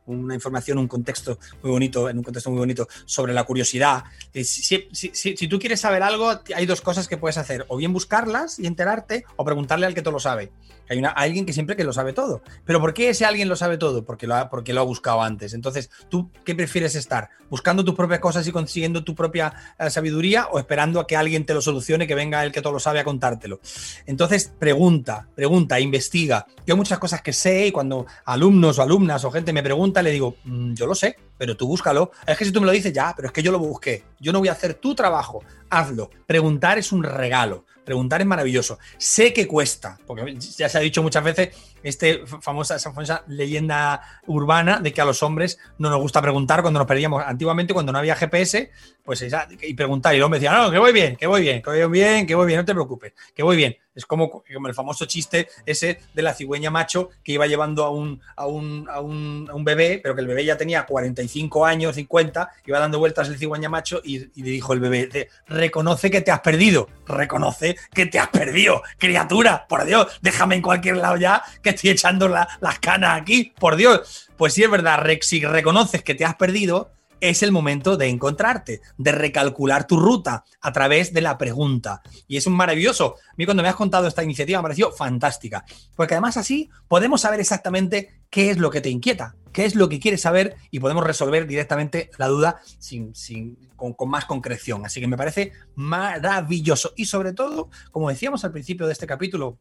una 0.06 0.36
información, 0.36 0.78
un 0.78 0.88
contexto 0.88 1.40
muy 1.64 1.72
bonito, 1.72 2.08
en 2.10 2.20
un 2.20 2.24
contexto 2.24 2.52
muy 2.52 2.60
bonito 2.60 2.88
sobre 3.06 3.34
la 3.34 3.44
curiosidad. 3.44 4.04
Si, 4.32 4.44
si, 4.44 4.88
si, 4.92 5.36
si, 5.36 5.48
tú 5.48 5.58
quieres 5.58 5.82
saber 5.82 6.04
algo, 6.04 6.40
hay 6.56 6.68
dos 6.68 6.82
cosas 6.82 7.08
que 7.08 7.18
puedes 7.18 7.40
hacer, 7.40 7.66
o 7.70 7.78
bien 7.78 7.92
buscarlas 7.92 8.60
y 8.60 8.68
enterarte, 8.68 9.26
o 9.36 9.44
preguntarle 9.44 9.88
al 9.88 9.96
que 9.96 10.04
todo 10.04 10.12
lo 10.12 10.20
sabe. 10.20 10.52
Hay 10.90 11.00
una, 11.00 11.10
alguien 11.10 11.46
que 11.46 11.54
siempre 11.54 11.76
que 11.76 11.84
lo 11.84 11.94
sabe 11.94 12.14
todo. 12.14 12.42
Pero 12.66 12.80
¿por 12.80 12.94
qué 12.94 13.10
ese 13.10 13.26
alguien 13.26 13.50
lo 13.50 13.56
sabe 13.56 13.78
todo? 13.78 14.06
Porque 14.06 14.28
lo, 14.28 14.36
ha, 14.36 14.50
porque 14.50 14.74
lo 14.74 14.82
ha 14.82 14.84
buscado 14.84 15.22
antes. 15.22 15.54
Entonces, 15.54 15.90
¿tú 16.10 16.32
qué 16.44 16.56
prefieres 16.56 16.96
estar? 16.96 17.30
¿Buscando 17.50 17.84
tus 17.84 17.96
propias 17.96 18.20
cosas 18.20 18.48
y 18.48 18.52
consiguiendo 18.52 19.04
tu 19.04 19.16
propia 19.16 19.54
eh, 19.80 19.90
sabiduría 19.90 20.48
o 20.48 20.60
esperando 20.60 21.00
a 21.00 21.08
que 21.08 21.16
alguien 21.16 21.46
te 21.46 21.54
lo 21.54 21.62
solucione, 21.62 22.08
que 22.08 22.16
venga 22.16 22.44
el 22.44 22.52
que 22.52 22.62
todo 22.62 22.74
lo 22.74 22.80
sabe 22.80 23.00
a 23.00 23.04
contártelo? 23.04 23.60
Entonces, 24.06 24.54
pregunta, 24.58 25.28
pregunta, 25.36 25.80
investiga. 25.80 26.46
Yo 26.66 26.78
muchas 26.78 27.00
cosas 27.00 27.22
que 27.22 27.34
sé 27.34 27.68
y 27.68 27.72
cuando 27.72 28.06
alumnos 28.26 28.80
o 28.80 28.82
alumnas 28.82 29.24
o 29.26 29.32
gente 29.32 29.54
me 29.54 29.64
pregunta, 29.64 30.02
le 30.02 30.12
digo, 30.12 30.36
mm, 30.44 30.74
yo 30.74 30.86
lo 30.86 30.96
sé, 30.96 31.18
pero 31.38 31.56
tú 31.58 31.68
búscalo. 31.68 32.12
Es 32.26 32.38
que 32.38 32.46
si 32.46 32.52
tú 32.52 32.60
me 32.60 32.68
lo 32.68 32.72
dices, 32.72 32.94
ya, 32.94 33.14
pero 33.16 33.28
es 33.28 33.34
que 33.34 33.44
yo 33.44 33.52
lo 33.52 33.60
busqué. 33.60 34.04
Yo 34.20 34.32
no 34.32 34.40
voy 34.40 34.48
a 34.48 34.54
hacer 34.54 34.76
tu 34.76 34.96
trabajo, 34.96 35.44
hazlo. 35.70 36.10
Preguntar 36.26 36.78
es 36.78 36.92
un 36.92 37.04
regalo. 37.04 37.66
Preguntar 37.86 38.22
es 38.22 38.28
maravilloso. 38.28 38.80
Sé 38.98 39.32
que 39.32 39.48
cuesta, 39.48 40.00
porque 40.08 40.38
ya 40.40 40.68
se 40.68 40.78
ha 40.78 40.82
dicho 40.82 41.04
muchas 41.04 41.24
veces 41.24 41.50
este 41.84 42.26
famosa, 42.26 42.76
esa 42.76 42.92
famosa 42.92 43.24
leyenda 43.28 44.02
urbana 44.26 44.80
de 44.80 44.92
que 44.92 45.02
a 45.02 45.06
los 45.06 45.22
hombres 45.22 45.60
no 45.78 45.90
nos 45.90 46.02
gusta 46.02 46.22
preguntar 46.22 46.64
cuando 46.64 46.80
nos 46.80 46.88
perdíamos. 46.88 47.24
Antiguamente, 47.26 47.74
cuando 47.74 47.92
no 47.92 48.00
había 48.00 48.16
GPS, 48.16 48.72
pues 49.06 49.24
y 49.62 49.74
preguntar. 49.76 50.14
Y 50.14 50.18
el 50.18 50.24
hombre 50.24 50.40
decía, 50.40 50.58
no, 50.58 50.72
que 50.72 50.80
voy 50.80 50.92
bien, 50.92 51.16
que 51.16 51.28
voy 51.28 51.42
bien, 51.42 51.62
que 51.62 51.70
voy 51.70 51.92
bien, 51.92 52.26
que 52.26 52.36
voy 52.36 52.48
bien, 52.48 52.60
no 52.60 52.66
te 52.66 52.74
preocupes, 52.74 53.14
que 53.34 53.44
voy 53.44 53.56
bien. 53.56 53.78
Es 53.94 54.06
como, 54.06 54.44
el 54.50 54.74
famoso 54.74 55.06
chiste 55.06 55.48
ese 55.66 56.00
de 56.14 56.22
la 56.22 56.34
cigüeña 56.34 56.70
macho 56.70 57.12
que 57.24 57.32
iba 57.32 57.48
llevando 57.48 57.86
a 57.86 57.92
un, 57.92 58.20
a 58.36 58.46
un, 58.46 58.90
a 58.90 59.00
un, 59.00 59.48
a 59.50 59.54
un 59.54 59.64
bebé, 59.64 60.02
pero 60.04 60.16
que 60.16 60.22
el 60.22 60.28
bebé 60.28 60.44
ya 60.44 60.58
tenía 60.58 60.86
45 60.86 61.66
años, 61.66 61.96
50, 61.96 62.50
iba 62.66 62.80
dando 62.80 63.00
vueltas 63.00 63.30
el 63.30 63.38
cigüeña 63.38 63.70
macho 63.70 64.02
y, 64.04 64.20
le 64.20 64.50
dijo 64.50 64.74
el 64.74 64.82
bebé, 64.82 65.30
reconoce 65.48 66.12
que 66.12 66.20
te 66.20 66.32
has 66.32 66.42
perdido, 66.42 66.90
reconoce 67.08 67.78
que 67.94 68.06
te 68.08 68.20
has 68.20 68.28
perdido, 68.28 68.82
criatura, 68.98 69.66
por 69.70 69.86
Dios, 69.86 70.08
déjame 70.22 70.56
en 70.56 70.62
cualquier 70.62 70.98
lado 70.98 71.16
ya 71.16 71.42
que 71.62 71.70
estoy 71.70 71.92
echando 71.92 72.28
la, 72.28 72.48
las 72.60 72.80
canas 72.80 73.22
aquí, 73.22 73.54
por 73.58 73.78
Dios. 73.78 74.30
Pues 74.36 74.54
sí 74.54 74.64
es 74.64 74.70
verdad, 74.70 75.00
Rex, 75.00 75.28
si 75.28 75.46
reconoces 75.46 76.04
que 76.04 76.16
te 76.16 76.26
has 76.26 76.36
perdido, 76.36 76.92
es 77.22 77.44
el 77.44 77.52
momento 77.52 77.98
de 77.98 78.08
encontrarte, 78.08 78.82
de 78.98 79.12
recalcular 79.12 79.88
tu 79.88 79.98
ruta 79.98 80.44
a 80.62 80.72
través 80.72 81.14
de 81.14 81.22
la 81.22 81.38
pregunta. 81.38 82.02
Y 82.28 82.38
es 82.38 82.48
un 82.48 82.54
maravilloso. 82.54 83.16
A 83.30 83.34
mí 83.38 83.46
cuando 83.46 83.64
me 83.64 83.70
has 83.70 83.76
contado 83.76 84.08
esta 84.08 84.24
iniciativa 84.24 84.58
me 84.58 84.62
ha 84.62 84.64
parecido 84.64 84.92
fantástica, 84.92 85.66
porque 85.96 86.14
además 86.14 86.38
así 86.38 86.70
podemos 86.88 87.22
saber 87.22 87.40
exactamente 87.40 88.22
qué 88.30 88.52
es 88.52 88.58
lo 88.58 88.70
que 88.70 88.82
te 88.82 88.90
inquieta, 88.90 89.36
qué 89.52 89.66
es 89.66 89.76
lo 89.76 89.90
que 89.90 90.00
quieres 90.00 90.22
saber 90.22 90.56
y 90.72 90.80
podemos 90.80 91.04
resolver 91.04 91.48
directamente 91.48 92.10
la 92.18 92.28
duda 92.28 92.62
sin, 92.80 93.16
sin, 93.16 93.58
con, 93.76 93.94
con 93.94 94.10
más 94.10 94.26
concreción. 94.26 94.86
Así 94.86 95.00
que 95.00 95.08
me 95.08 95.18
parece 95.18 95.54
maravilloso. 95.76 96.94
Y 96.96 97.06
sobre 97.06 97.34
todo, 97.34 97.70
como 97.92 98.10
decíamos 98.10 98.44
al 98.44 98.52
principio 98.52 98.86
de 98.86 98.94
este 98.94 99.08
capítulo, 99.08 99.60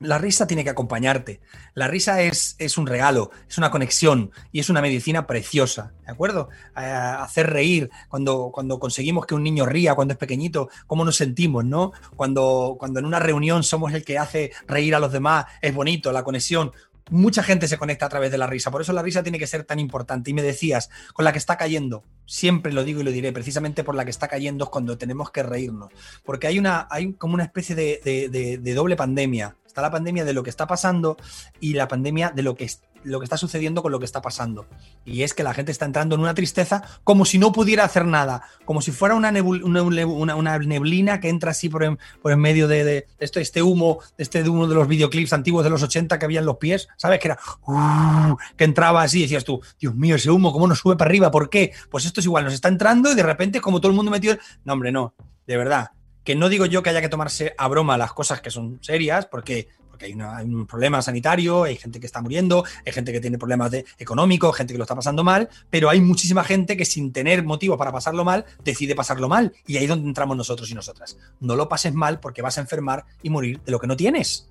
la 0.00 0.18
risa 0.18 0.46
tiene 0.46 0.62
que 0.62 0.70
acompañarte. 0.70 1.40
La 1.74 1.88
risa 1.88 2.22
es, 2.22 2.54
es, 2.58 2.78
un 2.78 2.86
regalo, 2.86 3.30
es 3.48 3.58
una 3.58 3.70
conexión 3.70 4.30
y 4.52 4.60
es 4.60 4.70
una 4.70 4.80
medicina 4.80 5.26
preciosa, 5.26 5.92
¿de 6.06 6.12
acuerdo? 6.12 6.48
Hacer 6.74 7.50
reír 7.50 7.90
cuando, 8.08 8.50
cuando 8.52 8.78
conseguimos 8.78 9.26
que 9.26 9.34
un 9.34 9.42
niño 9.42 9.66
ría 9.66 9.96
cuando 9.96 10.12
es 10.12 10.18
pequeñito, 10.18 10.68
cómo 10.86 11.04
nos 11.04 11.16
sentimos, 11.16 11.64
¿no? 11.64 11.92
Cuando, 12.14 12.76
cuando 12.78 13.00
en 13.00 13.06
una 13.06 13.18
reunión 13.18 13.64
somos 13.64 13.92
el 13.92 14.04
que 14.04 14.18
hace 14.18 14.52
reír 14.68 14.94
a 14.94 15.00
los 15.00 15.12
demás, 15.12 15.46
es 15.60 15.74
bonito, 15.74 16.12
la 16.12 16.22
conexión. 16.22 16.72
Mucha 17.10 17.42
gente 17.42 17.68
se 17.68 17.78
conecta 17.78 18.06
a 18.06 18.08
través 18.08 18.30
de 18.30 18.38
la 18.38 18.46
risa, 18.46 18.70
por 18.70 18.80
eso 18.80 18.92
la 18.92 19.02
risa 19.02 19.22
tiene 19.22 19.38
que 19.38 19.46
ser 19.46 19.64
tan 19.64 19.78
importante. 19.78 20.30
Y 20.30 20.34
me 20.34 20.42
decías, 20.42 20.90
con 21.12 21.24
la 21.24 21.32
que 21.32 21.38
está 21.38 21.56
cayendo, 21.56 22.04
siempre 22.26 22.72
lo 22.72 22.84
digo 22.84 23.00
y 23.00 23.04
lo 23.04 23.10
diré, 23.10 23.32
precisamente 23.32 23.84
por 23.84 23.94
la 23.94 24.04
que 24.04 24.10
está 24.10 24.28
cayendo 24.28 24.64
es 24.64 24.70
cuando 24.70 24.98
tenemos 24.98 25.30
que 25.30 25.42
reírnos, 25.42 25.90
porque 26.24 26.46
hay, 26.46 26.58
una, 26.58 26.86
hay 26.90 27.12
como 27.14 27.34
una 27.34 27.44
especie 27.44 27.74
de, 27.74 28.00
de, 28.04 28.28
de, 28.28 28.58
de 28.58 28.74
doble 28.74 28.96
pandemia. 28.96 29.56
Está 29.66 29.82
la 29.82 29.90
pandemia 29.90 30.24
de 30.24 30.32
lo 30.32 30.42
que 30.42 30.50
está 30.50 30.66
pasando 30.66 31.16
y 31.60 31.74
la 31.74 31.86
pandemia 31.86 32.30
de 32.30 32.42
lo 32.42 32.54
que, 32.56 32.68
lo 33.04 33.20
que 33.20 33.24
está 33.24 33.36
sucediendo 33.36 33.82
con 33.82 33.92
lo 33.92 33.98
que 33.98 34.04
está 34.04 34.22
pasando. 34.22 34.66
Y 35.04 35.22
es 35.22 35.34
que 35.34 35.42
la 35.42 35.54
gente 35.54 35.72
está 35.72 35.84
entrando 35.84 36.14
en 36.14 36.20
una 36.20 36.34
tristeza 36.34 36.82
como 37.04 37.24
si 37.24 37.38
no 37.38 37.52
pudiera 37.52 37.84
hacer 37.84 38.04
nada, 38.04 38.42
como 38.64 38.80
si 38.80 38.92
fuera 38.92 39.14
una, 39.14 39.30
neblina 39.30 41.20
que 41.20 41.28
entra 41.28 41.52
así 41.52 41.68
por 41.68 41.84
en, 41.84 41.98
medio 42.38 42.68
de, 42.68 42.84
de, 42.84 43.06
esto, 43.18 43.40
este 43.40 43.62
humo, 43.62 44.00
este 44.16 44.42
de 44.42 44.48
uno 44.48 44.66
de 44.66 44.74
los 44.74 44.88
videoclips 44.88 45.32
antiguos 45.32 45.64
de 45.64 45.70
los 45.70 45.82
80 45.82 46.18
que 46.18 46.24
había 46.24 46.40
en 46.40 46.46
los 46.46 46.56
pies, 46.56 46.88
¿sabes? 46.96 47.20
Que 47.20 47.28
era 47.28 47.38
uh, 47.66 48.36
que 48.56 48.64
entraba 48.64 49.02
así 49.02 49.20
y 49.20 49.22
decías 49.22 49.44
tú, 49.44 49.60
Dios 49.78 49.94
mío, 49.94 50.16
ese 50.16 50.30
humo, 50.30 50.52
¿cómo 50.52 50.66
nos 50.66 50.78
sube 50.78 50.96
para 50.96 51.08
arriba? 51.08 51.30
¿Por 51.30 51.50
qué? 51.50 51.72
Pues 51.90 52.04
esto 52.04 52.20
es 52.20 52.26
igual, 52.26 52.44
nos 52.44 52.54
está 52.54 52.68
entrando 52.68 53.12
y 53.12 53.14
de 53.14 53.22
repente, 53.22 53.60
como 53.60 53.80
todo 53.80 53.90
el 53.90 53.96
mundo 53.96 54.10
metido. 54.10 54.36
No, 54.64 54.72
hombre, 54.74 54.92
no, 54.92 55.14
de 55.46 55.56
verdad 55.56 55.92
que 56.28 56.36
no 56.36 56.50
digo 56.50 56.66
yo 56.66 56.82
que 56.82 56.90
haya 56.90 57.00
que 57.00 57.08
tomarse 57.08 57.54
a 57.56 57.68
broma 57.68 57.96
las 57.96 58.12
cosas 58.12 58.42
que 58.42 58.50
son 58.50 58.78
serias, 58.82 59.24
porque, 59.24 59.68
porque 59.98 60.14
hay, 60.14 60.44
un 60.44 60.66
problema 60.66 61.02
sanitario, 61.02 61.64
hay 61.64 61.76
gente 61.76 61.98
que 61.98 62.06
está 62.06 62.22
muriendo, 62.22 62.64
hay 62.86 62.92
gente 62.92 63.12
que 63.12 63.20
tiene 63.20 63.36
problemas 63.36 63.72
de, 63.72 63.84
económicos, 63.98 64.56
gente 64.56 64.72
que 64.72 64.78
lo 64.78 64.84
está 64.84 64.94
pasando 64.94 65.24
mal, 65.24 65.48
pero 65.70 65.90
hay 65.90 66.00
muchísima 66.00 66.44
gente 66.44 66.76
que 66.76 66.84
sin 66.84 67.12
tener 67.12 67.44
motivo 67.44 67.76
para 67.76 67.90
pasarlo 67.90 68.24
mal, 68.24 68.44
decide 68.64 68.94
pasarlo 68.94 69.28
mal. 69.28 69.52
Y 69.66 69.76
ahí 69.76 69.84
es 69.84 69.88
donde 69.88 70.06
entramos 70.06 70.36
nosotros 70.36 70.70
y 70.70 70.74
nosotras. 70.74 71.18
No 71.40 71.56
lo 71.56 71.68
pases 71.68 71.94
mal 71.94 72.20
porque 72.20 72.42
vas 72.42 72.58
a 72.58 72.60
enfermar 72.60 73.04
y 73.22 73.30
morir 73.30 73.60
de 73.62 73.72
lo 73.72 73.80
que 73.80 73.88
no 73.88 73.96
tienes 73.96 74.48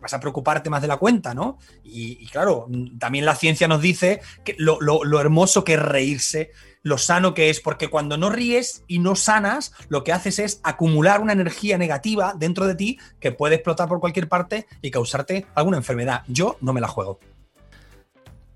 vas 0.00 0.14
a 0.14 0.20
preocuparte 0.20 0.70
más 0.70 0.82
de 0.82 0.88
la 0.88 0.96
cuenta, 0.96 1.34
¿no? 1.34 1.58
Y, 1.82 2.18
y 2.20 2.26
claro, 2.26 2.68
también 2.98 3.24
la 3.24 3.34
ciencia 3.34 3.68
nos 3.68 3.80
dice 3.80 4.20
que 4.44 4.54
lo, 4.58 4.80
lo, 4.80 5.04
lo, 5.04 5.20
hermoso 5.20 5.64
que 5.64 5.74
es 5.74 5.82
reírse, 5.82 6.50
lo 6.82 6.98
sano 6.98 7.34
que 7.34 7.50
es, 7.50 7.60
porque 7.60 7.88
cuando 7.88 8.16
no 8.16 8.30
ríes 8.30 8.84
y 8.86 8.98
no 8.98 9.16
sanas, 9.16 9.72
lo 9.88 10.04
que 10.04 10.12
haces 10.12 10.38
es 10.38 10.60
acumular 10.62 11.20
una 11.20 11.32
energía 11.32 11.78
negativa 11.78 12.34
dentro 12.36 12.66
de 12.66 12.74
ti 12.74 12.98
que 13.20 13.32
puede 13.32 13.56
explotar 13.56 13.88
por 13.88 14.00
cualquier 14.00 14.28
parte 14.28 14.66
y 14.82 14.90
causarte 14.90 15.46
alguna 15.54 15.78
enfermedad. 15.78 16.22
Yo 16.28 16.56
no 16.60 16.72
me 16.72 16.80
la 16.80 16.88
juego. 16.88 17.18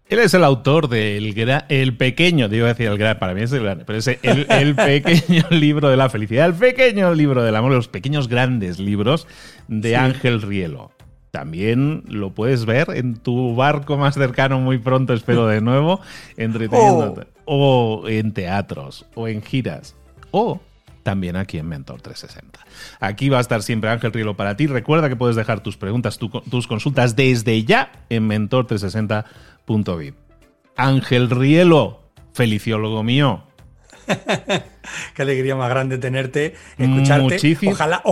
Él 0.08 0.20
es 0.20 0.32
el 0.32 0.42
autor 0.42 0.88
del 0.88 1.34
el 1.68 1.96
pequeño, 1.98 2.48
digo 2.48 2.66
decir 2.66 2.86
el 2.86 2.96
gran, 2.96 3.18
para 3.18 3.34
mí 3.34 3.42
es 3.42 3.52
el 3.52 3.62
gran, 3.62 3.84
pero 3.86 3.98
es 3.98 4.06
el, 4.06 4.46
el, 4.48 4.74
pequeño 4.74 5.44
libro 5.50 5.90
de 5.90 5.98
la 5.98 6.08
felicidad, 6.08 6.46
el 6.46 6.54
pequeño 6.54 7.12
libro 7.12 7.42
del 7.42 7.54
amor, 7.54 7.72
los 7.72 7.88
pequeños 7.88 8.26
grandes 8.26 8.78
libros 8.78 9.26
de 9.68 9.90
sí. 9.90 9.94
Ángel 9.94 10.40
Rielo. 10.40 10.92
También 11.30 12.04
lo 12.08 12.30
puedes 12.34 12.64
ver 12.64 12.88
en 12.94 13.16
tu 13.16 13.54
barco 13.54 13.96
más 13.96 14.14
cercano 14.14 14.60
muy 14.60 14.78
pronto, 14.78 15.12
espero 15.12 15.46
de 15.46 15.60
nuevo, 15.60 16.00
entreteniéndote. 16.36 17.28
Oh. 17.44 18.02
O 18.04 18.08
en 18.08 18.32
teatros, 18.32 19.06
o 19.14 19.28
en 19.28 19.42
giras, 19.42 19.94
o 20.30 20.60
también 21.02 21.36
aquí 21.36 21.56
en 21.56 21.66
Mentor 21.66 22.02
360. 22.02 22.60
Aquí 23.00 23.30
va 23.30 23.38
a 23.38 23.40
estar 23.40 23.62
siempre 23.62 23.88
Ángel 23.88 24.12
Rielo 24.12 24.36
para 24.36 24.58
ti. 24.58 24.66
Recuerda 24.66 25.08
que 25.08 25.16
puedes 25.16 25.36
dejar 25.36 25.60
tus 25.60 25.78
preguntas, 25.78 26.18
tu, 26.18 26.28
tus 26.28 26.66
consultas 26.66 27.16
desde 27.16 27.64
ya 27.64 27.92
en 28.10 28.28
mentor360.vip. 28.28 30.14
Ángel 30.76 31.30
Rielo, 31.30 32.02
feliciólogo 32.34 33.02
mío. 33.02 33.44
Qué 35.14 35.22
alegría 35.22 35.56
más 35.56 35.70
grande 35.70 35.96
tenerte, 35.96 36.54
escucharte. 36.76 37.22
Muchísimo. 37.22 37.72
Ojalá, 37.72 38.02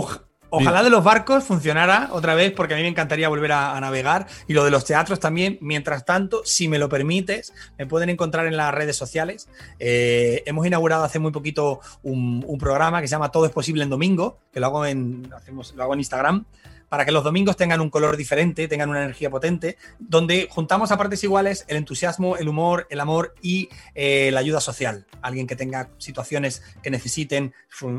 ojalá 0.49 0.83
de 0.83 0.89
los 0.89 1.03
barcos 1.03 1.43
funcionara 1.43 2.09
otra 2.11 2.35
vez, 2.35 2.51
porque 2.51 2.73
a 2.73 2.77
mí 2.77 2.83
me 2.83 2.89
encantaría 2.89 3.29
volver 3.29 3.51
a, 3.51 3.75
a, 3.75 3.81
navegar. 3.81 4.27
Y 4.47 4.53
lo 4.53 4.63
de 4.63 4.71
los 4.71 4.85
teatros 4.85 5.19
también. 5.19 5.57
Mientras 5.61 6.05
tanto, 6.05 6.41
si 6.45 6.67
me 6.67 6.79
lo 6.79 6.89
permites, 6.89 7.53
me 7.77 7.85
pueden 7.85 8.09
encontrar 8.09 8.47
en 8.47 8.57
las 8.57 8.73
redes 8.73 8.95
sociales. 8.95 9.49
Eh, 9.79 10.43
hemos 10.45 10.65
inaugurado 10.65 11.03
hace 11.03 11.19
muy 11.19 11.31
poquito 11.31 11.79
un, 12.03 12.43
un, 12.47 12.57
programa 12.57 13.01
que 13.01 13.07
se 13.07 13.11
llama 13.11 13.31
Todo 13.31 13.45
es 13.45 13.51
posible 13.51 13.83
en 13.83 13.89
domingo, 13.89 14.39
que 14.51 14.59
lo 14.59 14.67
hago 14.67 14.85
en, 14.85 15.29
hacemos, 15.35 15.73
lo 15.75 15.83
hago 15.83 15.93
en 15.93 15.99
Instagram 15.99 16.45
para 16.89 17.05
que 17.05 17.11
los 17.11 17.23
domingos 17.23 17.57
tengan 17.57 17.81
un 17.81 17.89
color 17.89 18.17
diferente, 18.17 18.67
tengan 18.67 18.89
una 18.89 19.03
energía 19.03 19.29
potente, 19.29 19.77
donde 19.99 20.47
juntamos 20.49 20.91
a 20.91 20.97
partes 20.97 21.23
iguales 21.23 21.65
el 21.67 21.77
entusiasmo, 21.77 22.37
el 22.37 22.47
humor, 22.47 22.87
el 22.89 22.99
amor 22.99 23.33
y 23.41 23.69
eh, 23.95 24.29
la 24.31 24.39
ayuda 24.39 24.61
social. 24.61 25.05
Alguien 25.21 25.47
que 25.47 25.55
tenga 25.55 25.89
situaciones 25.97 26.61
que 26.81 26.89
necesiten, 26.89 27.53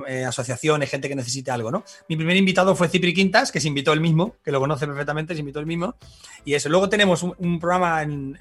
eh, 0.07 0.25
asociaciones, 0.25 0.91
gente 0.91 1.09
que 1.09 1.17
necesite 1.17 1.51
algo, 1.51 1.71
¿no? 1.71 1.85
Mi 2.09 2.17
primer 2.17 2.37
invitado 2.37 2.75
fue 2.75 2.89
Cipri 2.89 3.13
Quintas, 3.13 3.53
que 3.53 3.61
se 3.61 3.69
invitó 3.69 3.93
él 3.93 4.01
mismo, 4.01 4.37
que 4.45 4.53
lo 4.53 4.61
conoce 4.61 4.87
perfectamente, 4.87 5.35
se 5.35 5.41
invitó 5.41 5.61
él 5.61 5.67
mismo. 5.67 5.97
Y 6.45 6.55
eso. 6.55 6.69
Luego 6.69 6.89
tenemos 6.89 7.23
un, 7.23 7.59
programa 7.59 8.03
en, 8.03 8.37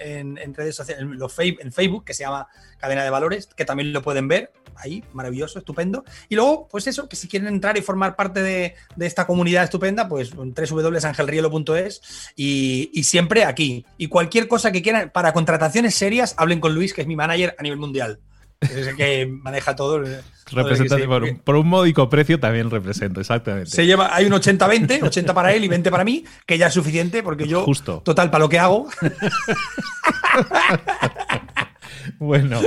redes 0.56 0.76
sociales, 0.76 1.04
en 1.04 1.72
Facebook, 1.72 2.06
que 2.06 2.14
se 2.14 2.24
llama 2.24 2.48
Cadena 2.78 3.04
de 3.04 3.10
Valores, 3.10 3.48
que 3.48 3.66
también 3.66 3.92
lo 3.92 4.02
pueden 4.02 4.28
ver 4.28 4.52
ahí, 4.76 5.04
maravilloso, 5.14 5.60
estupendo. 5.60 6.04
Y 6.30 6.36
luego, 6.36 6.68
pues 6.70 6.88
eso, 6.88 7.10
que 7.10 7.16
si 7.16 7.28
quieren 7.28 7.48
entrar 7.48 7.78
y 7.78 7.82
formar 7.82 8.16
parte 8.16 8.42
de, 8.42 8.76
de 8.96 9.06
esta 9.06 9.26
comunidad 9.26 9.64
estupenda, 9.64 10.08
pues 10.08 10.34
www.angelrielo.es 10.38 12.02
y, 12.36 12.90
y, 12.94 13.04
siempre 13.04 13.46
aquí. 13.46 13.86
Y 13.98 14.08
cualquier 14.08 14.48
cosa 14.48 14.72
que 14.72 14.82
quieran, 14.82 15.12
para 15.14 15.34
contrataciones 15.34 15.96
serias, 15.96 16.36
hablen 16.38 16.60
con 16.60 16.74
Luis, 16.74 16.94
que 16.94 17.02
es 17.02 17.08
mi 17.08 17.16
manager 17.16 17.56
a 17.58 17.64
nivel 17.64 17.80
mundial. 17.80 18.20
Es 18.62 18.88
el 18.88 18.96
que 18.96 19.28
maneja 19.44 19.76
todo. 19.76 20.04
Representa 20.52 20.98
por, 21.06 21.24
un, 21.24 21.40
por, 21.40 21.56
un 21.56 21.68
módico 21.68 22.10
precio 22.10 22.40
también 22.40 22.70
represento, 22.70 23.20
exactamente. 23.20 23.70
Se 23.70 23.86
lleva, 23.86 24.16
hay 24.16 24.26
un 24.26 24.32
80-20, 24.32 25.04
80 25.04 25.34
para 25.34 25.54
él 25.54 25.64
y 25.64 25.68
20 25.68 25.92
para 25.92 26.04
mí, 26.04 26.24
que 26.46 26.58
ya 26.58 26.68
es 26.68 26.74
suficiente 26.74 27.22
porque 27.22 27.48
yo, 27.48 27.64
Justo. 27.64 28.02
total, 28.04 28.32
para 28.32 28.46
lo 28.46 28.50
que 28.50 28.60
hago. 28.60 28.88
bueno, 32.20 32.62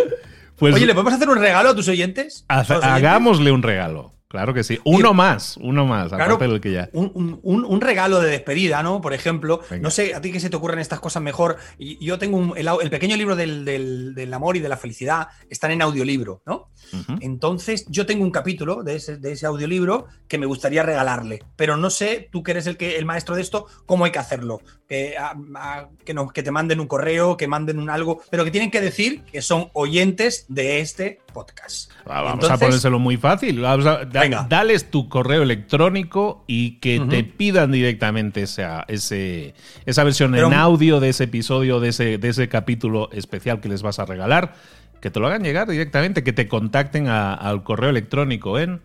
pues. 0.57 0.75
Oye, 0.75 0.87
¿le 0.87 0.95
podemos 0.95 1.15
hacer 1.15 1.29
un 1.29 1.39
regalo 1.39 1.71
a 1.71 1.75
tus 1.75 1.89
oyentes? 1.89 2.45
Hagámosle 2.49 3.51
un 3.51 3.63
regalo. 3.63 4.13
Claro 4.31 4.55
que 4.55 4.63
sí. 4.63 4.79
Uno 4.85 5.13
más, 5.13 5.57
uno 5.57 5.87
más, 5.87 6.11
claro, 6.11 6.35
aparte 6.35 6.47
del 6.47 6.61
que 6.61 6.71
ya. 6.71 6.89
Un, 6.93 7.41
un, 7.43 7.65
un, 7.65 7.81
regalo 7.81 8.21
de 8.21 8.31
despedida, 8.31 8.81
¿no? 8.81 9.01
Por 9.01 9.13
ejemplo, 9.13 9.61
Venga. 9.69 9.83
no 9.83 9.91
sé, 9.91 10.15
a 10.15 10.21
ti 10.21 10.31
que 10.31 10.39
se 10.39 10.49
te 10.49 10.55
ocurren 10.55 10.79
estas 10.79 11.01
cosas 11.01 11.21
mejor. 11.21 11.57
Yo 11.79 12.17
tengo 12.17 12.37
un, 12.37 12.57
el, 12.57 12.69
el, 12.81 12.91
pequeño 12.91 13.17
libro 13.17 13.35
del, 13.35 13.65
del, 13.65 14.15
del, 14.15 14.33
amor 14.33 14.57
y 14.57 14.61
de 14.61 14.69
la 14.69 14.77
felicidad, 14.77 15.27
están 15.49 15.73
en 15.73 15.83
audiolibro, 15.83 16.43
¿no? 16.47 16.69
Uh 16.93 16.97
-huh. 16.97 17.19
Entonces, 17.21 17.87
yo 17.89 18.07
tengo 18.07 18.25
un 18.25 18.31
capítulo 18.31 18.83
de 18.83 18.97
ese, 18.97 19.17
de 19.17 19.33
ese, 19.33 19.47
audiolibro 19.47 20.07
que 20.29 20.39
me 20.39 20.47
gustaría 20.47 20.83
regalarle, 20.83 21.43
pero 21.57 21.77
no 21.77 21.91
sé, 21.91 22.29
tú 22.31 22.43
que 22.43 22.53
eres 22.53 22.67
el, 22.67 22.77
que, 22.77 22.97
el 22.99 23.05
maestro 23.05 23.35
de 23.35 23.43
esto, 23.43 23.67
cómo 23.87 24.05
hay 24.05 24.11
que 24.11 24.19
hacerlo. 24.19 24.61
Que, 24.89 25.17
a, 25.17 25.37
a, 25.55 25.89
que, 26.05 26.15
no, 26.15 26.29
que 26.29 26.43
te 26.43 26.51
manden 26.51 26.81
un 26.81 26.89
correo, 26.89 27.37
que 27.37 27.47
manden 27.47 27.79
un 27.79 27.91
algo, 27.91 28.23
pero 28.31 28.45
que 28.45 28.51
tienen 28.51 28.73
que 28.73 28.81
decir 28.81 29.23
que 29.23 29.41
son 29.41 29.71
oyentes 29.73 30.47
de 30.49 30.81
este 30.81 31.21
podcast. 31.33 31.93
Ah, 32.05 32.23
vamos 32.23 32.35
Entonces, 32.35 32.51
a 32.51 32.67
ponérselo 32.67 32.99
muy 32.99 33.17
fácil. 33.17 33.61
Vamos 33.61 33.87
a, 33.87 34.05
da, 34.05 34.23
venga. 34.23 34.47
Dales 34.49 34.91
tu 34.91 35.09
correo 35.09 35.43
electrónico 35.43 36.45
y 36.47 36.81
que 36.81 36.99
uh 36.99 37.05
-huh. 37.05 37.11
te 37.11 37.25
pidan 37.25 37.73
directamente 37.73 38.43
esa, 38.43 38.85
ese, 38.89 39.55
esa 39.87 40.05
versión 40.05 40.33
Pero, 40.33 40.49
en 40.49 40.55
audio 40.55 41.01
de 41.01 41.11
ese 41.11 41.25
episodio, 41.25 41.81
de 41.81 41.91
ese, 41.91 42.19
de 42.19 42.29
ese 42.29 42.49
capítulo 42.49 43.11
especial 43.13 43.61
que 43.61 43.69
les 43.69 43.83
vas 43.83 43.99
a 43.99 44.05
regalar. 44.07 44.55
Que 45.01 45.11
te 45.11 45.21
lo 45.21 45.27
hagan 45.27 45.43
llegar 45.43 45.69
directamente, 45.69 46.23
que 46.23 46.33
te 46.33 46.49
contacten 46.49 47.09
a, 47.09 47.35
al 47.35 47.63
correo 47.63 47.91
electrónico 47.91 48.59
en. 48.59 48.83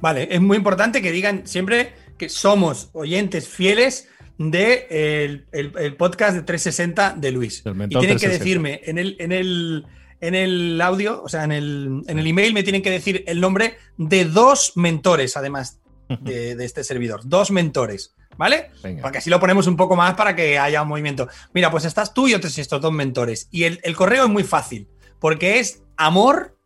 Vale, 0.00 0.28
es 0.30 0.40
muy 0.40 0.56
importante 0.56 1.00
que 1.00 1.12
digan 1.12 1.46
siempre 1.46 1.92
que 2.18 2.28
somos 2.28 2.90
oyentes 2.92 3.48
fieles 3.48 4.08
de 4.38 5.44
el, 5.52 5.96
podcast 5.96 6.34
de 6.34 6.42
360 6.42 7.14
de 7.16 7.30
Luis. 7.30 7.62
Y 7.88 7.98
tienen 7.98 8.18
que 8.18 8.28
decirme 8.28 8.80
en 8.84 8.98
el, 8.98 9.16
en 9.18 9.32
el 9.32 9.86
en 10.22 10.36
el 10.36 10.80
audio, 10.80 11.20
o 11.22 11.28
sea, 11.28 11.42
en 11.42 11.52
el, 11.52 12.02
en 12.06 12.18
el 12.18 12.26
email 12.26 12.54
me 12.54 12.62
tienen 12.62 12.80
que 12.80 12.90
decir 12.90 13.24
el 13.26 13.40
nombre 13.40 13.76
de 13.96 14.24
dos 14.24 14.72
mentores, 14.76 15.36
además 15.36 15.80
de, 16.20 16.52
este 16.64 16.84
servidor. 16.84 17.22
Dos 17.24 17.50
mentores, 17.50 18.14
¿vale? 18.36 18.70
Porque 19.02 19.18
así 19.18 19.28
lo 19.28 19.40
ponemos 19.40 19.66
un 19.66 19.76
poco 19.76 19.96
más 19.96 20.14
para 20.14 20.36
que 20.36 20.60
haya 20.60 20.82
un 20.82 20.88
movimiento. 20.88 21.28
Mira, 21.52 21.72
pues 21.72 21.84
estás 21.84 22.14
tú 22.14 22.28
y 22.28 22.34
otros 22.34 22.56
estos 22.56 22.80
dos 22.80 22.92
mentores. 22.92 23.48
Y 23.50 23.64
el, 23.64 23.80
el 23.82 23.96
correo 23.96 24.24
es 24.24 24.30
muy 24.30 24.44
fácil, 24.44 24.88
porque 25.22 25.60
es 25.60 25.84
amor 25.96 26.58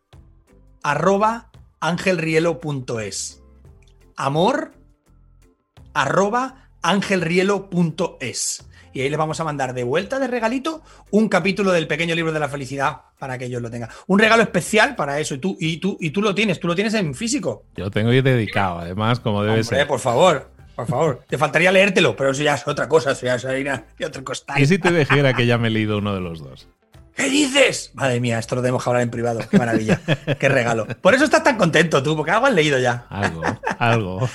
arroba 0.82 1.50
angelrielo.es. 1.78 3.42
Amor 4.16 4.72
arroba 5.92 6.70
angelrielo.es 6.80 8.66
y 8.94 9.02
ahí 9.02 9.10
les 9.10 9.18
vamos 9.18 9.38
a 9.40 9.44
mandar 9.44 9.74
de 9.74 9.84
vuelta 9.84 10.18
de 10.18 10.26
regalito 10.26 10.82
un 11.10 11.28
capítulo 11.28 11.70
del 11.70 11.86
pequeño 11.86 12.14
libro 12.14 12.32
de 12.32 12.40
la 12.40 12.48
felicidad 12.48 13.02
para 13.18 13.36
que 13.36 13.44
ellos 13.44 13.60
lo 13.60 13.70
tengan. 13.70 13.90
Un 14.06 14.18
regalo 14.18 14.42
especial 14.42 14.96
para 14.96 15.20
eso 15.20 15.34
y 15.34 15.38
tú 15.38 15.58
y 15.60 15.76
tú 15.76 15.98
y 16.00 16.08
tú 16.08 16.22
lo 16.22 16.34
tienes, 16.34 16.58
tú 16.58 16.66
lo 16.66 16.74
tienes 16.74 16.94
en 16.94 17.14
físico. 17.14 17.66
Yo 17.76 17.90
tengo 17.90 18.10
y 18.10 18.22
dedicado, 18.22 18.78
además, 18.78 19.20
como 19.20 19.42
debe 19.44 19.62
ser. 19.64 19.86
por 19.86 20.00
favor. 20.00 20.50
Por 20.74 20.86
favor, 20.86 21.24
te 21.26 21.38
faltaría 21.38 21.72
leértelo, 21.72 22.14
pero 22.14 22.32
eso 22.32 22.42
ya 22.42 22.54
es 22.54 22.68
otra 22.68 22.86
cosa, 22.86 23.12
eso 23.12 23.24
ya 23.24 23.36
es 23.36 24.06
otro 24.06 24.22
costal. 24.22 24.60
¿Y 24.60 24.66
si 24.66 24.78
te 24.78 24.92
dijera 24.92 25.32
que 25.32 25.46
ya 25.46 25.56
me 25.56 25.68
he 25.68 25.70
leído 25.70 25.96
uno 25.96 26.14
de 26.14 26.20
los 26.20 26.40
dos? 26.40 26.68
¿Qué 27.16 27.30
dices? 27.30 27.90
Madre 27.94 28.20
mía, 28.20 28.38
esto 28.38 28.56
lo 28.56 28.62
tenemos 28.62 28.84
que 28.84 28.90
hablar 28.90 29.02
en 29.02 29.10
privado. 29.10 29.40
Qué 29.50 29.58
maravilla. 29.58 30.00
Qué 30.38 30.48
regalo. 30.48 30.86
Por 31.00 31.14
eso 31.14 31.24
estás 31.24 31.42
tan 31.42 31.56
contento 31.56 32.02
tú, 32.02 32.14
porque 32.14 32.30
algo 32.30 32.46
has 32.46 32.54
leído 32.54 32.78
ya. 32.78 33.06
Algo, 33.08 33.42
algo. 33.78 34.28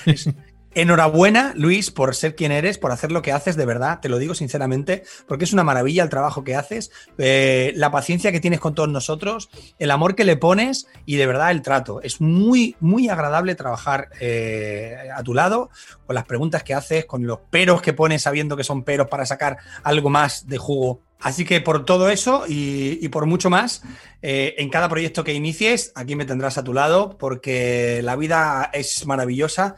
Enhorabuena, 0.74 1.52
Luis, 1.58 1.92
por 1.92 2.16
ser 2.16 2.34
quien 2.34 2.54
eres, 2.54 2.78
por 2.78 2.94
hacer 2.94 3.12
lo 3.12 3.22
que 3.22 3.34
haces, 3.34 3.58
de 3.58 3.66
verdad, 3.66 4.00
te 4.00 4.08
lo 4.08 4.20
digo 4.20 4.34
sinceramente, 4.34 5.04
porque 5.28 5.44
es 5.44 5.52
una 5.52 5.66
maravilla 5.66 6.02
el 6.02 6.10
trabajo 6.10 6.46
que 6.46 6.56
haces, 6.56 6.92
eh, 7.18 7.74
la 7.76 7.92
paciencia 7.92 8.32
que 8.32 8.40
tienes 8.40 8.62
con 8.62 8.74
todos 8.74 8.88
nosotros, 8.88 9.50
el 9.80 9.92
amor 9.92 10.16
que 10.16 10.24
le 10.24 10.38
pones 10.38 10.88
y 11.06 11.18
de 11.18 11.28
verdad 11.28 11.52
el 11.52 11.62
trato. 11.62 12.02
Es 12.02 12.22
muy, 12.22 12.78
muy 12.80 13.10
agradable 13.10 13.56
trabajar 13.56 14.12
eh, 14.22 15.10
a 15.14 15.22
tu 15.24 15.34
lado, 15.34 15.72
con 16.06 16.16
las 16.16 16.24
preguntas 16.24 16.64
que 16.64 16.74
haces, 16.74 17.04
con 17.06 17.28
los 17.28 17.40
peros 17.50 17.82
que 17.82 17.92
pones 17.92 18.22
sabiendo 18.22 18.56
que 18.56 18.64
son 18.64 18.84
peros 18.84 19.08
para 19.08 19.26
sacar 19.26 19.58
algo 19.84 20.10
más 20.10 20.48
de 20.48 20.58
jugo. 20.58 21.02
Así 21.22 21.46
que 21.46 21.62
por 21.62 21.86
todo 21.86 22.10
eso 22.10 22.46
y, 22.48 23.08
por 23.10 23.26
mucho 23.26 23.50
más, 23.50 23.84
eh, 24.22 24.56
en 24.58 24.70
cada 24.70 24.90
proyecto 24.90 25.24
que 25.24 25.34
inicies, 25.34 25.92
aquí 25.96 26.16
me 26.16 26.26
tendrás 26.26 26.58
a 26.58 26.64
tu 26.64 26.74
lado, 26.74 27.18
porque 27.18 28.02
la 28.04 28.16
vida 28.16 28.70
es 28.74 29.06
maravillosa 29.06 29.76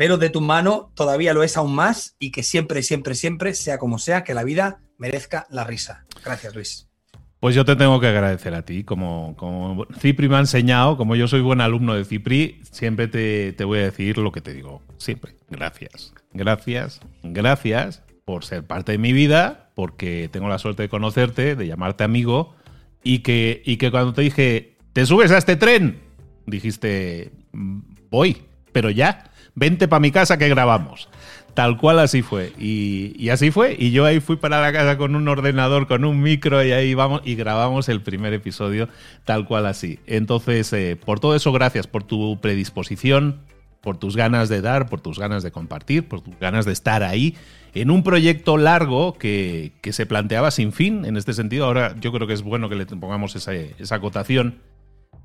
pero 0.00 0.16
de 0.16 0.30
tu 0.30 0.40
mano 0.40 0.92
todavía 0.94 1.34
lo 1.34 1.42
es 1.42 1.58
aún 1.58 1.74
más 1.74 2.16
y 2.18 2.30
que 2.30 2.42
siempre, 2.42 2.82
siempre, 2.82 3.14
siempre, 3.14 3.52
sea 3.52 3.76
como 3.76 3.98
sea, 3.98 4.24
que 4.24 4.32
la 4.32 4.44
vida 4.44 4.80
merezca 4.96 5.46
la 5.50 5.62
risa. 5.62 6.06
Gracias, 6.24 6.54
Luis. 6.54 6.88
Pues 7.38 7.54
yo 7.54 7.66
te 7.66 7.76
tengo 7.76 8.00
que 8.00 8.06
agradecer 8.06 8.54
a 8.54 8.62
ti, 8.62 8.82
como, 8.82 9.86
Cipri 9.98 10.26
me 10.26 10.36
ha 10.36 10.38
enseñado, 10.38 10.96
como 10.96 11.16
yo 11.16 11.28
soy 11.28 11.42
buen 11.42 11.60
alumno 11.60 11.92
de 11.92 12.06
Cipri, 12.06 12.62
siempre 12.72 13.08
te 13.08 13.64
voy 13.64 13.80
a 13.80 13.82
decir 13.82 14.16
lo 14.16 14.32
que 14.32 14.40
te 14.40 14.54
digo, 14.54 14.80
siempre. 14.96 15.36
Gracias, 15.50 16.14
gracias, 16.32 17.00
gracias 17.22 18.02
por 18.24 18.44
ser 18.44 18.64
parte 18.64 18.92
de 18.92 18.98
mi 18.98 19.12
vida, 19.12 19.70
porque 19.74 20.28
tengo 20.30 20.48
la 20.48 20.58
suerte 20.58 20.82
de 20.82 20.88
conocerte, 20.88 21.56
de 21.56 21.66
llamarte 21.66 22.04
amigo, 22.04 22.54
y 23.02 23.20
que, 23.20 23.62
y 23.64 23.76
que 23.76 23.90
cuando 23.90 24.12
te 24.12 24.22
dije, 24.22 24.76
¿te 24.92 25.06
subes 25.06 25.30
a 25.30 25.38
este 25.38 25.56
tren? 25.56 26.00
Dijiste, 26.46 27.32
mm, 27.52 27.80
voy, 28.10 28.42
pero 28.72 28.90
ya 28.90 29.30
vente 29.54 29.88
para 29.88 30.00
mi 30.00 30.10
casa 30.10 30.38
que 30.38 30.48
grabamos. 30.48 31.08
Tal 31.54 31.76
cual 31.76 31.98
así 31.98 32.22
fue. 32.22 32.52
Y, 32.58 33.28
así 33.28 33.50
fue. 33.50 33.76
Y 33.78 33.90
yo 33.90 34.04
ahí 34.04 34.20
fui 34.20 34.36
para 34.36 34.60
la 34.60 34.72
casa 34.72 34.96
con 34.96 35.16
un 35.16 35.26
ordenador, 35.28 35.86
con 35.88 36.04
un 36.04 36.22
micro 36.22 36.64
y 36.64 36.72
ahí 36.72 36.94
vamos 36.94 37.22
y 37.24 37.34
grabamos 37.34 37.88
el 37.88 38.02
primer 38.02 38.32
episodio 38.32 38.88
tal 39.24 39.46
cual 39.46 39.66
así. 39.66 39.98
Entonces, 40.06 40.72
eh, 40.72 40.96
por 40.96 41.20
todo 41.20 41.34
eso, 41.34 41.52
gracias 41.52 41.86
por 41.86 42.04
tu 42.04 42.38
predisposición, 42.40 43.40
por 43.80 43.98
tus 43.98 44.16
ganas 44.16 44.48
de 44.48 44.60
dar, 44.60 44.88
por 44.88 45.00
tus 45.00 45.18
ganas 45.18 45.42
de 45.42 45.50
compartir, 45.50 46.06
por 46.08 46.20
tus 46.20 46.38
ganas 46.38 46.64
de 46.64 46.72
estar 46.72 47.02
ahí 47.02 47.36
en 47.74 47.90
un 47.90 48.02
proyecto 48.02 48.56
largo 48.56 49.14
que, 49.14 49.72
se 49.90 50.06
planteaba 50.06 50.50
sin 50.50 50.72
fin. 50.72 51.04
En 51.04 51.16
este 51.16 51.32
sentido, 51.32 51.64
ahora 51.64 51.94
yo 52.00 52.12
creo 52.12 52.26
que 52.26 52.34
es 52.34 52.42
bueno 52.42 52.68
que 52.68 52.76
le 52.76 52.86
pongamos 52.86 53.36
esa, 53.36 53.54
esa 53.54 53.96
acotación. 53.96 54.58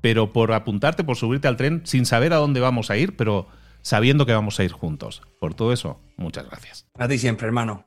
Pero 0.00 0.32
por 0.32 0.52
apuntarte, 0.52 1.04
por 1.04 1.16
subirte 1.16 1.48
al 1.48 1.56
tren, 1.56 1.82
sin 1.84 2.06
saber 2.06 2.32
a 2.32 2.36
dónde 2.36 2.60
vamos 2.60 2.90
a 2.90 2.96
ir, 2.96 3.16
pero 3.16 3.48
sabiendo 3.82 4.26
que 4.26 4.32
vamos 4.32 4.60
a 4.60 4.64
ir 4.64 4.72
juntos. 4.72 5.22
Por 5.40 5.54
todo 5.54 5.72
eso, 5.72 6.00
muchas 6.16 6.46
gracias. 6.46 6.86
A 6.98 7.08
ti 7.08 7.18
siempre, 7.18 7.46
hermano. 7.46 7.86